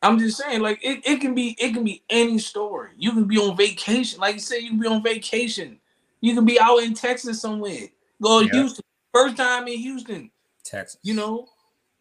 I'm 0.01 0.17
just 0.17 0.37
saying, 0.37 0.61
like 0.61 0.79
it, 0.81 1.01
it 1.05 1.19
can 1.19 1.35
be 1.35 1.57
it 1.59 1.73
can 1.73 1.83
be 1.83 2.03
any 2.09 2.39
story. 2.39 2.91
You 2.97 3.11
can 3.11 3.25
be 3.25 3.37
on 3.37 3.57
vacation, 3.57 4.19
like 4.19 4.35
you 4.35 4.41
said, 4.41 4.57
you 4.57 4.69
can 4.69 4.79
be 4.79 4.87
on 4.87 5.03
vacation. 5.03 5.79
You 6.21 6.35
can 6.35 6.45
be 6.45 6.59
out 6.59 6.79
in 6.79 6.93
Texas 6.93 7.41
somewhere. 7.41 7.87
Go 8.21 8.39
to 8.39 8.45
yep. 8.45 8.53
Houston. 8.53 8.85
First 9.13 9.37
time 9.37 9.67
in 9.67 9.79
Houston. 9.79 10.31
Texas. 10.63 10.99
You 11.03 11.15
know, 11.15 11.47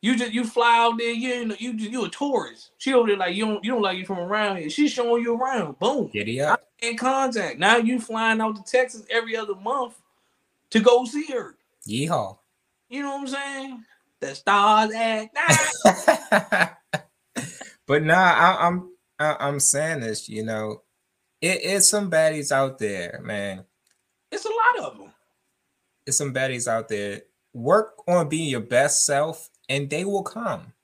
you 0.01 0.17
just 0.17 0.33
you 0.33 0.45
fly 0.45 0.79
out 0.79 0.99
there, 0.99 1.13
you 1.13 1.45
know, 1.47 1.57
you 1.59 1.75
just 1.75 1.91
you 1.91 2.05
a 2.05 2.09
tourist. 2.09 2.71
She 2.79 2.95
over 2.95 3.09
there 3.09 3.17
like 3.17 3.35
you 3.35 3.47
don't 3.47 3.65
you 3.65 3.73
don't 3.73 3.83
like 3.83 3.99
you 3.99 4.07
from 4.07 4.19
around 4.19 4.59
here. 4.59 4.71
She's 4.71 4.93
showing 4.93 5.23
you 5.23 5.37
around. 5.37 5.79
Boom. 5.79 6.09
Giddy 6.13 6.41
up. 6.41 6.63
In 6.81 6.97
contact. 6.97 7.59
Now 7.59 7.79
you 7.79 8.01
flying 8.01 8.41
out 8.41 8.55
to 8.57 8.63
Texas 8.63 9.05
every 9.11 9.37
other 9.37 9.57
month 9.57 10.01
to 10.71 10.81
go 10.81 11.05
see 11.05 11.27
her. 11.33 11.57
Yeehaw. 11.87 12.39
You 12.89 13.03
know 13.03 13.17
what 13.17 13.21
I'm 13.23 13.27
saying? 13.27 13.85
The 14.21 14.35
stars 14.35 14.93
at 14.95 15.31
night. 16.53 16.71
But 17.89 18.05
nah, 18.05 18.15
I, 18.15 18.67
I'm 18.67 18.91
I, 19.19 19.37
I'm 19.41 19.59
saying 19.59 20.01
this. 20.01 20.29
You 20.29 20.45
know, 20.45 20.83
it's 21.41 21.89
some 21.89 22.11
baddies 22.11 22.53
out 22.53 22.79
there, 22.79 23.21
man. 23.25 23.65
It's 24.31 24.45
a 24.45 24.51
lot 24.51 24.91
of 24.91 24.99
them. 24.99 25.13
It's 26.07 26.19
some 26.19 26.35
baddies 26.35 26.69
out 26.69 26.89
there. 26.89 27.23
Work 27.55 27.95
on 28.07 28.29
being 28.29 28.51
your 28.51 28.61
best 28.61 29.07
self, 29.07 29.49
and 29.71 29.89
they 29.89 30.05
will 30.05 30.23
come. 30.23 30.75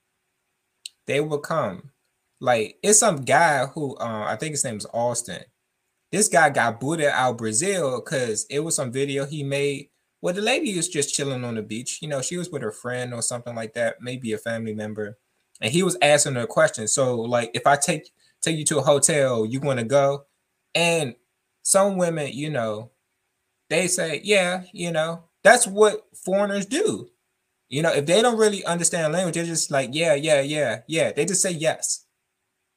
They 1.07 1.21
will 1.21 1.39
come. 1.39 1.91
Like 2.41 2.79
it's 2.83 3.01
some 3.01 3.19
guy 3.19 3.67
who 3.67 3.97
uh, 3.97 4.25
I 4.27 4.37
think 4.37 4.53
his 4.53 4.65
name 4.65 4.79
is 4.79 4.87
Austin. 4.93 5.45
This 6.11 6.29
guy 6.29 6.49
got 6.49 6.81
booted 6.81 7.07
out 7.07 7.39
Brazil 7.39 8.01
because 8.01 8.47
it 8.49 8.61
was 8.61 8.77
some 8.77 8.91
video 8.91 9.27
he 9.27 9.43
made 9.43 9.91
well, 10.23 10.33
the 10.33 10.41
lady 10.41 10.75
was 10.75 10.89
just 10.89 11.15
chilling 11.15 11.45
on 11.45 11.57
the 11.57 11.63
beach. 11.63 11.99
You 12.01 12.09
know, 12.09 12.23
she 12.23 12.39
was 12.39 12.49
with 12.49 12.63
her 12.63 12.73
friend 12.73 13.13
or 13.13 13.21
something 13.21 13.55
like 13.55 13.75
that, 13.75 13.97
maybe 14.01 14.33
a 14.33 14.39
family 14.39 14.73
member 14.73 15.19
and 15.65 15.73
he 15.73 15.83
was 15.83 15.97
asking 16.03 16.35
her 16.35 16.43
a 16.43 16.47
question. 16.47 16.87
So, 16.87 17.17
like, 17.17 17.51
if 17.55 17.67
I 17.67 17.75
take 17.77 18.11
take 18.43 18.59
you 18.59 18.67
to 18.67 18.79
a 18.79 18.83
hotel, 18.83 19.47
you 19.47 19.61
want 19.61 19.79
to 19.79 19.85
go? 19.85 20.27
And 20.75 21.15
some 21.63 21.97
women, 21.97 22.31
you 22.35 22.51
know, 22.51 22.91
they 23.71 23.89
say, 23.89 24.21
yeah, 24.23 24.65
you 24.75 24.93
know, 24.93 25.25
that's 25.43 25.67
what 25.67 26.03
foreigners 26.15 26.67
do. 26.67 27.09
You 27.71 27.81
know, 27.81 27.93
if 27.95 28.05
they 28.05 28.21
don't 28.21 28.37
really 28.37 28.63
understand 28.67 29.15
language, 29.15 29.37
they're 29.37 29.47
just 29.47 29.71
like, 29.71 29.89
yeah, 29.95 30.15
yeah, 30.15 30.43
yeah, 30.43 30.81
yeah. 30.87 31.13
They 31.13 31.25
just 31.25 31.41
say 31.41 31.53
yes 31.53 32.05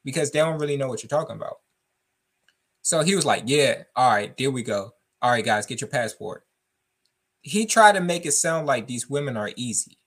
because 0.06 0.32
they 0.32 0.40
don't 0.40 0.58
really 0.58 0.78
know 0.78 0.88
what 0.88 1.04
you're 1.04 1.10
talking 1.10 1.36
about. 1.36 1.58
So 2.84 3.02
he 3.02 3.18
was 3.18 3.26
like, 3.26 3.44
yeah, 3.48 3.84
all 3.98 4.12
right, 4.12 4.36
there 4.38 4.50
we 4.50 4.64
go. 4.64 4.94
All 5.22 5.32
right, 5.32 5.44
guys, 5.44 5.66
get 5.66 5.82
your 5.82 5.90
passport. 5.90 6.46
He 7.42 7.66
tried 7.66 7.96
to 7.96 8.02
make 8.02 8.26
it 8.26 8.32
sound 8.32 8.66
like 8.66 8.88
these 8.88 9.10
women 9.10 9.36
are 9.36 9.52
easy. 9.58 9.98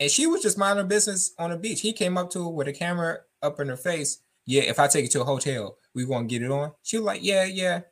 And 0.00 0.10
she 0.10 0.26
was 0.26 0.42
just 0.42 0.58
minding 0.58 0.84
her 0.84 0.88
business 0.88 1.34
on 1.38 1.50
the 1.50 1.56
beach. 1.56 1.80
He 1.80 1.92
came 1.92 2.16
up 2.16 2.30
to 2.30 2.44
her 2.44 2.50
with 2.50 2.68
a 2.68 2.72
camera 2.72 3.18
up 3.42 3.58
in 3.60 3.68
her 3.68 3.76
face. 3.76 4.22
Yeah, 4.46 4.62
if 4.62 4.78
I 4.78 4.86
take 4.86 5.04
you 5.04 5.10
to 5.10 5.22
a 5.22 5.24
hotel, 5.24 5.76
we 5.94 6.04
want 6.04 6.28
to 6.28 6.38
get 6.38 6.44
it 6.44 6.50
on. 6.50 6.72
She 6.82 6.98
was 6.98 7.04
like, 7.04 7.20
Yeah, 7.22 7.44
yeah. 7.44 7.82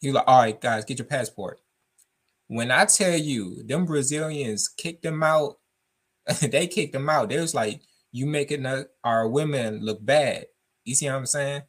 He 0.00 0.08
was 0.08 0.16
like, 0.16 0.24
All 0.26 0.40
right, 0.40 0.60
guys, 0.60 0.84
get 0.84 0.98
your 0.98 1.06
passport. 1.06 1.60
When 2.48 2.70
I 2.70 2.84
tell 2.84 3.16
you, 3.16 3.62
them 3.64 3.86
Brazilians 3.86 4.68
kicked 4.68 5.02
them 5.02 5.22
out, 5.22 5.56
they 6.42 6.66
kicked 6.66 6.92
them 6.92 7.08
out. 7.08 7.30
They 7.30 7.40
was 7.40 7.54
like, 7.54 7.80
You 8.12 8.26
making 8.26 8.66
our 9.02 9.28
women 9.28 9.80
look 9.80 10.04
bad. 10.04 10.46
You 10.84 10.94
see 10.94 11.06
what 11.06 11.16
I'm 11.16 11.26
saying? 11.26 11.62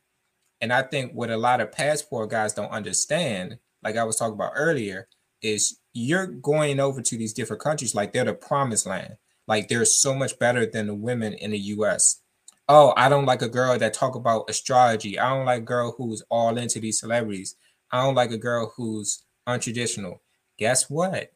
And 0.62 0.74
I 0.74 0.82
think 0.82 1.14
what 1.14 1.30
a 1.30 1.38
lot 1.38 1.62
of 1.62 1.72
passport 1.72 2.30
guys 2.30 2.54
don't 2.54 2.72
understand, 2.72 3.58
like 3.84 3.96
I 3.96 4.04
was 4.04 4.18
talking 4.18 4.34
about 4.34 4.54
earlier, 4.56 5.08
is 5.42 5.80
you're 5.94 6.28
going 6.28 6.80
over 6.80 7.02
to 7.02 7.18
these 7.18 7.34
different 7.34 7.62
countries 7.62 7.96
like 7.96 8.12
they're 8.12 8.26
the 8.26 8.34
promised 8.34 8.86
land. 8.86 9.18
Like 9.48 9.68
they're 9.68 9.86
so 9.86 10.14
much 10.14 10.38
better 10.40 10.66
than 10.66 10.88
the 10.88 10.96
women 10.96 11.34
in 11.34 11.52
the 11.52 11.60
US. 11.60 12.22
Oh, 12.70 12.94
I 12.98 13.08
don't 13.10 13.26
like 13.26 13.42
a 13.42 13.50
girl 13.50 13.78
that 13.78 13.94
talk 13.94 14.16
about 14.16 14.50
astrology. 14.50 15.18
I 15.18 15.30
don't 15.30 15.46
like 15.46 15.62
a 15.62 15.66
girl 15.66 15.96
who's 15.98 16.24
all 16.30 16.58
into 16.58 16.80
these 16.80 17.00
celebrities. 17.00 17.56
I 17.92 18.04
don't 18.04 18.16
like 18.16 18.32
a 18.32 18.38
girl 18.38 18.74
who's 18.76 19.24
untraditional. 19.48 20.20
Guess 20.58 20.90
what? 20.90 21.32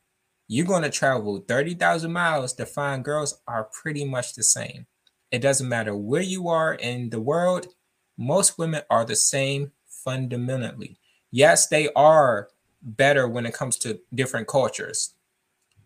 you're 0.51 0.65
going 0.65 0.83
to 0.83 0.89
travel 0.89 1.41
30,000 1.47 2.11
miles 2.11 2.51
to 2.51 2.65
find 2.65 3.05
girls 3.05 3.39
are 3.47 3.69
pretty 3.71 4.03
much 4.03 4.35
the 4.35 4.43
same. 4.43 4.85
It 5.31 5.39
doesn't 5.39 5.69
matter 5.69 5.95
where 5.95 6.21
you 6.21 6.49
are 6.49 6.73
in 6.73 7.09
the 7.09 7.21
world, 7.21 7.67
most 8.17 8.57
women 8.57 8.81
are 8.89 9.05
the 9.05 9.15
same 9.15 9.71
fundamentally. 10.03 10.99
Yes, 11.31 11.67
they 11.67 11.87
are 11.93 12.49
better 12.81 13.29
when 13.29 13.45
it 13.45 13.53
comes 13.53 13.77
to 13.77 14.01
different 14.13 14.49
cultures, 14.49 15.13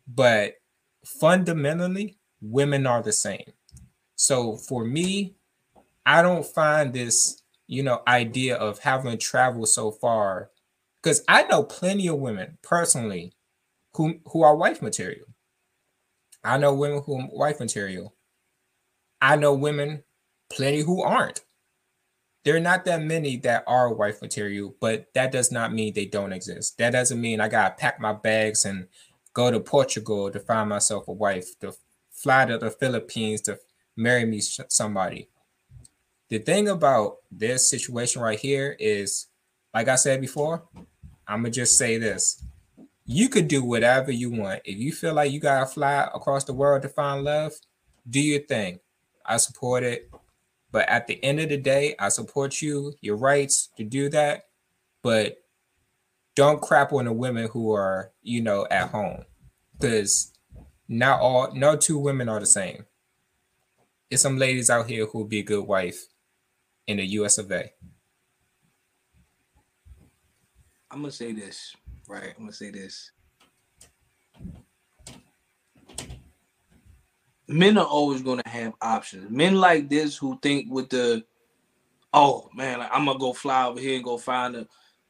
but 0.08 0.56
fundamentally, 1.06 2.18
women 2.42 2.86
are 2.88 3.02
the 3.02 3.12
same. 3.12 3.54
So 4.16 4.56
for 4.56 4.86
me, 4.86 5.36
I 6.06 6.22
don't 6.22 6.46
find 6.46 6.94
this, 6.94 7.44
you 7.68 7.84
know, 7.84 8.02
idea 8.08 8.56
of 8.56 8.80
having 8.80 9.18
traveled 9.18 9.70
so 9.70 9.92
far 9.92 10.52
because 11.02 11.24
I 11.28 11.44
know 11.44 11.64
plenty 11.64 12.08
of 12.08 12.18
women 12.18 12.58
personally 12.62 13.34
who 13.94 14.20
who 14.28 14.44
are 14.44 14.56
wife 14.56 14.82
material. 14.82 15.28
I 16.44 16.58
know 16.58 16.74
women 16.74 17.02
who 17.06 17.20
are 17.20 17.30
wife 17.32 17.60
material. 17.60 18.16
I 19.22 19.36
know 19.36 19.54
women 19.54 20.04
plenty 20.52 20.82
who 20.82 21.02
aren't. 21.02 21.44
There 22.44 22.56
are 22.56 22.60
not 22.60 22.86
that 22.86 23.02
many 23.02 23.38
that 23.38 23.64
are 23.66 23.92
wife 23.92 24.22
material, 24.22 24.76
but 24.80 25.08
that 25.16 25.32
does 25.32 25.52
not 25.52 25.74
mean 25.74 25.94
they 25.94 26.06
don't 26.06 26.34
exist. 26.34 26.78
That 26.78 26.92
doesn't 26.92 27.20
mean 27.20 27.42
I 27.42 27.48
gotta 27.48 27.74
pack 27.74 28.00
my 28.00 28.14
bags 28.14 28.66
and 28.66 28.88
go 29.36 29.52
to 29.52 29.60
Portugal 29.60 30.32
to 30.32 30.40
find 30.40 30.70
myself 30.70 31.08
a 31.08 31.12
wife, 31.12 31.60
to 31.60 31.74
fly 32.10 32.46
to 32.46 32.58
the 32.58 32.72
Philippines 32.72 33.42
to 33.42 33.60
marry 33.96 34.26
me 34.26 34.40
somebody. 34.42 35.30
The 36.30 36.40
thing 36.40 36.70
about 36.70 37.18
this 37.30 37.70
situation 37.70 38.22
right 38.22 38.40
here 38.40 38.76
is, 38.80 39.28
like 39.74 39.90
I 39.90 39.96
said 39.96 40.22
before, 40.22 40.64
I'm 41.28 41.42
gonna 41.42 41.52
just 41.52 41.78
say 41.78 41.98
this 42.00 42.44
you 43.08 43.30
could 43.30 43.48
do 43.48 43.64
whatever 43.64 44.12
you 44.12 44.32
want. 44.32 44.62
If 44.66 44.78
you 44.80 44.92
feel 44.92 45.14
like 45.14 45.32
you 45.32 45.40
gotta 45.40 45.68
fly 45.68 46.10
across 46.16 46.44
the 46.44 46.54
world 46.54 46.82
to 46.82 46.90
find 46.90 47.24
love, 47.24 47.54
do 48.10 48.20
your 48.20 48.42
thing. 48.42 48.80
I 49.24 49.38
support 49.38 49.84
it. 49.84 50.10
But 50.72 50.90
at 50.90 51.06
the 51.06 51.24
end 51.24 51.40
of 51.40 51.50
the 51.50 51.58
day, 51.58 51.96
I 52.00 52.10
support 52.10 52.62
you, 52.62 52.94
your 53.02 53.16
rights 53.16 53.70
to 53.78 53.84
do 53.84 54.10
that. 54.10 54.46
But 55.04 55.38
don't 56.36 56.62
crap 56.62 56.94
on 56.94 57.06
the 57.06 57.14
women 57.14 57.50
who 57.52 57.74
are, 57.74 58.12
you 58.22 58.42
know, 58.42 58.68
at 58.70 58.90
home. 58.90 59.26
Because 59.80 60.32
not 60.88 61.20
all 61.20 61.54
no 61.54 61.76
two 61.76 61.98
women 61.98 62.30
are 62.30 62.40
the 62.40 62.46
same. 62.46 62.86
There's 64.10 64.22
some 64.22 64.38
ladies 64.38 64.70
out 64.70 64.88
here 64.88 65.06
who'll 65.06 65.26
be 65.26 65.40
a 65.40 65.44
good 65.44 65.66
wife 65.66 66.06
in 66.88 66.98
the 66.98 67.06
US 67.06 67.38
of 67.38 67.52
A. 67.52 67.72
I'm 70.92 71.02
gonna 71.02 71.12
say 71.12 71.34
this 71.34 71.76
right? 72.08 72.34
I'm 72.36 72.44
gonna 72.44 72.54
say 72.54 72.72
this. 72.72 73.12
Men 77.48 77.78
are 77.78 77.86
always 77.86 78.22
gonna 78.22 78.44
have 78.46 78.74
options. 78.82 79.30
Men 79.30 79.56
like 79.56 79.90
this 79.90 80.18
who 80.18 80.40
think 80.42 80.72
with 80.72 80.90
the, 80.90 81.24
oh 82.14 82.50
man, 82.56 82.80
like, 82.80 82.90
I'm 82.92 83.06
gonna 83.06 83.20
go 83.20 83.34
fly 83.34 83.66
over 83.66 83.80
here 83.80 83.96
and 83.96 84.04
go 84.04 84.18
find 84.18 84.56
a. 84.56 84.68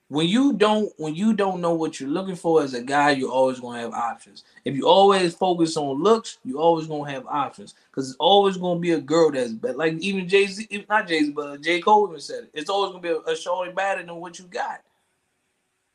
When 0.09 0.27
you 0.27 0.53
don't, 0.53 0.93
when 0.97 1.15
you 1.15 1.33
don't 1.33 1.61
know 1.61 1.73
what 1.73 1.99
you're 1.99 2.09
looking 2.09 2.35
for 2.35 2.61
as 2.61 2.75
a 2.75 2.81
guy, 2.81 3.11
you're 3.11 3.31
always 3.31 3.59
gonna 3.59 3.81
have 3.81 3.93
options. 3.93 4.43
If 4.63 4.75
you 4.75 4.87
always 4.87 5.33
focus 5.33 5.75
on 5.77 6.01
looks, 6.01 6.37
you 6.45 6.59
always 6.59 6.85
gonna 6.85 7.11
have 7.11 7.25
options 7.25 7.73
because 7.89 8.09
it's 8.09 8.17
always 8.19 8.55
gonna 8.55 8.79
be 8.79 8.91
a 8.91 9.01
girl 9.01 9.31
that's 9.31 9.51
better. 9.51 9.77
Like 9.77 9.93
even 9.93 10.29
Jay 10.29 10.45
Z, 10.45 10.85
not 10.87 11.07
Jay 11.07 11.21
Z, 11.21 11.31
but 11.31 11.47
uh, 11.47 11.57
J 11.57 11.81
Cole 11.81 12.07
even 12.07 12.21
said 12.21 12.43
it. 12.43 12.51
It's 12.53 12.69
always 12.69 12.91
gonna 12.91 13.01
be 13.01 13.09
a, 13.09 13.33
a 13.33 13.35
shorty 13.35 13.71
better 13.71 14.03
than 14.03 14.15
what 14.17 14.37
you 14.37 14.45
got. 14.45 14.81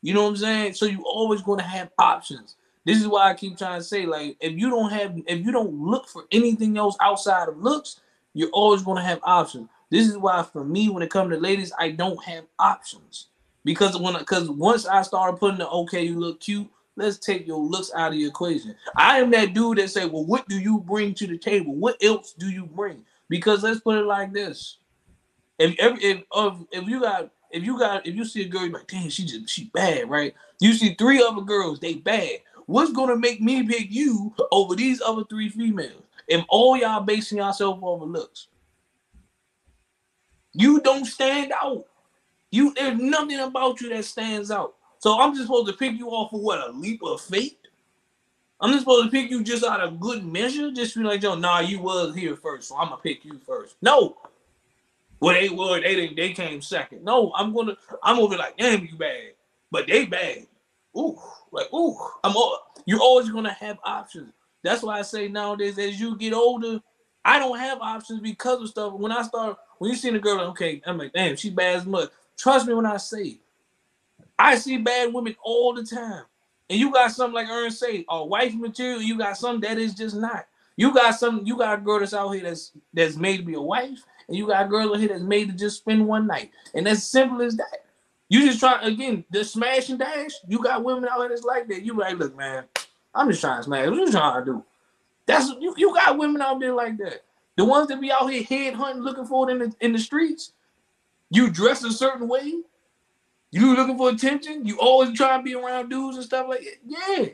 You 0.02 0.14
know 0.14 0.24
what 0.24 0.30
I'm 0.30 0.36
saying? 0.38 0.74
So 0.74 0.86
you 0.86 1.04
always 1.04 1.42
to 1.42 1.62
have 1.62 1.90
options. 1.98 2.56
This 2.84 2.98
is 2.98 3.06
why 3.06 3.30
I 3.30 3.34
keep 3.34 3.58
trying 3.58 3.78
to 3.78 3.84
say, 3.84 4.06
like, 4.06 4.36
if 4.40 4.58
you 4.58 4.70
don't 4.70 4.90
have, 4.90 5.14
if 5.26 5.44
you 5.44 5.52
don't 5.52 5.72
look 5.74 6.08
for 6.08 6.24
anything 6.32 6.78
else 6.78 6.96
outside 7.00 7.48
of 7.48 7.58
looks, 7.58 8.00
you're 8.32 8.50
always 8.50 8.82
to 8.82 8.94
have 8.96 9.20
options. 9.22 9.68
This 9.90 10.08
is 10.08 10.16
why, 10.16 10.42
for 10.42 10.64
me, 10.64 10.88
when 10.88 11.02
it 11.02 11.10
comes 11.10 11.32
to 11.32 11.38
ladies, 11.38 11.72
I 11.78 11.90
don't 11.90 12.22
have 12.24 12.44
options 12.58 13.26
because 13.64 13.98
when, 13.98 14.16
because 14.18 14.48
once 14.50 14.86
I 14.86 15.02
started 15.02 15.38
putting 15.38 15.58
the 15.58 15.68
okay, 15.68 16.02
you 16.02 16.18
look 16.18 16.40
cute. 16.40 16.68
Let's 16.96 17.18
take 17.18 17.46
your 17.46 17.58
looks 17.58 17.90
out 17.94 18.08
of 18.08 18.18
the 18.18 18.26
equation. 18.26 18.74
I 18.96 19.20
am 19.20 19.30
that 19.30 19.54
dude 19.54 19.78
that 19.78 19.90
say, 19.90 20.04
well, 20.04 20.24
what 20.24 20.46
do 20.48 20.58
you 20.58 20.80
bring 20.80 21.14
to 21.14 21.26
the 21.26 21.38
table? 21.38 21.74
What 21.74 22.02
else 22.02 22.32
do 22.32 22.50
you 22.50 22.66
bring? 22.66 23.04
Because 23.28 23.62
let's 23.62 23.80
put 23.80 23.96
it 23.96 24.04
like 24.04 24.32
this: 24.32 24.78
if 25.58 25.78
every 25.78 26.02
if 26.02 26.24
if, 26.72 26.88
you 26.88 27.00
got 27.00 27.30
if 27.50 27.64
you 27.64 27.78
got 27.78 28.06
if 28.06 28.14
you 28.14 28.24
see 28.24 28.42
a 28.42 28.48
girl, 28.48 28.62
you're 28.62 28.72
like, 28.72 28.86
dang, 28.86 29.08
she 29.08 29.24
just 29.24 29.48
she 29.48 29.70
bad, 29.72 30.10
right? 30.10 30.34
You 30.58 30.72
see 30.72 30.94
three 30.94 31.22
other 31.22 31.42
girls, 31.42 31.80
they 31.80 31.94
bad. 31.94 32.40
What's 32.66 32.92
gonna 32.92 33.16
make 33.16 33.40
me 33.40 33.62
pick 33.62 33.90
you 33.90 34.34
over 34.50 34.74
these 34.74 35.00
other 35.00 35.24
three 35.24 35.48
females? 35.48 36.02
If 36.28 36.44
all 36.48 36.76
y'all 36.76 37.02
basing 37.02 37.38
yourself 37.38 37.78
over 37.82 38.04
looks, 38.04 38.48
you 40.52 40.80
don't 40.80 41.04
stand 41.04 41.52
out. 41.62 41.86
You 42.50 42.74
there's 42.74 42.98
nothing 42.98 43.40
about 43.40 43.80
you 43.80 43.90
that 43.90 44.04
stands 44.04 44.50
out. 44.50 44.74
So 44.98 45.18
I'm 45.20 45.32
just 45.34 45.46
supposed 45.46 45.68
to 45.68 45.72
pick 45.74 45.98
you 45.98 46.08
off 46.10 46.32
of 46.32 46.40
what 46.40 46.68
a 46.68 46.72
leap 46.72 47.02
of 47.02 47.20
faith. 47.20 47.56
I'm 48.60 48.70
just 48.70 48.82
supposed 48.82 49.06
to 49.06 49.10
pick 49.10 49.30
you 49.30 49.42
just 49.42 49.64
out 49.64 49.80
of 49.80 50.00
good 50.00 50.24
measure. 50.24 50.70
Just 50.70 50.94
be 50.94 51.02
like, 51.02 51.22
yo, 51.22 51.34
nah, 51.34 51.60
you 51.60 51.80
was 51.80 52.14
here 52.14 52.36
first, 52.36 52.68
so 52.68 52.76
I'm 52.76 52.90
gonna 52.90 53.00
pick 53.02 53.24
you 53.24 53.38
first. 53.46 53.76
No, 53.82 54.16
well, 55.20 55.34
they 55.34 55.48
were 55.48 55.80
they 55.80 55.94
didn't 55.94 56.16
they 56.16 56.32
came 56.32 56.62
second. 56.62 57.04
No, 57.04 57.32
I'm 57.34 57.54
gonna 57.54 57.76
I'm 58.02 58.16
gonna 58.16 58.28
be 58.28 58.36
like, 58.36 58.56
damn, 58.56 58.84
you 58.84 58.96
bad, 58.96 59.32
but 59.70 59.86
they 59.86 60.06
bad. 60.06 60.46
Ooh, 60.96 61.18
like 61.52 61.72
ooh, 61.72 61.96
I'm 62.24 62.36
all, 62.36 62.58
you're 62.86 63.00
always 63.00 63.30
gonna 63.30 63.52
have 63.52 63.78
options. 63.84 64.32
That's 64.62 64.82
why 64.82 64.98
I 64.98 65.02
say 65.02 65.28
nowadays, 65.28 65.78
as 65.78 66.00
you 66.00 66.16
get 66.16 66.32
older, 66.32 66.80
I 67.24 67.38
don't 67.38 67.58
have 67.58 67.80
options 67.80 68.20
because 68.20 68.62
of 68.62 68.68
stuff. 68.68 68.94
When 68.94 69.12
I 69.12 69.22
start, 69.22 69.58
when 69.78 69.90
you 69.90 69.96
see 69.96 70.08
a 70.08 70.18
girl, 70.18 70.40
okay, 70.48 70.82
I'm 70.86 70.98
like, 70.98 71.12
damn, 71.12 71.36
she 71.36 71.50
bad 71.50 71.76
as 71.76 71.86
much. 71.86 72.10
Trust 72.40 72.66
me 72.66 72.74
when 72.74 72.86
I 72.86 72.96
say, 72.96 73.38
I 74.38 74.56
see 74.56 74.78
bad 74.78 75.12
women 75.12 75.36
all 75.42 75.74
the 75.74 75.84
time. 75.84 76.24
And 76.70 76.78
you 76.78 76.90
got 76.90 77.12
something 77.12 77.34
like 77.34 77.48
Ern 77.48 77.70
say, 77.70 78.04
a 78.08 78.24
wife 78.24 78.54
material. 78.54 79.02
You 79.02 79.18
got 79.18 79.36
something 79.36 79.68
that 79.68 79.78
is 79.78 79.94
just 79.94 80.16
not. 80.16 80.46
You 80.76 80.94
got 80.94 81.12
some. 81.12 81.42
You 81.44 81.58
got 81.58 81.78
a 81.78 81.82
girl 81.82 81.98
that's 81.98 82.14
out 82.14 82.30
here 82.30 82.44
that's 82.44 82.72
that's 82.94 83.16
made 83.16 83.38
to 83.38 83.42
be 83.42 83.54
a 83.54 83.60
wife 83.60 83.98
and 84.30 84.36
you 84.38 84.46
got 84.46 84.64
a 84.64 84.68
girl 84.68 84.94
in 84.94 85.00
here 85.00 85.08
that's 85.08 85.22
made 85.22 85.48
to 85.48 85.54
just 85.54 85.78
spend 85.78 86.06
one 86.06 86.26
night. 86.26 86.52
And 86.72 86.88
as 86.88 87.04
simple 87.06 87.42
as 87.42 87.56
that. 87.56 87.84
You 88.28 88.46
just 88.46 88.60
try 88.60 88.80
again, 88.82 89.24
the 89.30 89.44
smash 89.44 89.90
and 89.90 89.98
dash. 89.98 90.30
You 90.46 90.62
got 90.62 90.84
women 90.84 91.08
out 91.10 91.18
here 91.18 91.28
that's 91.30 91.42
like 91.42 91.66
that. 91.66 91.82
You 91.82 91.94
like, 91.98 92.16
look, 92.16 92.36
man, 92.36 92.62
I'm 93.12 93.28
just 93.28 93.40
trying 93.40 93.58
to 93.58 93.64
smash. 93.64 93.88
What 93.88 93.96
you 93.96 94.10
trying 94.10 94.44
to 94.44 94.52
do? 94.52 94.64
That's 95.26 95.48
you, 95.60 95.74
you 95.76 95.92
got 95.92 96.16
women 96.16 96.40
out 96.40 96.60
there 96.60 96.72
like 96.72 96.96
that. 96.98 97.24
The 97.56 97.64
ones 97.64 97.88
that 97.88 98.00
be 98.00 98.12
out 98.12 98.30
here 98.30 98.44
head 98.44 98.74
hunting, 98.74 99.02
looking 99.02 99.26
for 99.26 99.50
it 99.50 99.52
in 99.52 99.58
the 99.58 99.74
in 99.80 99.92
the 99.92 99.98
streets. 99.98 100.52
You 101.30 101.50
dress 101.50 101.84
a 101.84 101.92
certain 101.92 102.28
way. 102.28 102.62
You 103.52 103.74
looking 103.74 103.96
for 103.98 104.10
attention. 104.10 104.66
You 104.66 104.78
always 104.78 105.16
try 105.16 105.36
to 105.36 105.42
be 105.42 105.54
around 105.54 105.88
dudes 105.88 106.16
and 106.16 106.26
stuff 106.26 106.46
like 106.48 106.60
that. 106.60 106.76
Yeah. 106.86 107.26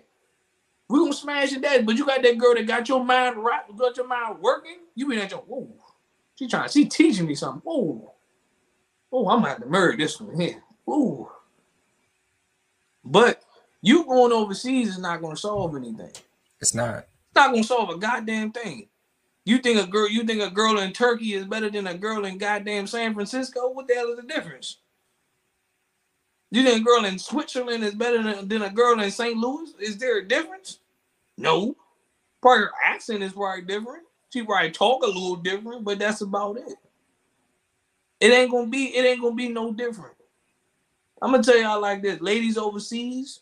We 0.88 1.01
gonna 1.01 1.12
smash 1.12 1.53
it 1.53 1.62
that, 1.62 1.84
but 1.84 1.97
you 1.97 2.07
got 2.07 2.22
that 2.22 2.38
girl 2.38 2.55
that 2.55 2.66
got 2.66 2.88
your 2.88 3.05
mind 3.05 3.36
right, 3.36 3.62
got 3.76 3.97
your 3.97 4.07
mind 4.07 4.38
working. 4.40 4.78
You 4.94 5.09
been 5.09 5.18
at 5.18 5.32
your 5.32 5.40
whoa, 5.40 5.68
she 6.36 6.47
trying, 6.47 6.68
she 6.68 6.84
teaching 6.84 7.26
me 7.26 7.34
something. 7.34 7.62
Oh, 7.66 8.12
oh, 9.11 9.28
I'm 9.28 9.40
gonna 9.40 9.49
have 9.49 9.62
to 9.62 9.66
murder 9.66 9.97
this 9.97 10.20
one 10.20 10.38
here. 10.38 10.62
Ooh. 10.88 11.28
But 13.05 13.42
you 13.82 14.05
going 14.05 14.32
overseas 14.32 14.90
is 14.90 14.99
not 14.99 15.20
gonna 15.20 15.36
solve 15.36 15.74
anything. 15.74 16.12
It's 16.61 16.74
not. 16.74 16.99
It's 16.99 17.34
not 17.34 17.51
gonna 17.51 17.64
solve 17.64 17.90
a 17.90 17.99
goddamn 17.99 18.53
thing. 18.53 18.88
You 19.47 19.59
think 19.59 19.80
a 19.80 19.86
girl, 19.86 20.09
you 20.09 20.24
think 20.24 20.42
a 20.42 20.51
girl 20.51 20.80
in 20.80 20.92
Turkey 20.92 21.34
is 21.34 21.47
better 21.47 21.70
than 21.70 21.86
a 21.86 21.94
girl 21.94 22.24
in 22.24 22.36
goddamn 22.36 22.88
San 22.88 23.14
Francisco? 23.14 23.70
What 23.70 23.86
the 23.86 23.94
hell 23.94 24.11
is 24.11 24.16
the 24.16 24.22
difference? 24.24 24.78
You 26.51 26.64
think 26.64 26.80
a 26.80 26.84
girl 26.84 27.05
in 27.05 27.16
Switzerland 27.16 27.84
is 27.84 27.94
better 27.94 28.20
than, 28.24 28.49
than 28.49 28.62
a 28.62 28.70
girl 28.70 29.01
in 29.01 29.09
St. 29.09 29.36
Louis? 29.36 29.72
Is 29.78 29.99
there 29.99 30.18
a 30.18 30.26
difference? 30.26 30.80
No. 31.38 31.76
Probably 32.42 32.64
her 32.64 32.72
accent 32.84 33.22
is 33.22 33.34
probably 33.34 33.62
different. 33.62 34.03
She 34.32 34.42
probably 34.42 34.72
talk 34.72 35.05
a 35.05 35.07
little 35.07 35.36
different, 35.36 35.84
but 35.84 36.01
that's 36.01 36.22
about 36.22 36.57
it. 36.59 36.74
It 38.18 38.32
ain't 38.32 38.51
gonna 38.51 38.66
be, 38.66 38.97
it 38.97 39.05
ain't 39.05 39.22
gonna 39.22 39.36
be 39.36 39.49
no 39.49 39.72
different. 39.72 40.14
I'm 41.22 41.30
gonna 41.30 41.44
tell 41.44 41.57
y'all 41.57 41.80
like 41.80 42.03
this, 42.03 42.20
ladies 42.20 42.59
overseas, 42.59 43.40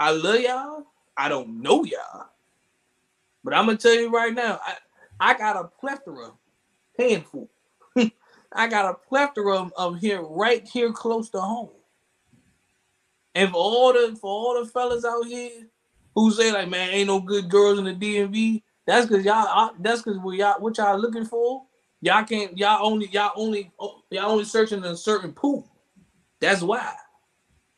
I 0.00 0.12
love 0.12 0.40
y'all. 0.40 0.86
I 1.14 1.28
don't 1.28 1.60
know 1.60 1.84
y'all. 1.84 2.28
But 3.44 3.52
I'm 3.52 3.66
gonna 3.66 3.76
tell 3.76 3.94
you 3.94 4.10
right 4.10 4.32
now, 4.32 4.58
I, 4.64 4.76
I 5.20 5.36
got 5.36 5.56
a 5.56 5.68
plethora, 5.80 6.32
handful. 6.98 7.50
I 8.52 8.68
got 8.68 8.90
a 8.90 8.94
plethora 8.94 9.56
of, 9.56 9.72
of 9.76 10.00
here 10.00 10.22
right 10.22 10.66
here 10.66 10.92
close 10.92 11.30
to 11.30 11.40
home. 11.40 11.70
And 13.34 13.50
for 13.50 13.56
all 13.56 13.92
the 13.92 14.16
for 14.20 14.30
all 14.30 14.62
the 14.62 14.70
fellas 14.70 15.04
out 15.04 15.26
here 15.26 15.68
who 16.14 16.30
say 16.30 16.52
like, 16.52 16.68
man, 16.68 16.90
ain't 16.90 17.08
no 17.08 17.20
good 17.20 17.50
girls 17.50 17.78
in 17.78 17.84
the 17.84 17.94
DMV, 17.94 18.62
that's 18.86 19.06
because 19.06 19.24
y'all. 19.24 19.72
That's 19.80 20.02
because 20.02 20.18
we 20.20 20.38
y'all 20.38 20.60
what 20.60 20.78
y'all 20.78 20.98
looking 20.98 21.24
for. 21.26 21.64
Y'all 22.00 22.24
can't. 22.24 22.56
Y'all 22.56 22.86
only. 22.86 23.08
Y'all 23.08 23.32
only. 23.36 23.72
Oh, 23.78 24.02
y'all 24.10 24.30
only 24.30 24.44
searching 24.44 24.84
a 24.84 24.96
certain 24.96 25.32
pool. 25.32 25.68
That's 26.40 26.62
why. 26.62 26.94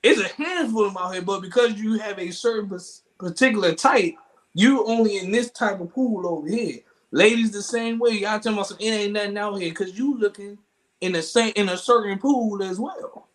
It's 0.03 0.20
a 0.20 0.43
handful 0.43 0.84
of 0.86 0.95
them 0.95 1.03
out 1.03 1.12
here, 1.12 1.22
but 1.22 1.41
because 1.43 1.74
you 1.74 1.99
have 1.99 2.18
a 2.18 2.30
certain 2.30 2.78
particular 3.18 3.74
type, 3.74 4.14
You 4.55 4.86
only 4.86 5.18
in 5.18 5.30
this 5.32 5.51
type 5.51 5.80
of 5.80 5.93
pool 5.93 6.26
over 6.26 6.49
here. 6.49 6.80
Ladies 7.11 7.53
the 7.53 7.63
same 7.63 7.99
way. 7.99 8.11
Y'all 8.11 8.39
talking 8.39 8.53
about 8.53 8.67
some 8.67 8.79
it 8.81 8.91
ain't 8.91 9.13
nothing 9.13 9.39
out 9.39 9.61
here 9.61 9.71
because 9.71 9.99
you 9.99 10.19
looking 10.19 10.59
in 11.01 11.13
the 11.13 11.23
same 11.23 11.53
in 11.57 11.69
a 11.69 11.77
certain 11.77 12.19
pool 12.19 12.63
as 12.63 12.79
well. 12.79 13.29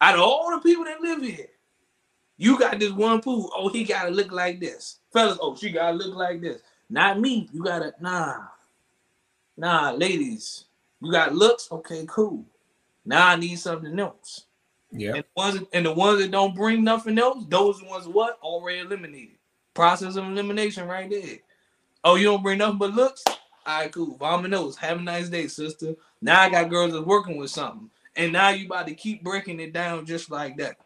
Out 0.00 0.14
of 0.14 0.20
all 0.20 0.50
the 0.52 0.60
people 0.60 0.84
that 0.84 1.00
live 1.00 1.22
here, 1.22 1.48
you 2.36 2.58
got 2.58 2.78
this 2.78 2.92
one 2.92 3.20
pool. 3.20 3.50
Oh, 3.54 3.68
he 3.68 3.84
gotta 3.84 4.10
look 4.10 4.32
like 4.32 4.60
this. 4.60 4.98
Fellas, 5.12 5.38
oh, 5.40 5.56
she 5.56 5.70
gotta 5.70 5.96
look 5.96 6.14
like 6.14 6.40
this. 6.40 6.62
Not 6.88 7.20
me. 7.20 7.48
You 7.52 7.62
gotta 7.62 7.94
nah. 8.00 8.44
Nah, 9.56 9.90
ladies. 9.90 10.64
You 11.02 11.10
got 11.10 11.34
looks, 11.34 11.68
okay, 11.72 12.04
cool. 12.08 12.44
Now 13.04 13.28
I 13.28 13.36
need 13.36 13.58
something 13.58 13.98
else. 13.98 14.46
Yeah. 14.92 15.14
And 15.14 15.24
the 15.24 15.26
ones 15.36 15.60
and 15.72 15.86
the 15.86 15.92
ones 15.92 16.20
that 16.20 16.30
don't 16.30 16.54
bring 16.54 16.84
nothing 16.84 17.18
else, 17.18 17.44
those 17.48 17.82
ones 17.82 18.06
what 18.06 18.38
already 18.42 18.80
eliminated. 18.80 19.36
Process 19.74 20.16
of 20.16 20.24
elimination 20.24 20.86
right 20.86 21.08
there. 21.08 21.38
Oh, 22.04 22.14
you 22.14 22.24
don't 22.24 22.42
bring 22.42 22.58
nothing 22.58 22.78
but 22.78 22.94
looks? 22.94 23.22
All 23.26 23.36
right, 23.80 23.92
cool. 23.92 24.16
Vominos. 24.18 24.76
Have 24.76 24.98
a 24.98 25.02
nice 25.02 25.28
day, 25.28 25.46
sister. 25.46 25.94
Now 26.22 26.40
I 26.40 26.48
got 26.48 26.70
girls 26.70 26.92
that's 26.92 27.04
working 27.04 27.36
with 27.36 27.50
something. 27.50 27.90
And 28.16 28.32
now 28.32 28.50
you 28.50 28.66
about 28.66 28.86
to 28.88 28.94
keep 28.94 29.22
breaking 29.22 29.60
it 29.60 29.72
down 29.72 30.06
just 30.06 30.30
like 30.30 30.56
that. 30.58 30.76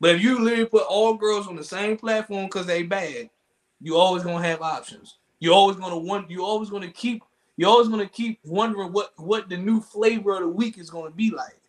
But 0.00 0.16
if 0.16 0.22
you 0.22 0.40
literally 0.40 0.66
put 0.66 0.86
all 0.88 1.14
girls 1.14 1.46
on 1.46 1.54
the 1.54 1.62
same 1.62 1.96
platform 1.96 2.46
because 2.46 2.66
they 2.66 2.82
bad, 2.82 3.30
you 3.80 3.96
always 3.96 4.24
gonna 4.24 4.44
have 4.44 4.60
options. 4.60 5.18
You're 5.38 5.54
always 5.54 5.76
gonna 5.76 5.98
want 5.98 6.30
you 6.30 6.44
always 6.44 6.70
gonna 6.70 6.90
keep 6.90 7.22
you're 7.56 7.70
always 7.70 7.88
gonna 7.88 8.08
keep 8.08 8.40
wondering 8.44 8.92
what 8.92 9.12
what 9.16 9.48
the 9.48 9.56
new 9.56 9.80
flavor 9.80 10.34
of 10.34 10.40
the 10.40 10.48
week 10.48 10.78
is 10.78 10.90
gonna 10.90 11.10
be 11.10 11.30
like. 11.30 11.60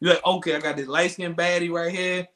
You're 0.00 0.14
like, 0.14 0.26
okay, 0.26 0.54
I 0.54 0.60
got 0.60 0.76
this 0.76 0.86
light 0.86 1.12
skin 1.12 1.34
baddie 1.34 1.72
right 1.72 1.92
here, 1.92 2.28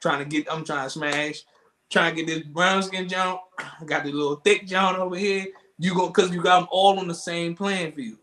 trying 0.00 0.18
to 0.18 0.24
get, 0.24 0.52
I'm 0.52 0.64
trying 0.64 0.86
to 0.86 0.90
smash, 0.90 1.44
trying 1.92 2.16
to 2.16 2.22
get 2.22 2.26
this 2.26 2.44
brown 2.46 2.82
skin 2.82 3.08
John. 3.08 3.38
I 3.58 3.84
got 3.84 4.04
this 4.04 4.14
little 4.14 4.36
thick 4.36 4.66
John 4.66 4.96
over 4.96 5.16
here. 5.16 5.46
You 5.78 5.94
go 5.94 6.08
because 6.08 6.30
you 6.32 6.42
got 6.42 6.60
them 6.60 6.68
all 6.70 6.98
on 6.98 7.06
the 7.06 7.14
same 7.14 7.54
playing 7.54 7.92
field. 7.92 8.18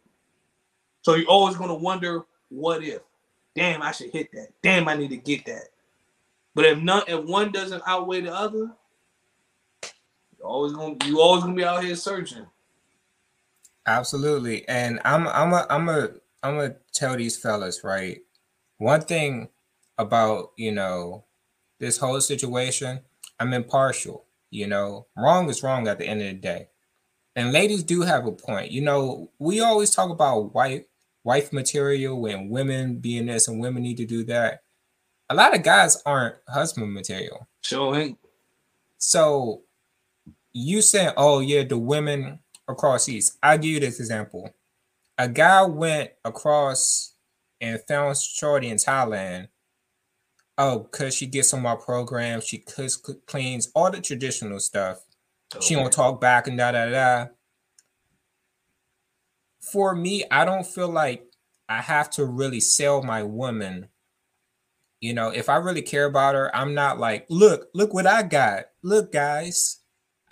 So 1.01 1.15
you're 1.15 1.29
always 1.29 1.55
gonna 1.55 1.75
wonder, 1.75 2.23
what 2.49 2.83
if? 2.83 3.01
Damn, 3.55 3.81
I 3.81 3.91
should 3.91 4.11
hit 4.11 4.31
that. 4.33 4.49
Damn, 4.61 4.87
I 4.87 4.95
need 4.95 5.09
to 5.09 5.17
get 5.17 5.45
that. 5.45 5.69
But 6.55 6.65
if 6.65 6.79
none, 6.79 7.03
if 7.07 7.23
one 7.25 7.51
doesn't 7.51 7.83
outweigh 7.85 8.21
the 8.21 8.33
other, 8.33 8.71
you 9.83 10.43
always 10.43 10.73
gonna 10.73 10.95
you 11.05 11.21
always 11.21 11.43
gonna 11.43 11.55
be 11.55 11.63
out 11.63 11.83
here 11.83 11.95
searching. 11.95 12.45
Absolutely, 13.85 14.67
and 14.67 14.99
I'm 15.05 15.27
I'm 15.27 15.53
a 15.53 15.65
I'm 15.69 15.89
a 15.89 16.09
I'm 16.43 16.55
gonna 16.55 16.75
tell 16.93 17.15
these 17.15 17.37
fellas 17.37 17.83
right. 17.83 18.21
One 18.77 19.01
thing 19.01 19.49
about 19.97 20.51
you 20.57 20.71
know 20.71 21.25
this 21.79 21.97
whole 21.97 22.21
situation, 22.21 23.01
I'm 23.39 23.53
impartial. 23.53 24.25
You 24.51 24.67
know, 24.67 25.07
wrong 25.15 25.49
is 25.49 25.61
wrong 25.63 25.87
at 25.87 25.99
the 25.99 26.05
end 26.05 26.21
of 26.21 26.27
the 26.27 26.33
day, 26.33 26.67
and 27.35 27.51
ladies 27.51 27.83
do 27.83 28.01
have 28.01 28.25
a 28.25 28.31
point. 28.31 28.71
You 28.71 28.81
know, 28.81 29.31
we 29.39 29.59
always 29.61 29.91
talk 29.91 30.09
about 30.09 30.53
wife 30.53 30.83
wife 31.23 31.53
material 31.53 32.25
and 32.25 32.49
women 32.49 32.97
being 32.97 33.27
this 33.27 33.47
and 33.47 33.59
women 33.59 33.83
need 33.83 33.97
to 33.97 34.05
do 34.05 34.23
that. 34.23 34.63
A 35.29 35.35
lot 35.35 35.55
of 35.55 35.63
guys 35.63 36.01
aren't 36.05 36.35
husband 36.47 36.93
material. 36.93 37.47
Sure 37.61 37.95
ain't. 37.95 38.17
So 38.97 39.61
you 40.53 40.81
saying, 40.81 41.13
oh 41.17 41.39
yeah, 41.39 41.63
the 41.63 41.77
women 41.77 42.39
across 42.67 43.09
east. 43.09 43.37
I'll 43.43 43.57
give 43.57 43.71
you 43.71 43.79
this 43.79 43.99
example. 43.99 44.49
A 45.17 45.27
guy 45.27 45.63
went 45.63 46.11
across 46.23 47.13
and 47.59 47.79
found 47.87 48.17
Shorty 48.17 48.69
in 48.69 48.77
Thailand. 48.77 49.49
Oh, 50.61 50.79
because 50.79 51.15
she 51.15 51.25
gets 51.25 51.53
on 51.53 51.61
my 51.61 51.75
program, 51.75 52.41
she 52.41 52.57
cooks, 52.57 52.97
cleans, 53.27 53.71
all 53.73 53.89
the 53.89 54.01
traditional 54.01 54.59
stuff. 54.59 54.99
Oh, 55.53 55.57
okay. 55.57 55.65
She 55.65 55.73
don't 55.73 55.91
talk 55.91 56.19
back 56.19 56.47
and 56.47 56.57
da 56.57 56.73
da 56.73 56.89
da. 56.89 57.27
For 59.61 59.95
me, 59.95 60.25
I 60.29 60.43
don't 60.43 60.67
feel 60.67 60.89
like 60.89 61.23
I 61.69 61.81
have 61.81 62.09
to 62.11 62.25
really 62.25 62.59
sell 62.59 63.01
my 63.01 63.23
woman. 63.23 63.87
You 64.99 65.13
know, 65.13 65.29
if 65.29 65.47
I 65.47 65.55
really 65.55 65.81
care 65.81 66.05
about 66.05 66.35
her, 66.35 66.53
I'm 66.53 66.73
not 66.73 66.99
like, 66.99 67.25
look, 67.29 67.69
look 67.73 67.93
what 67.93 68.05
I 68.05 68.23
got. 68.23 68.65
Look, 68.83 69.13
guys, 69.13 69.79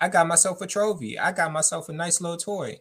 I 0.02 0.10
got 0.10 0.28
myself 0.28 0.60
a 0.60 0.68
trophy. 0.68 1.18
I 1.18 1.32
got 1.32 1.54
myself 1.54 1.88
a 1.88 1.94
nice 1.94 2.20
little 2.20 2.36
toy. 2.38 2.80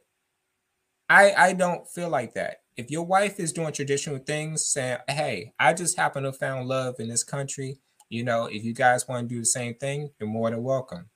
I 1.09 1.33
I 1.33 1.53
don't 1.53 1.89
feel 1.89 2.09
like 2.09 2.35
that. 2.35 2.63
If 2.77 2.91
your 2.91 3.05
wife 3.05 3.41
is 3.41 3.53
doing 3.53 3.73
traditional 3.73 4.19
things, 4.19 4.67
saying, 4.67 4.99
"Hey, 5.09 5.53
I 5.59 5.73
just 5.73 5.97
happen 5.97 6.25
to 6.25 6.33
found 6.33 6.69
love 6.69 6.97
in 6.99 7.09
this 7.09 7.25
country," 7.25 7.79
you 8.09 8.25
know, 8.25 8.47
if 8.47 8.65
you 8.65 8.75
guys 8.75 9.09
want 9.09 9.29
to 9.29 9.35
do 9.35 9.41
the 9.41 9.47
same 9.47 9.75
thing, 9.75 10.11
you're 10.19 10.29
more 10.29 10.51
than 10.51 10.63
welcome. 10.63 11.11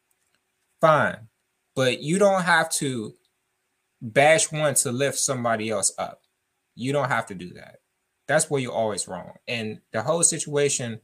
Fine, 0.81 1.29
but 1.77 2.01
you 2.01 2.19
don't 2.19 2.43
have 2.43 2.71
to 2.71 3.15
bash 4.01 4.51
one 4.51 4.75
to 4.75 4.93
lift 4.93 5.19
somebody 5.19 5.71
else 5.71 5.93
up. 5.99 6.23
You 6.75 6.93
don't 6.93 7.11
have 7.11 7.27
to 7.27 7.35
do 7.35 7.53
that. 7.55 7.81
That's 8.27 8.49
where 8.49 8.61
you're 8.61 8.73
always 8.73 9.09
wrong. 9.09 9.35
And 9.49 9.81
the 9.93 10.03
whole 10.03 10.23
situation, 10.23 11.01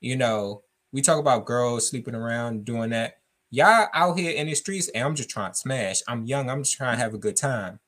you 0.00 0.16
know, 0.16 0.62
we 0.92 1.02
talk 1.02 1.18
about 1.18 1.44
girls 1.46 1.88
sleeping 1.88 2.14
around 2.14 2.64
doing 2.64 2.90
that 2.90 3.18
y'all 3.50 3.88
out 3.94 4.18
here 4.18 4.32
in 4.32 4.46
the 4.46 4.54
streets 4.54 4.88
and 4.88 5.04
I'm 5.04 5.14
just 5.14 5.30
trying 5.30 5.52
to 5.52 5.58
smash. 5.58 6.02
I'm 6.06 6.24
young, 6.26 6.50
I'm 6.50 6.62
just 6.62 6.76
trying 6.76 6.96
to 6.96 7.02
have 7.02 7.14
a 7.14 7.18
good 7.18 7.36
time. 7.36 7.80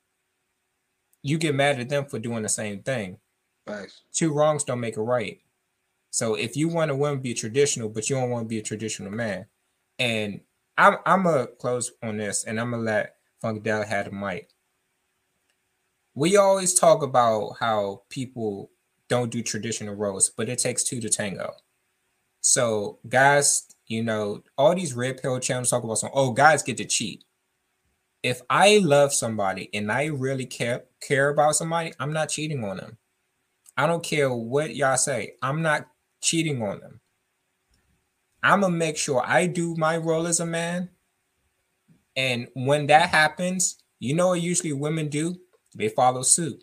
You 1.23 1.39
get 1.39 1.55
mad 1.55 1.81
at 1.81 1.89
them 1.89 2.07
for 2.07 2.19
doing 2.19 2.43
the 2.43 2.49
same 2.49 2.83
thing. 2.83 3.19
Thanks. 3.67 4.03
Two 4.13 4.33
wrongs 4.33 4.65
don't 4.65 4.81
make 4.81 4.97
a 4.97 5.03
right. 5.03 5.41
So 6.11 6.35
if 6.35 6.57
you 6.57 6.69
want 6.69 6.91
a 6.91 6.97
woman 6.97 7.19
to 7.19 7.23
be 7.23 7.35
traditional, 7.35 7.89
but 7.89 8.09
you 8.09 8.17
don't 8.17 8.31
want 8.31 8.45
to 8.45 8.49
be 8.49 8.59
a 8.59 8.63
traditional 8.63 9.13
man, 9.13 9.47
and 9.99 10.41
I'm 10.77 10.97
I'm 11.07 11.25
gonna 11.25 11.47
close 11.47 11.93
on 12.03 12.17
this, 12.17 12.45
and 12.45 12.59
I'm 12.59 12.71
gonna 12.71 12.83
let 12.83 13.17
Funkadelic 13.43 13.87
have 13.87 14.07
the 14.07 14.13
mic. 14.13 14.51
We 16.15 16.37
always 16.37 16.75
talk 16.75 17.03
about 17.03 17.57
how 17.61 18.03
people 18.11 18.71
don't 19.09 19.31
do 19.31 19.43
traditional 19.43 19.95
roles, 19.95 20.31
but 20.31 20.49
it 20.49 20.59
takes 20.59 20.83
two 20.83 21.01
to 21.01 21.09
tango. 21.09 21.53
So 22.41 22.99
guys 23.09 23.71
you 23.91 24.05
know, 24.05 24.43
all 24.57 24.75
these 24.75 24.95
red 24.95 25.21
pill 25.21 25.41
channels 25.41 25.69
talk 25.69 25.83
about 25.83 25.99
some, 25.99 26.13
oh, 26.15 26.31
guys 26.31 26.63
get 26.63 26.77
to 26.77 26.85
cheat. 26.85 27.25
If 28.23 28.43
I 28.51 28.79
love 28.79 29.15
somebody 29.15 29.71
and 29.73 29.91
I 29.91 30.07
really 30.07 30.47
care 30.47 30.85
care 31.01 31.31
about 31.31 31.57
somebody, 31.57 31.93
I'm 31.99 32.13
not 32.13 32.29
cheating 32.29 32.65
on 32.65 32.77
them. 32.77 32.99
I 33.77 33.87
don't 33.87 34.03
care 34.03 34.33
what 34.33 34.77
y'all 34.77 34.97
say. 34.97 35.35
I'm 35.43 35.63
not 35.63 35.87
cheating 36.23 36.63
on 36.63 36.81
them. 36.81 37.01
I'm 38.43 38.61
gonna 38.61 38.77
make 38.77 38.97
sure 38.97 39.23
I 39.25 39.47
do 39.47 39.75
my 39.77 39.97
role 39.97 40.27
as 40.27 40.41
a 40.41 40.47
man. 40.47 40.91
And 42.17 42.49
when 42.55 42.87
that 42.89 43.09
happens, 43.11 43.79
you 43.99 44.15
know 44.15 44.29
what 44.29 44.43
usually 44.43 44.73
women 44.73 45.09
do? 45.09 45.37
They 45.75 45.89
follow 45.89 46.23
suit. 46.23 46.63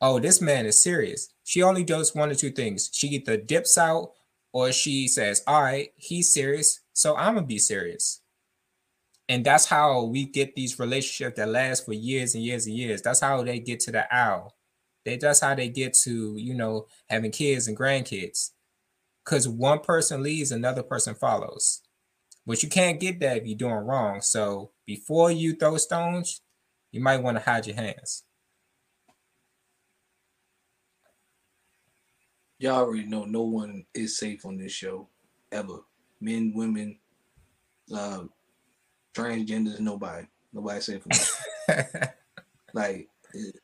Oh, 0.00 0.18
this 0.18 0.40
man 0.40 0.66
is 0.66 0.80
serious. 0.80 1.28
She 1.44 1.62
only 1.62 1.84
does 1.84 2.14
one 2.14 2.30
or 2.30 2.34
two 2.34 2.50
things. 2.50 2.90
She 2.92 3.08
either 3.08 3.36
dips 3.36 3.78
out 3.78 4.12
or 4.52 4.72
she 4.72 5.08
says, 5.08 5.42
All 5.46 5.62
right, 5.62 5.90
he's 5.96 6.32
serious, 6.32 6.80
so 6.92 7.16
I'm 7.16 7.34
gonna 7.34 7.46
be 7.46 7.58
serious. 7.58 8.22
And 9.28 9.44
that's 9.44 9.66
how 9.66 10.04
we 10.04 10.24
get 10.24 10.54
these 10.54 10.78
relationships 10.78 11.36
that 11.36 11.48
last 11.48 11.84
for 11.84 11.92
years 11.92 12.34
and 12.34 12.44
years 12.44 12.66
and 12.66 12.76
years. 12.76 13.02
That's 13.02 13.20
how 13.20 13.42
they 13.42 13.58
get 13.58 13.80
to 13.80 13.92
the 13.92 14.06
owl. 14.14 14.54
They 15.04 15.16
that's 15.16 15.40
how 15.40 15.54
they 15.54 15.68
get 15.68 15.94
to, 16.04 16.36
you 16.36 16.54
know, 16.54 16.86
having 17.08 17.32
kids 17.32 17.68
and 17.68 17.76
grandkids. 17.76 18.50
Because 19.24 19.48
one 19.48 19.80
person 19.80 20.22
leaves, 20.22 20.52
another 20.52 20.82
person 20.82 21.14
follows. 21.14 21.82
But 22.46 22.62
you 22.62 22.68
can't 22.68 23.00
get 23.00 23.18
that 23.20 23.38
if 23.38 23.46
you're 23.46 23.58
doing 23.58 23.74
wrong. 23.74 24.20
So 24.20 24.70
before 24.84 25.32
you 25.32 25.56
throw 25.56 25.76
stones, 25.78 26.40
you 26.92 27.00
might 27.00 27.22
want 27.22 27.36
to 27.36 27.42
hide 27.42 27.66
your 27.66 27.74
hands. 27.74 28.22
y'all 32.58 32.76
already 32.76 33.06
know 33.06 33.24
no 33.24 33.42
one 33.42 33.84
is 33.94 34.18
safe 34.18 34.46
on 34.46 34.56
this 34.56 34.72
show 34.72 35.08
ever. 35.52 35.78
Men, 36.20 36.52
women, 36.54 36.98
uh, 37.94 38.24
uh, 39.16 39.22
transgenders, 39.22 39.80
nobody. 39.80 40.26
Nobody 40.52 40.80
safe 40.80 41.02
like 42.72 43.08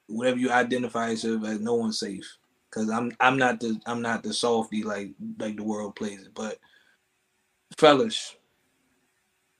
whatever 0.06 0.38
you 0.38 0.50
identify 0.50 1.10
yourself 1.10 1.44
as, 1.44 1.60
no 1.60 1.74
one's 1.74 1.98
safe. 1.98 2.36
Cause 2.70 2.90
I'm 2.90 3.12
I'm 3.20 3.38
not 3.38 3.60
the 3.60 3.80
I'm 3.86 4.00
not 4.00 4.22
the 4.22 4.32
softy 4.32 4.82
like 4.82 5.10
like 5.38 5.56
the 5.56 5.62
world 5.62 5.94
plays 5.94 6.22
it. 6.22 6.34
But 6.34 6.58
fellas, 7.76 8.34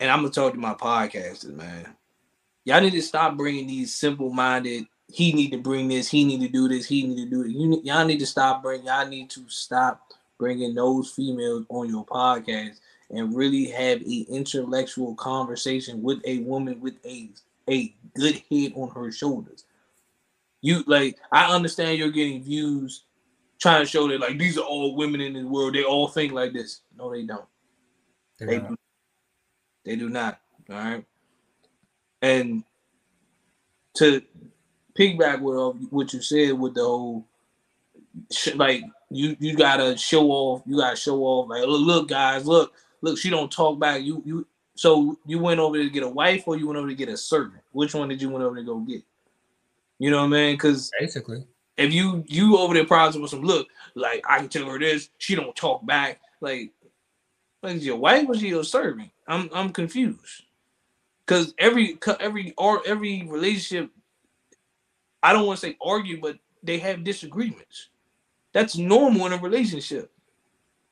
and 0.01 0.11
I'm 0.11 0.21
gonna 0.21 0.31
talk 0.31 0.55
to 0.55 0.59
my 0.59 0.75
podcasters, 0.75 1.55
man. 1.55 1.95
Y'all 2.65 2.81
need 2.81 2.93
to 2.93 3.03
stop 3.03 3.37
bringing 3.37 3.67
these 3.67 3.95
simple-minded 3.95 4.87
he 5.13 5.33
need 5.33 5.51
to 5.51 5.59
bring 5.59 5.89
this, 5.89 6.09
he 6.09 6.25
need 6.25 6.41
to 6.41 6.49
do 6.49 6.69
this, 6.69 6.87
he 6.87 7.07
need 7.07 7.25
to 7.25 7.31
do 7.31 7.43
it. 7.43 7.51
You, 7.51 7.81
y'all 7.85 8.07
need 8.07 8.19
to 8.21 8.27
stop 8.27 8.63
bringing. 8.63 8.87
y'all 8.87 9.07
need 9.07 9.29
to 9.31 9.45
stop 9.49 10.13
bringing 10.39 10.75
those 10.75 11.11
females 11.11 11.67
on 11.69 11.89
your 11.89 12.07
podcast 12.07 12.81
and 13.13 13.37
really 13.37 13.67
have 13.67 14.01
a 14.03 14.27
intellectual 14.31 15.15
conversation 15.15 16.03
with 16.03 16.21
a 16.25 16.39
woman 16.39 16.81
with 16.81 16.95
a 17.05 17.31
a 17.71 17.95
good 18.15 18.43
head 18.51 18.73
on 18.75 18.91
her 18.91 19.13
shoulders. 19.13 19.65
You 20.61 20.83
like, 20.87 21.19
I 21.31 21.53
understand 21.55 21.99
you're 21.99 22.11
getting 22.11 22.43
views 22.43 23.05
trying 23.61 23.83
to 23.83 23.89
show 23.89 24.09
that 24.09 24.21
like 24.21 24.39
these 24.39 24.59
are 24.59 24.65
all 24.65 24.97
women 24.97 25.21
in 25.21 25.35
the 25.35 25.45
world. 25.45 25.75
They 25.75 25.85
all 25.85 26.09
think 26.09 26.33
like 26.33 26.53
this. 26.53 26.81
No, 26.97 27.13
they 27.13 27.25
don't. 27.25 27.45
They, 28.39 28.47
they 28.47 28.59
don't. 28.59 28.81
They 29.85 29.97
do 29.97 30.09
not. 30.09 30.41
All 30.71 30.77
right. 30.77 31.05
And 32.23 32.65
to 33.95 34.23
piggyback 34.99 35.41
with 35.41 35.89
what 35.91 36.13
you 36.13 36.23
said 36.23 36.53
with 36.53 36.75
the 36.75 36.83
whole 36.83 37.27
like 38.55 38.83
you 39.11 39.37
you 39.39 39.57
gotta 39.57 39.97
show 39.97 40.31
off. 40.31 40.63
You 40.67 40.79
gotta 40.79 40.97
show 40.97 41.23
off. 41.23 41.49
Like 41.49 41.63
look, 41.63 41.81
look, 41.81 42.09
guys, 42.09 42.47
look, 42.47 42.73
look. 43.03 43.19
She 43.19 43.29
don't 43.29 43.53
talk 43.53 43.79
back. 43.79 44.03
You 44.03 44.23
you. 44.25 44.47
So 44.75 45.19
you 45.27 45.39
went 45.39 45.61
over 45.61 45.77
to 45.77 45.91
get 45.91 46.03
a 46.03 46.09
wife, 46.09 46.45
or 46.47 46.57
you 46.57 46.67
went 46.67 46.79
over 46.79 46.89
to 46.89 46.95
get 46.95 47.11
a 47.11 47.17
servant? 47.17 47.63
Which 47.73 47.95
one 47.95 48.09
did 48.09 48.23
you 48.23 48.31
went 48.31 48.43
over 48.43 48.57
to 48.57 48.63
go 48.63 48.79
get? 48.79 49.03
You 49.99 50.11
know 50.11 50.19
what 50.19 50.25
I 50.25 50.29
mean? 50.29 50.55
Because 50.55 50.91
basically, 50.99 51.47
if 51.77 51.93
you 51.93 52.25
you 52.27 52.57
over 52.57 52.75
there 52.75 52.87
problems 52.87 53.19
with 53.19 53.31
some 53.31 53.43
look, 53.43 53.69
like 53.95 54.25
I 54.29 54.39
can 54.39 54.49
tell 54.49 54.65
her 54.67 54.79
this, 54.79 55.11
she 55.19 55.35
don't 55.35 55.55
talk 55.55 55.85
back. 55.85 56.21
Like, 56.41 56.71
like 57.63 57.77
is 57.77 57.87
your 57.87 57.99
wife 57.99 58.27
or 58.29 58.35
she 58.35 58.49
your 58.49 58.65
servant? 58.65 59.11
I'm 59.29 59.51
I'm 59.53 59.73
confused. 59.73 60.45
Cause 61.27 61.55
every 61.59 61.99
every 62.19 62.53
or 62.59 62.83
every 62.87 63.27
relationship, 63.29 63.91
I 65.23 65.33
don't 65.33 65.47
want 65.47 65.61
to 65.61 65.67
say 65.67 65.77
argue, 65.81 66.21
but 66.21 66.37
they 66.63 66.79
have 66.79 67.05
disagreements. 67.05 67.89
That's 68.53 68.77
normal 68.77 69.27
in 69.27 69.33
a 69.33 69.39
relationship 69.39 70.11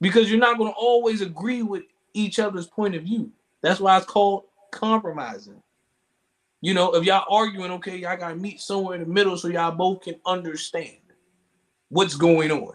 because 0.01 0.31
you're 0.31 0.41
not 0.41 0.57
going 0.57 0.71
to 0.71 0.77
always 0.79 1.21
agree 1.21 1.63
with 1.63 1.83
each 2.15 2.39
other's 2.39 2.67
point 2.67 2.95
of 2.95 3.03
view. 3.03 3.31
That's 3.63 3.81
why 3.81 3.97
it's 3.97 4.07
called 4.07 4.45
compromising. 4.71 5.63
You 6.61 6.75
know, 6.75 6.95
if 6.95 7.05
y'all 7.05 7.25
arguing, 7.29 7.71
okay, 7.73 7.97
y'all 7.97 8.17
gotta 8.17 8.37
meet 8.37 8.61
somewhere 8.61 8.95
in 8.95 9.03
the 9.03 9.09
middle 9.09 9.37
so 9.37 9.49
y'all 9.49 9.73
both 9.73 10.03
can 10.03 10.17
understand 10.27 10.99
what's 11.89 12.15
going 12.15 12.51
on. 12.51 12.75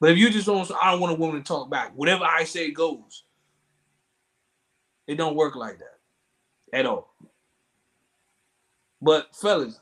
But 0.00 0.10
if 0.10 0.18
you 0.18 0.30
just 0.30 0.46
don't, 0.46 0.68
I 0.82 0.90
don't 0.90 1.00
want 1.00 1.12
a 1.12 1.16
woman 1.16 1.42
to 1.42 1.46
talk 1.46 1.70
back. 1.70 1.92
Whatever 1.94 2.24
I 2.24 2.44
say 2.44 2.72
goes. 2.72 3.24
It 5.06 5.16
don't 5.16 5.36
work 5.36 5.56
like 5.56 5.78
that 5.78 5.98
at 6.72 6.86
all. 6.86 7.14
But 9.00 9.34
fellas, 9.34 9.78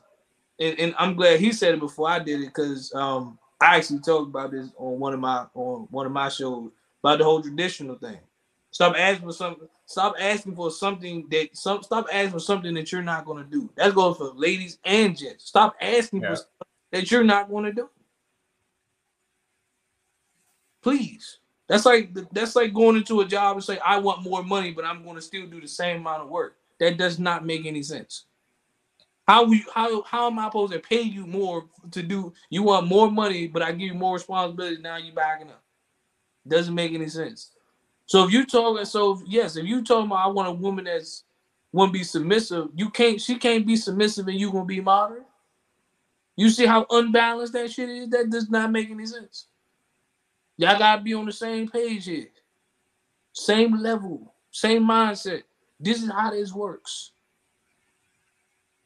and, 0.59 0.79
and 0.79 0.95
I'm 0.97 1.15
glad 1.15 1.39
he 1.39 1.51
said 1.51 1.75
it 1.75 1.79
before 1.79 2.09
I 2.09 2.19
did 2.19 2.41
it 2.41 2.47
because 2.47 2.93
um, 2.93 3.37
I 3.59 3.77
actually 3.77 3.99
talked 3.99 4.29
about 4.29 4.51
this 4.51 4.69
on 4.77 4.99
one 4.99 5.13
of 5.13 5.19
my 5.19 5.45
on 5.53 5.87
one 5.91 6.05
of 6.05 6.11
my 6.11 6.29
shows 6.29 6.71
about 7.03 7.19
the 7.19 7.23
whole 7.23 7.41
traditional 7.41 7.97
thing. 7.97 8.19
Stop 8.71 8.95
asking 8.97 9.27
for 9.27 9.33
something. 9.33 9.67
Stop 9.85 10.15
asking 10.19 10.55
for 10.55 10.71
something 10.71 11.27
that 11.29 11.49
some. 11.53 11.83
Stop 11.83 12.07
asking 12.11 12.31
for 12.31 12.39
something 12.39 12.73
that 12.73 12.91
you're 12.91 13.01
not 13.01 13.25
going 13.25 13.43
to 13.43 13.49
do. 13.49 13.69
That 13.75 13.93
goes 13.93 14.17
for 14.17 14.31
ladies 14.33 14.79
and 14.85 15.17
gents. 15.17 15.45
Stop 15.45 15.75
asking 15.81 16.21
yeah. 16.21 16.35
for 16.35 16.41
that 16.91 17.11
you're 17.11 17.23
not 17.23 17.49
going 17.49 17.65
to 17.65 17.73
do. 17.73 17.89
Please. 20.81 21.39
That's 21.67 21.85
like 21.85 22.13
that's 22.31 22.55
like 22.55 22.73
going 22.73 22.97
into 22.97 23.21
a 23.21 23.25
job 23.25 23.57
and 23.57 23.63
say 23.63 23.77
I 23.79 23.97
want 23.97 24.23
more 24.23 24.43
money, 24.43 24.71
but 24.71 24.85
I'm 24.85 25.03
going 25.03 25.15
to 25.15 25.21
still 25.21 25.47
do 25.47 25.61
the 25.61 25.67
same 25.67 25.97
amount 25.97 26.23
of 26.23 26.29
work. 26.29 26.55
That 26.79 26.97
does 26.97 27.19
not 27.19 27.45
make 27.45 27.65
any 27.65 27.83
sense. 27.83 28.25
How 29.27 29.45
we 29.45 29.65
how 29.73 30.01
how 30.03 30.27
am 30.27 30.39
I 30.39 30.47
supposed 30.47 30.73
to 30.73 30.79
pay 30.79 31.01
you 31.01 31.25
more 31.25 31.65
to 31.91 32.03
do? 32.03 32.33
You 32.49 32.63
want 32.63 32.87
more 32.87 33.09
money, 33.09 33.47
but 33.47 33.61
I 33.61 33.71
give 33.71 33.81
you 33.81 33.93
more 33.93 34.15
responsibility. 34.15 34.81
Now 34.81 34.97
you 34.97 35.13
backing 35.13 35.49
up. 35.49 35.63
Doesn't 36.47 36.75
make 36.75 36.93
any 36.93 37.07
sense. 37.07 37.51
So 38.11 38.25
if 38.25 38.33
you 38.33 38.45
talking, 38.45 38.83
so 38.83 39.23
yes, 39.25 39.55
if 39.55 39.65
you 39.65 39.85
talking 39.85 40.07
about 40.07 40.25
I 40.25 40.27
want 40.27 40.49
a 40.49 40.51
woman 40.51 40.83
that's 40.83 41.23
want 41.71 41.93
to 41.93 41.97
be 41.97 42.03
submissive, 42.03 42.67
you 42.75 42.89
can't. 42.89 43.21
She 43.21 43.37
can't 43.37 43.65
be 43.65 43.77
submissive, 43.77 44.27
and 44.27 44.37
you 44.37 44.51
gonna 44.51 44.65
be 44.65 44.81
moderate. 44.81 45.23
You 46.35 46.49
see 46.49 46.65
how 46.65 46.85
unbalanced 46.89 47.53
that 47.53 47.71
shit 47.71 47.87
is? 47.89 48.09
That 48.09 48.29
does 48.29 48.49
not 48.49 48.69
make 48.69 48.89
any 48.89 49.05
sense. 49.05 49.47
Y'all 50.57 50.77
gotta 50.77 51.01
be 51.01 51.13
on 51.13 51.25
the 51.25 51.31
same 51.31 51.69
page 51.69 52.03
here, 52.03 52.27
same 53.31 53.77
level, 53.77 54.33
same 54.51 54.83
mindset. 54.83 55.43
This 55.79 56.03
is 56.03 56.11
how 56.11 56.31
this 56.31 56.51
works. 56.53 57.13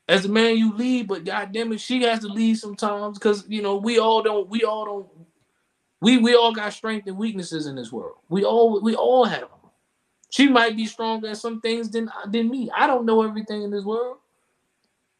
As 0.07 0.25
a 0.25 0.29
man, 0.29 0.55
you 0.57 0.75
lead, 0.75 1.07
but 1.07 1.25
goddamn 1.25 1.73
it, 1.73 1.81
she 1.81 2.03
has 2.03 2.19
to 2.19 2.27
lead 2.27 2.59
sometimes 2.59 3.17
because 3.17 3.43
you 3.49 3.63
know 3.63 3.77
we 3.77 3.97
all 3.97 4.21
don't. 4.21 4.47
We 4.49 4.65
all 4.65 4.85
don't. 4.85 5.07
We 6.01 6.17
we 6.17 6.35
all 6.35 6.53
got 6.53 6.73
strengths 6.73 7.07
and 7.07 7.17
weaknesses 7.17 7.67
in 7.67 7.75
this 7.75 7.91
world. 7.91 8.17
We 8.29 8.43
all 8.43 8.81
we 8.81 8.95
all 8.95 9.25
have 9.25 9.41
them. 9.41 9.49
She 10.29 10.47
might 10.47 10.75
be 10.75 10.85
stronger 10.85 11.29
at 11.29 11.37
some 11.37 11.61
things 11.61 11.89
than 11.89 12.09
uh, 12.09 12.27
than 12.29 12.49
me. 12.49 12.69
I 12.75 12.87
don't 12.87 13.05
know 13.05 13.23
everything 13.23 13.63
in 13.63 13.71
this 13.71 13.85
world. 13.85 14.17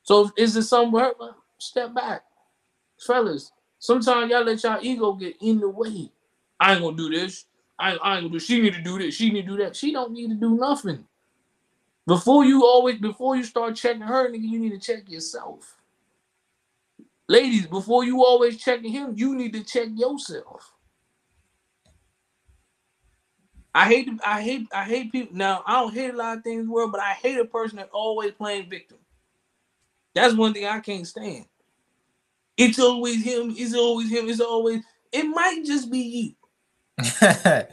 So 0.04 0.32
is 0.38 0.56
it 0.56 0.64
somewhere? 0.64 1.14
Step 1.58 1.94
back, 1.94 2.24
fellas. 3.00 3.52
Sometimes 3.80 4.32
y'all 4.32 4.44
let 4.44 4.64
y'all 4.64 4.80
ego 4.82 5.14
get 5.14 5.36
in 5.42 5.60
the 5.60 5.70
way. 5.70 6.12
I 6.60 6.74
ain't 6.74 6.82
gonna 6.82 6.98
do 6.98 7.10
this. 7.10 7.46
I, 7.78 7.96
I 7.98 8.16
ain't 8.16 8.26
gonna 8.26 8.30
do. 8.30 8.40
She 8.40 8.62
need 8.62 8.74
to 8.74 8.82
do 8.82 8.98
this. 8.98 9.16
She 9.16 9.32
need 9.32 9.44
to 9.44 9.58
do 9.58 9.64
that. 9.64 9.76
She 9.76 9.92
don't 9.92 10.12
need 10.14 10.30
to 10.30 10.36
do 10.36 10.56
nothing. 10.58 11.06
Before 12.08 12.46
you 12.46 12.66
always, 12.66 13.00
before 13.00 13.36
you 13.36 13.44
start 13.44 13.76
checking 13.76 14.02
her, 14.02 14.30
nigga, 14.30 14.44
you 14.48 14.60
need 14.60 14.72
to 14.72 14.80
check 14.80 15.10
yourself. 15.10 15.75
Ladies, 17.28 17.66
before 17.66 18.04
you 18.04 18.24
always 18.24 18.58
checking 18.58 18.92
him, 18.92 19.14
you 19.16 19.36
need 19.36 19.54
to 19.54 19.64
check 19.64 19.90
yourself. 19.96 20.72
I 23.74 23.86
hate, 23.88 24.10
I 24.26 24.42
hate, 24.42 24.68
I 24.74 24.84
hate 24.84 25.12
people. 25.12 25.36
Now 25.36 25.64
I 25.66 25.82
don't 25.82 25.94
hate 25.94 26.14
a 26.14 26.18
lot 26.18 26.38
of 26.38 26.44
things 26.44 26.62
in 26.62 26.68
the 26.68 26.72
world, 26.72 26.92
but 26.92 27.02
I 27.02 27.12
hate 27.12 27.38
a 27.38 27.46
person 27.46 27.78
that 27.78 27.90
always 27.92 28.32
playing 28.32 28.70
victim. 28.70 28.98
That's 30.14 30.34
one 30.34 30.54
thing 30.54 30.66
I 30.66 30.80
can't 30.80 31.06
stand. 31.06 31.46
It's 32.58 32.80
always 32.80 33.22
him. 33.24 33.54
It's 33.58 33.74
always 33.76 34.10
him. 34.10 34.30
It's 34.30 34.40
always. 34.40 34.82
It 35.12 35.24
might 35.24 35.64
just 35.66 35.92
be 35.92 36.00
you. 36.00 36.36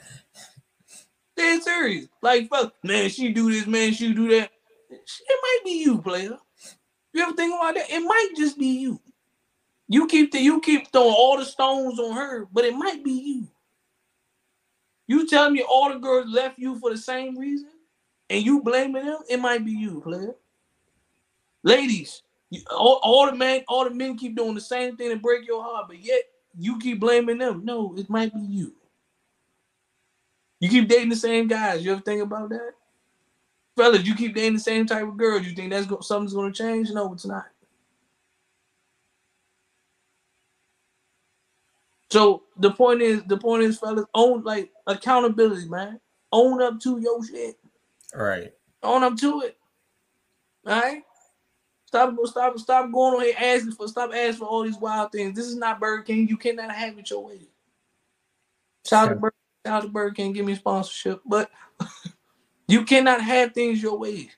Dead 1.36 1.62
serious. 1.62 2.08
Like, 2.20 2.48
fuck, 2.48 2.74
man, 2.82 3.08
she 3.08 3.32
do 3.32 3.52
this, 3.52 3.66
man, 3.66 3.92
she 3.92 4.12
do 4.12 4.28
that. 4.30 4.50
It 4.90 5.00
might 5.28 5.60
be 5.64 5.82
you, 5.82 6.02
player. 6.02 6.36
You 7.12 7.22
ever 7.22 7.32
think 7.32 7.54
about 7.54 7.74
that? 7.74 7.90
It 7.90 8.00
might 8.00 8.32
just 8.36 8.58
be 8.58 8.66
you. 8.66 9.00
You 9.88 10.06
keep 10.08 10.32
the, 10.32 10.40
you 10.40 10.60
keep 10.60 10.92
throwing 10.92 11.14
all 11.14 11.38
the 11.38 11.44
stones 11.44 11.98
on 12.00 12.16
her, 12.16 12.46
but 12.52 12.64
it 12.64 12.74
might 12.74 13.04
be 13.04 13.12
you. 13.12 13.48
You 15.08 15.28
telling 15.28 15.54
me 15.54 15.62
all 15.68 15.92
the 15.92 15.98
girls 15.98 16.26
left 16.28 16.58
you 16.58 16.78
for 16.80 16.90
the 16.90 16.98
same 16.98 17.38
reason, 17.38 17.70
and 18.30 18.44
you 18.44 18.62
blaming 18.62 19.06
them? 19.06 19.20
It 19.28 19.40
might 19.40 19.64
be 19.64 19.72
you, 19.72 20.00
player. 20.02 20.34
Ladies, 21.64 22.22
you, 22.50 22.62
all, 22.70 23.00
all 23.02 23.26
the 23.26 23.36
men, 23.36 23.62
all 23.68 23.84
the 23.84 23.90
men 23.94 24.16
keep 24.18 24.36
doing 24.36 24.54
the 24.54 24.60
same 24.60 24.96
thing 24.96 25.10
to 25.10 25.16
break 25.16 25.46
your 25.46 25.62
heart, 25.62 25.86
but 25.88 26.00
yet 26.02 26.22
you 26.58 26.78
keep 26.78 27.00
blaming 27.00 27.38
them. 27.38 27.64
No, 27.64 27.94
it 27.98 28.10
might 28.10 28.34
be 28.34 28.40
you. 28.40 28.74
You 30.60 30.70
keep 30.70 30.88
dating 30.88 31.10
the 31.10 31.16
same 31.16 31.48
guys. 31.48 31.84
You 31.84 31.92
ever 31.92 32.02
think 32.02 32.22
about 32.22 32.50
that? 32.50 32.72
Fellas, 33.76 34.06
you 34.06 34.14
keep 34.16 34.34
dating 34.36 34.54
the 34.54 34.60
same 34.60 34.86
type 34.86 35.04
of 35.04 35.18
girls. 35.18 35.46
You 35.46 35.54
think 35.54 35.70
that's 35.72 35.86
go- 35.86 36.00
something's 36.00 36.34
going 36.34 36.52
to 36.52 36.58
change? 36.58 36.90
No, 36.92 37.12
it's 37.14 37.26
not. 37.26 37.46
So 42.12 42.42
the 42.58 42.70
point 42.70 43.00
is, 43.00 43.22
the 43.24 43.38
point 43.38 43.62
is, 43.62 43.78
fellas, 43.78 44.04
own 44.12 44.42
like 44.42 44.70
accountability, 44.86 45.66
man. 45.66 45.98
Own 46.30 46.60
up 46.60 46.78
to 46.80 46.98
your 46.98 47.24
shit. 47.24 47.56
All 48.14 48.22
right. 48.22 48.52
Own 48.82 49.02
up 49.02 49.16
to 49.16 49.40
it. 49.40 49.56
All 50.66 50.78
right. 50.78 51.02
Stop, 51.86 52.14
stop, 52.24 52.58
stop 52.58 52.92
going 52.92 53.14
on 53.14 53.22
here 53.22 53.34
asking 53.38 53.72
for, 53.72 53.88
stop 53.88 54.10
asking 54.12 54.40
for 54.40 54.44
all 54.44 54.62
these 54.62 54.76
wild 54.76 55.10
things. 55.10 55.34
This 55.34 55.46
is 55.46 55.56
not 55.56 55.80
Burger 55.80 56.02
King. 56.02 56.28
You 56.28 56.36
cannot 56.36 56.70
have 56.70 56.98
it 56.98 57.08
your 57.08 57.24
way. 57.24 57.48
Shout 58.84 59.08
out 59.08 59.14
to 59.14 59.14
Burger 59.16 59.34
Shout 59.64 59.84
out 59.84 59.92
Burger 59.92 60.14
King, 60.14 60.34
give 60.34 60.44
me 60.44 60.54
sponsorship, 60.54 61.22
but 61.24 61.50
you 62.68 62.84
cannot 62.84 63.22
have 63.22 63.54
things 63.54 63.82
your 63.82 63.96
way. 63.96 64.28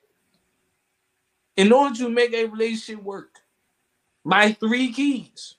In 1.56 1.72
order 1.72 1.96
to 1.96 2.08
make 2.08 2.32
a 2.34 2.44
relationship 2.44 3.02
work, 3.02 3.40
my 4.22 4.52
three 4.52 4.92
keys. 4.92 5.56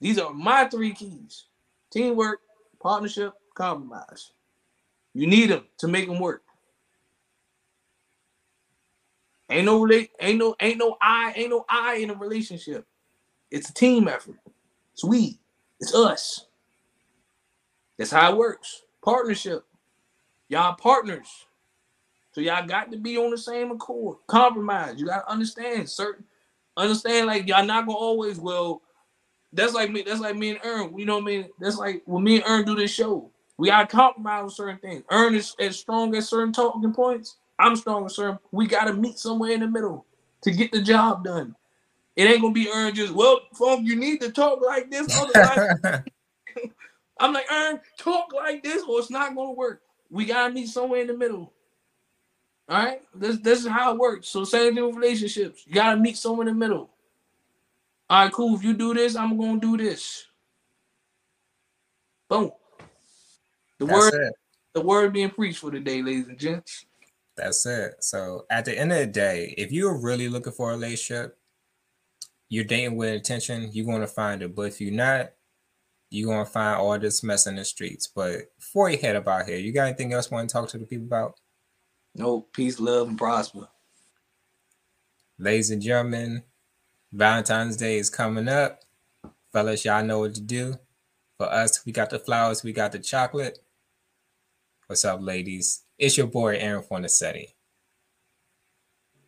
These 0.00 0.18
are 0.18 0.32
my 0.32 0.66
three 0.66 0.92
keys: 0.92 1.46
teamwork, 1.90 2.40
partnership, 2.80 3.32
compromise. 3.54 4.32
You 5.14 5.26
need 5.26 5.50
them 5.50 5.64
to 5.78 5.88
make 5.88 6.06
them 6.06 6.18
work. 6.18 6.42
Ain't 9.50 9.66
no 9.66 9.80
relate, 9.80 10.10
ain't 10.20 10.38
no, 10.38 10.56
ain't 10.58 10.78
no 10.78 10.96
I, 11.00 11.32
ain't 11.36 11.50
no 11.50 11.64
I 11.68 11.96
in 11.96 12.10
a 12.10 12.14
relationship. 12.14 12.86
It's 13.50 13.70
a 13.70 13.74
team 13.74 14.08
effort. 14.08 14.38
It's 14.94 15.04
we. 15.04 15.38
It's 15.80 15.94
us. 15.94 16.46
That's 17.98 18.10
how 18.10 18.32
it 18.32 18.36
works. 18.36 18.82
Partnership. 19.04 19.64
Y'all 20.48 20.74
partners. 20.74 21.28
So 22.32 22.40
y'all 22.40 22.66
got 22.66 22.90
to 22.90 22.98
be 22.98 23.16
on 23.16 23.30
the 23.30 23.38
same 23.38 23.70
accord. 23.70 24.18
Compromise. 24.26 24.98
You 24.98 25.06
gotta 25.06 25.30
understand 25.30 25.88
certain 25.88 26.24
understand 26.76 27.26
like 27.26 27.46
y'all 27.46 27.64
not 27.64 27.86
gonna 27.86 27.96
always 27.96 28.38
well. 28.38 28.82
That's 29.54 29.72
like 29.72 29.90
me, 29.90 30.02
that's 30.02 30.20
like 30.20 30.36
me 30.36 30.50
and 30.50 30.60
Earn. 30.64 30.98
You 30.98 31.06
know 31.06 31.14
what 31.14 31.22
I 31.22 31.26
mean? 31.26 31.48
That's 31.60 31.78
like 31.78 32.02
when 32.06 32.24
me 32.24 32.36
and 32.36 32.44
Earn 32.46 32.64
do 32.64 32.74
this 32.74 32.92
show. 32.92 33.30
We 33.56 33.68
gotta 33.68 33.86
compromise 33.86 34.42
on 34.42 34.50
certain 34.50 34.78
things. 34.78 35.04
Earn 35.10 35.34
is 35.34 35.54
as 35.60 35.78
strong 35.78 36.14
as 36.16 36.28
certain 36.28 36.52
talking 36.52 36.92
points. 36.92 37.36
I'm 37.58 37.76
strong 37.76 38.04
as 38.04 38.16
certain. 38.16 38.38
We 38.50 38.66
gotta 38.66 38.92
meet 38.92 39.18
somewhere 39.18 39.52
in 39.52 39.60
the 39.60 39.68
middle 39.68 40.06
to 40.42 40.50
get 40.50 40.72
the 40.72 40.82
job 40.82 41.24
done. 41.24 41.54
It 42.16 42.24
ain't 42.24 42.42
gonna 42.42 42.52
be 42.52 42.68
Earn 42.68 42.94
just 42.94 43.14
well, 43.14 43.40
Funk, 43.54 43.86
you 43.86 43.94
need 43.94 44.20
to 44.22 44.32
talk 44.32 44.60
like 44.60 44.90
this. 44.90 45.06
I'm 47.20 47.32
like, 47.32 47.50
Earn, 47.50 47.80
talk 47.96 48.32
like 48.34 48.64
this 48.64 48.82
or 48.88 48.98
it's 48.98 49.10
not 49.10 49.36
gonna 49.36 49.52
work. 49.52 49.82
We 50.10 50.24
gotta 50.24 50.52
meet 50.52 50.68
somewhere 50.68 51.00
in 51.00 51.06
the 51.06 51.16
middle. 51.16 51.52
All 52.68 52.82
right, 52.82 53.02
this 53.14 53.38
this 53.38 53.60
is 53.60 53.68
how 53.68 53.92
it 53.92 53.98
works. 53.98 54.28
So 54.28 54.42
same 54.42 54.74
thing 54.74 54.84
with 54.84 54.96
relationships. 54.96 55.64
You 55.66 55.74
gotta 55.74 56.00
meet 56.00 56.16
somewhere 56.16 56.48
in 56.48 56.54
the 56.54 56.58
middle. 56.58 56.90
All 58.14 58.20
right, 58.20 58.32
cool. 58.32 58.54
If 58.54 58.62
you 58.62 58.74
do 58.74 58.94
this, 58.94 59.16
I'm 59.16 59.36
gonna 59.36 59.58
do 59.58 59.76
this. 59.76 60.24
Boom. 62.30 62.52
The 63.80 63.86
That's 63.86 64.12
word, 64.12 64.26
it. 64.28 64.34
the 64.72 64.80
word 64.82 65.12
being 65.12 65.30
preached 65.30 65.58
for 65.58 65.72
the 65.72 65.80
day, 65.80 66.00
ladies 66.00 66.28
and 66.28 66.38
gents. 66.38 66.86
That's 67.36 67.66
it. 67.66 67.94
So 68.04 68.46
at 68.50 68.66
the 68.66 68.78
end 68.78 68.92
of 68.92 68.98
the 68.98 69.08
day, 69.08 69.52
if 69.58 69.72
you're 69.72 70.00
really 70.00 70.28
looking 70.28 70.52
for 70.52 70.70
a 70.70 70.74
relationship, 70.74 71.36
you're 72.48 72.62
dating 72.62 72.94
with 72.94 73.14
intention, 73.14 73.70
you're 73.72 73.84
gonna 73.84 74.06
find 74.06 74.42
it. 74.42 74.54
But 74.54 74.68
if 74.68 74.80
you're 74.80 74.92
not, 74.92 75.32
you're 76.08 76.30
gonna 76.30 76.46
find 76.46 76.76
all 76.76 76.96
this 76.96 77.24
mess 77.24 77.48
in 77.48 77.56
the 77.56 77.64
streets. 77.64 78.06
But 78.06 78.42
before 78.56 78.90
you 78.90 78.98
head 78.98 79.16
about 79.16 79.48
here, 79.48 79.58
you 79.58 79.72
got 79.72 79.88
anything 79.88 80.12
else 80.12 80.30
you 80.30 80.36
want 80.36 80.48
to 80.48 80.52
talk 80.52 80.68
to 80.68 80.78
the 80.78 80.86
people 80.86 81.06
about? 81.06 81.34
No, 82.14 82.42
peace, 82.42 82.78
love, 82.78 83.08
and 83.08 83.18
prosper. 83.18 83.66
Ladies 85.36 85.72
and 85.72 85.82
gentlemen, 85.82 86.44
Valentine's 87.14 87.76
Day 87.76 87.98
is 87.98 88.10
coming 88.10 88.48
up. 88.48 88.80
Fellas, 89.52 89.84
y'all 89.84 90.04
know 90.04 90.18
what 90.18 90.34
to 90.34 90.40
do. 90.40 90.74
For 91.38 91.46
us, 91.46 91.86
we 91.86 91.92
got 91.92 92.10
the 92.10 92.18
flowers, 92.18 92.64
we 92.64 92.72
got 92.72 92.90
the 92.90 92.98
chocolate. 92.98 93.60
What's 94.88 95.04
up, 95.04 95.20
ladies? 95.22 95.84
It's 95.96 96.16
your 96.16 96.26
boy 96.26 96.56
Aaron 96.56 96.82
Fornacetti. 96.82 97.50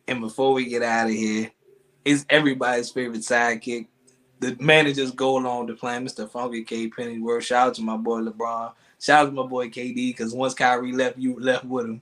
And 0.05 0.19
before 0.19 0.51
we 0.51 0.65
get 0.65 0.83
out 0.83 1.07
of 1.07 1.13
here, 1.13 1.49
it's 2.03 2.25
everybody's 2.29 2.89
favorite 2.89 3.21
sidekick. 3.21 3.87
The 4.41 4.57
manager's 4.59 5.11
go 5.11 5.37
along 5.37 5.67
the 5.67 5.73
plan, 5.75 6.05
Mr. 6.05 6.29
Funky 6.29 6.65
K 6.65 6.89
Pennyworth. 6.89 7.45
Shout 7.45 7.69
out 7.69 7.75
to 7.75 7.81
my 7.81 7.95
boy 7.95 8.19
LeBron. 8.19 8.73
Shout 8.99 9.21
out 9.21 9.25
to 9.27 9.31
my 9.31 9.47
boy 9.47 9.69
KD, 9.69 9.95
because 9.95 10.33
once 10.33 10.53
Kyrie 10.53 10.91
left, 10.91 11.17
you 11.17 11.39
left 11.39 11.63
with 11.63 11.85
him. 11.85 12.01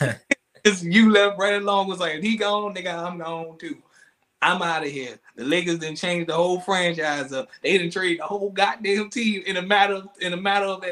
you 0.80 1.10
left 1.10 1.38
right 1.38 1.60
along. 1.60 1.88
Was 1.88 2.00
like, 2.00 2.14
if 2.14 2.22
he 2.22 2.38
gone, 2.38 2.74
nigga, 2.74 2.94
I'm 2.94 3.18
gone 3.18 3.58
too. 3.58 3.76
I'm 4.42 4.60
out 4.60 4.84
of 4.84 4.90
here. 4.90 5.18
The 5.36 5.44
Lakers 5.44 5.78
didn't 5.78 5.98
change 5.98 6.26
the 6.26 6.34
whole 6.34 6.60
franchise 6.60 7.32
up. 7.32 7.48
They 7.62 7.78
didn't 7.78 7.92
trade 7.92 8.18
the 8.18 8.24
whole 8.24 8.50
goddamn 8.50 9.08
team 9.08 9.42
in 9.46 9.56
a 9.56 9.62
matter 9.62 9.94
of, 9.94 10.08
in 10.20 10.32
a 10.32 10.36
matter 10.36 10.66
of 10.66 10.84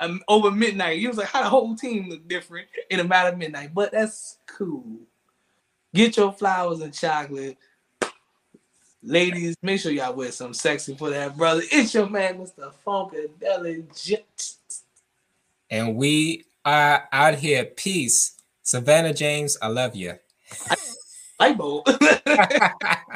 um, 0.00 0.20
over 0.26 0.50
midnight. 0.50 0.98
He 0.98 1.06
was 1.06 1.16
like, 1.16 1.28
how 1.28 1.42
the 1.42 1.48
whole 1.48 1.76
team 1.76 2.08
look 2.08 2.26
different 2.26 2.66
in 2.90 3.00
a 3.00 3.04
matter 3.04 3.30
of 3.30 3.38
midnight. 3.38 3.72
But 3.72 3.92
that's 3.92 4.38
cool. 4.46 4.84
Get 5.94 6.16
your 6.16 6.32
flowers 6.32 6.80
and 6.80 6.92
chocolate. 6.92 7.56
Ladies, 9.02 9.56
make 9.62 9.80
sure 9.80 9.92
y'all 9.92 10.14
wear 10.14 10.32
some 10.32 10.52
sexy 10.52 10.96
for 10.96 11.10
that 11.10 11.36
brother. 11.36 11.62
It's 11.70 11.94
your 11.94 12.10
man, 12.10 12.38
Mr. 12.38 12.72
Funkadelic. 12.84 14.22
And 15.70 15.94
we 15.96 16.44
are 16.64 17.08
out 17.12 17.36
here. 17.36 17.64
Peace. 17.64 18.34
Savannah 18.62 19.14
James, 19.14 19.56
I 19.62 19.68
love 19.68 19.94
you. 19.94 20.18
I, 21.40 21.48
I 21.50 21.52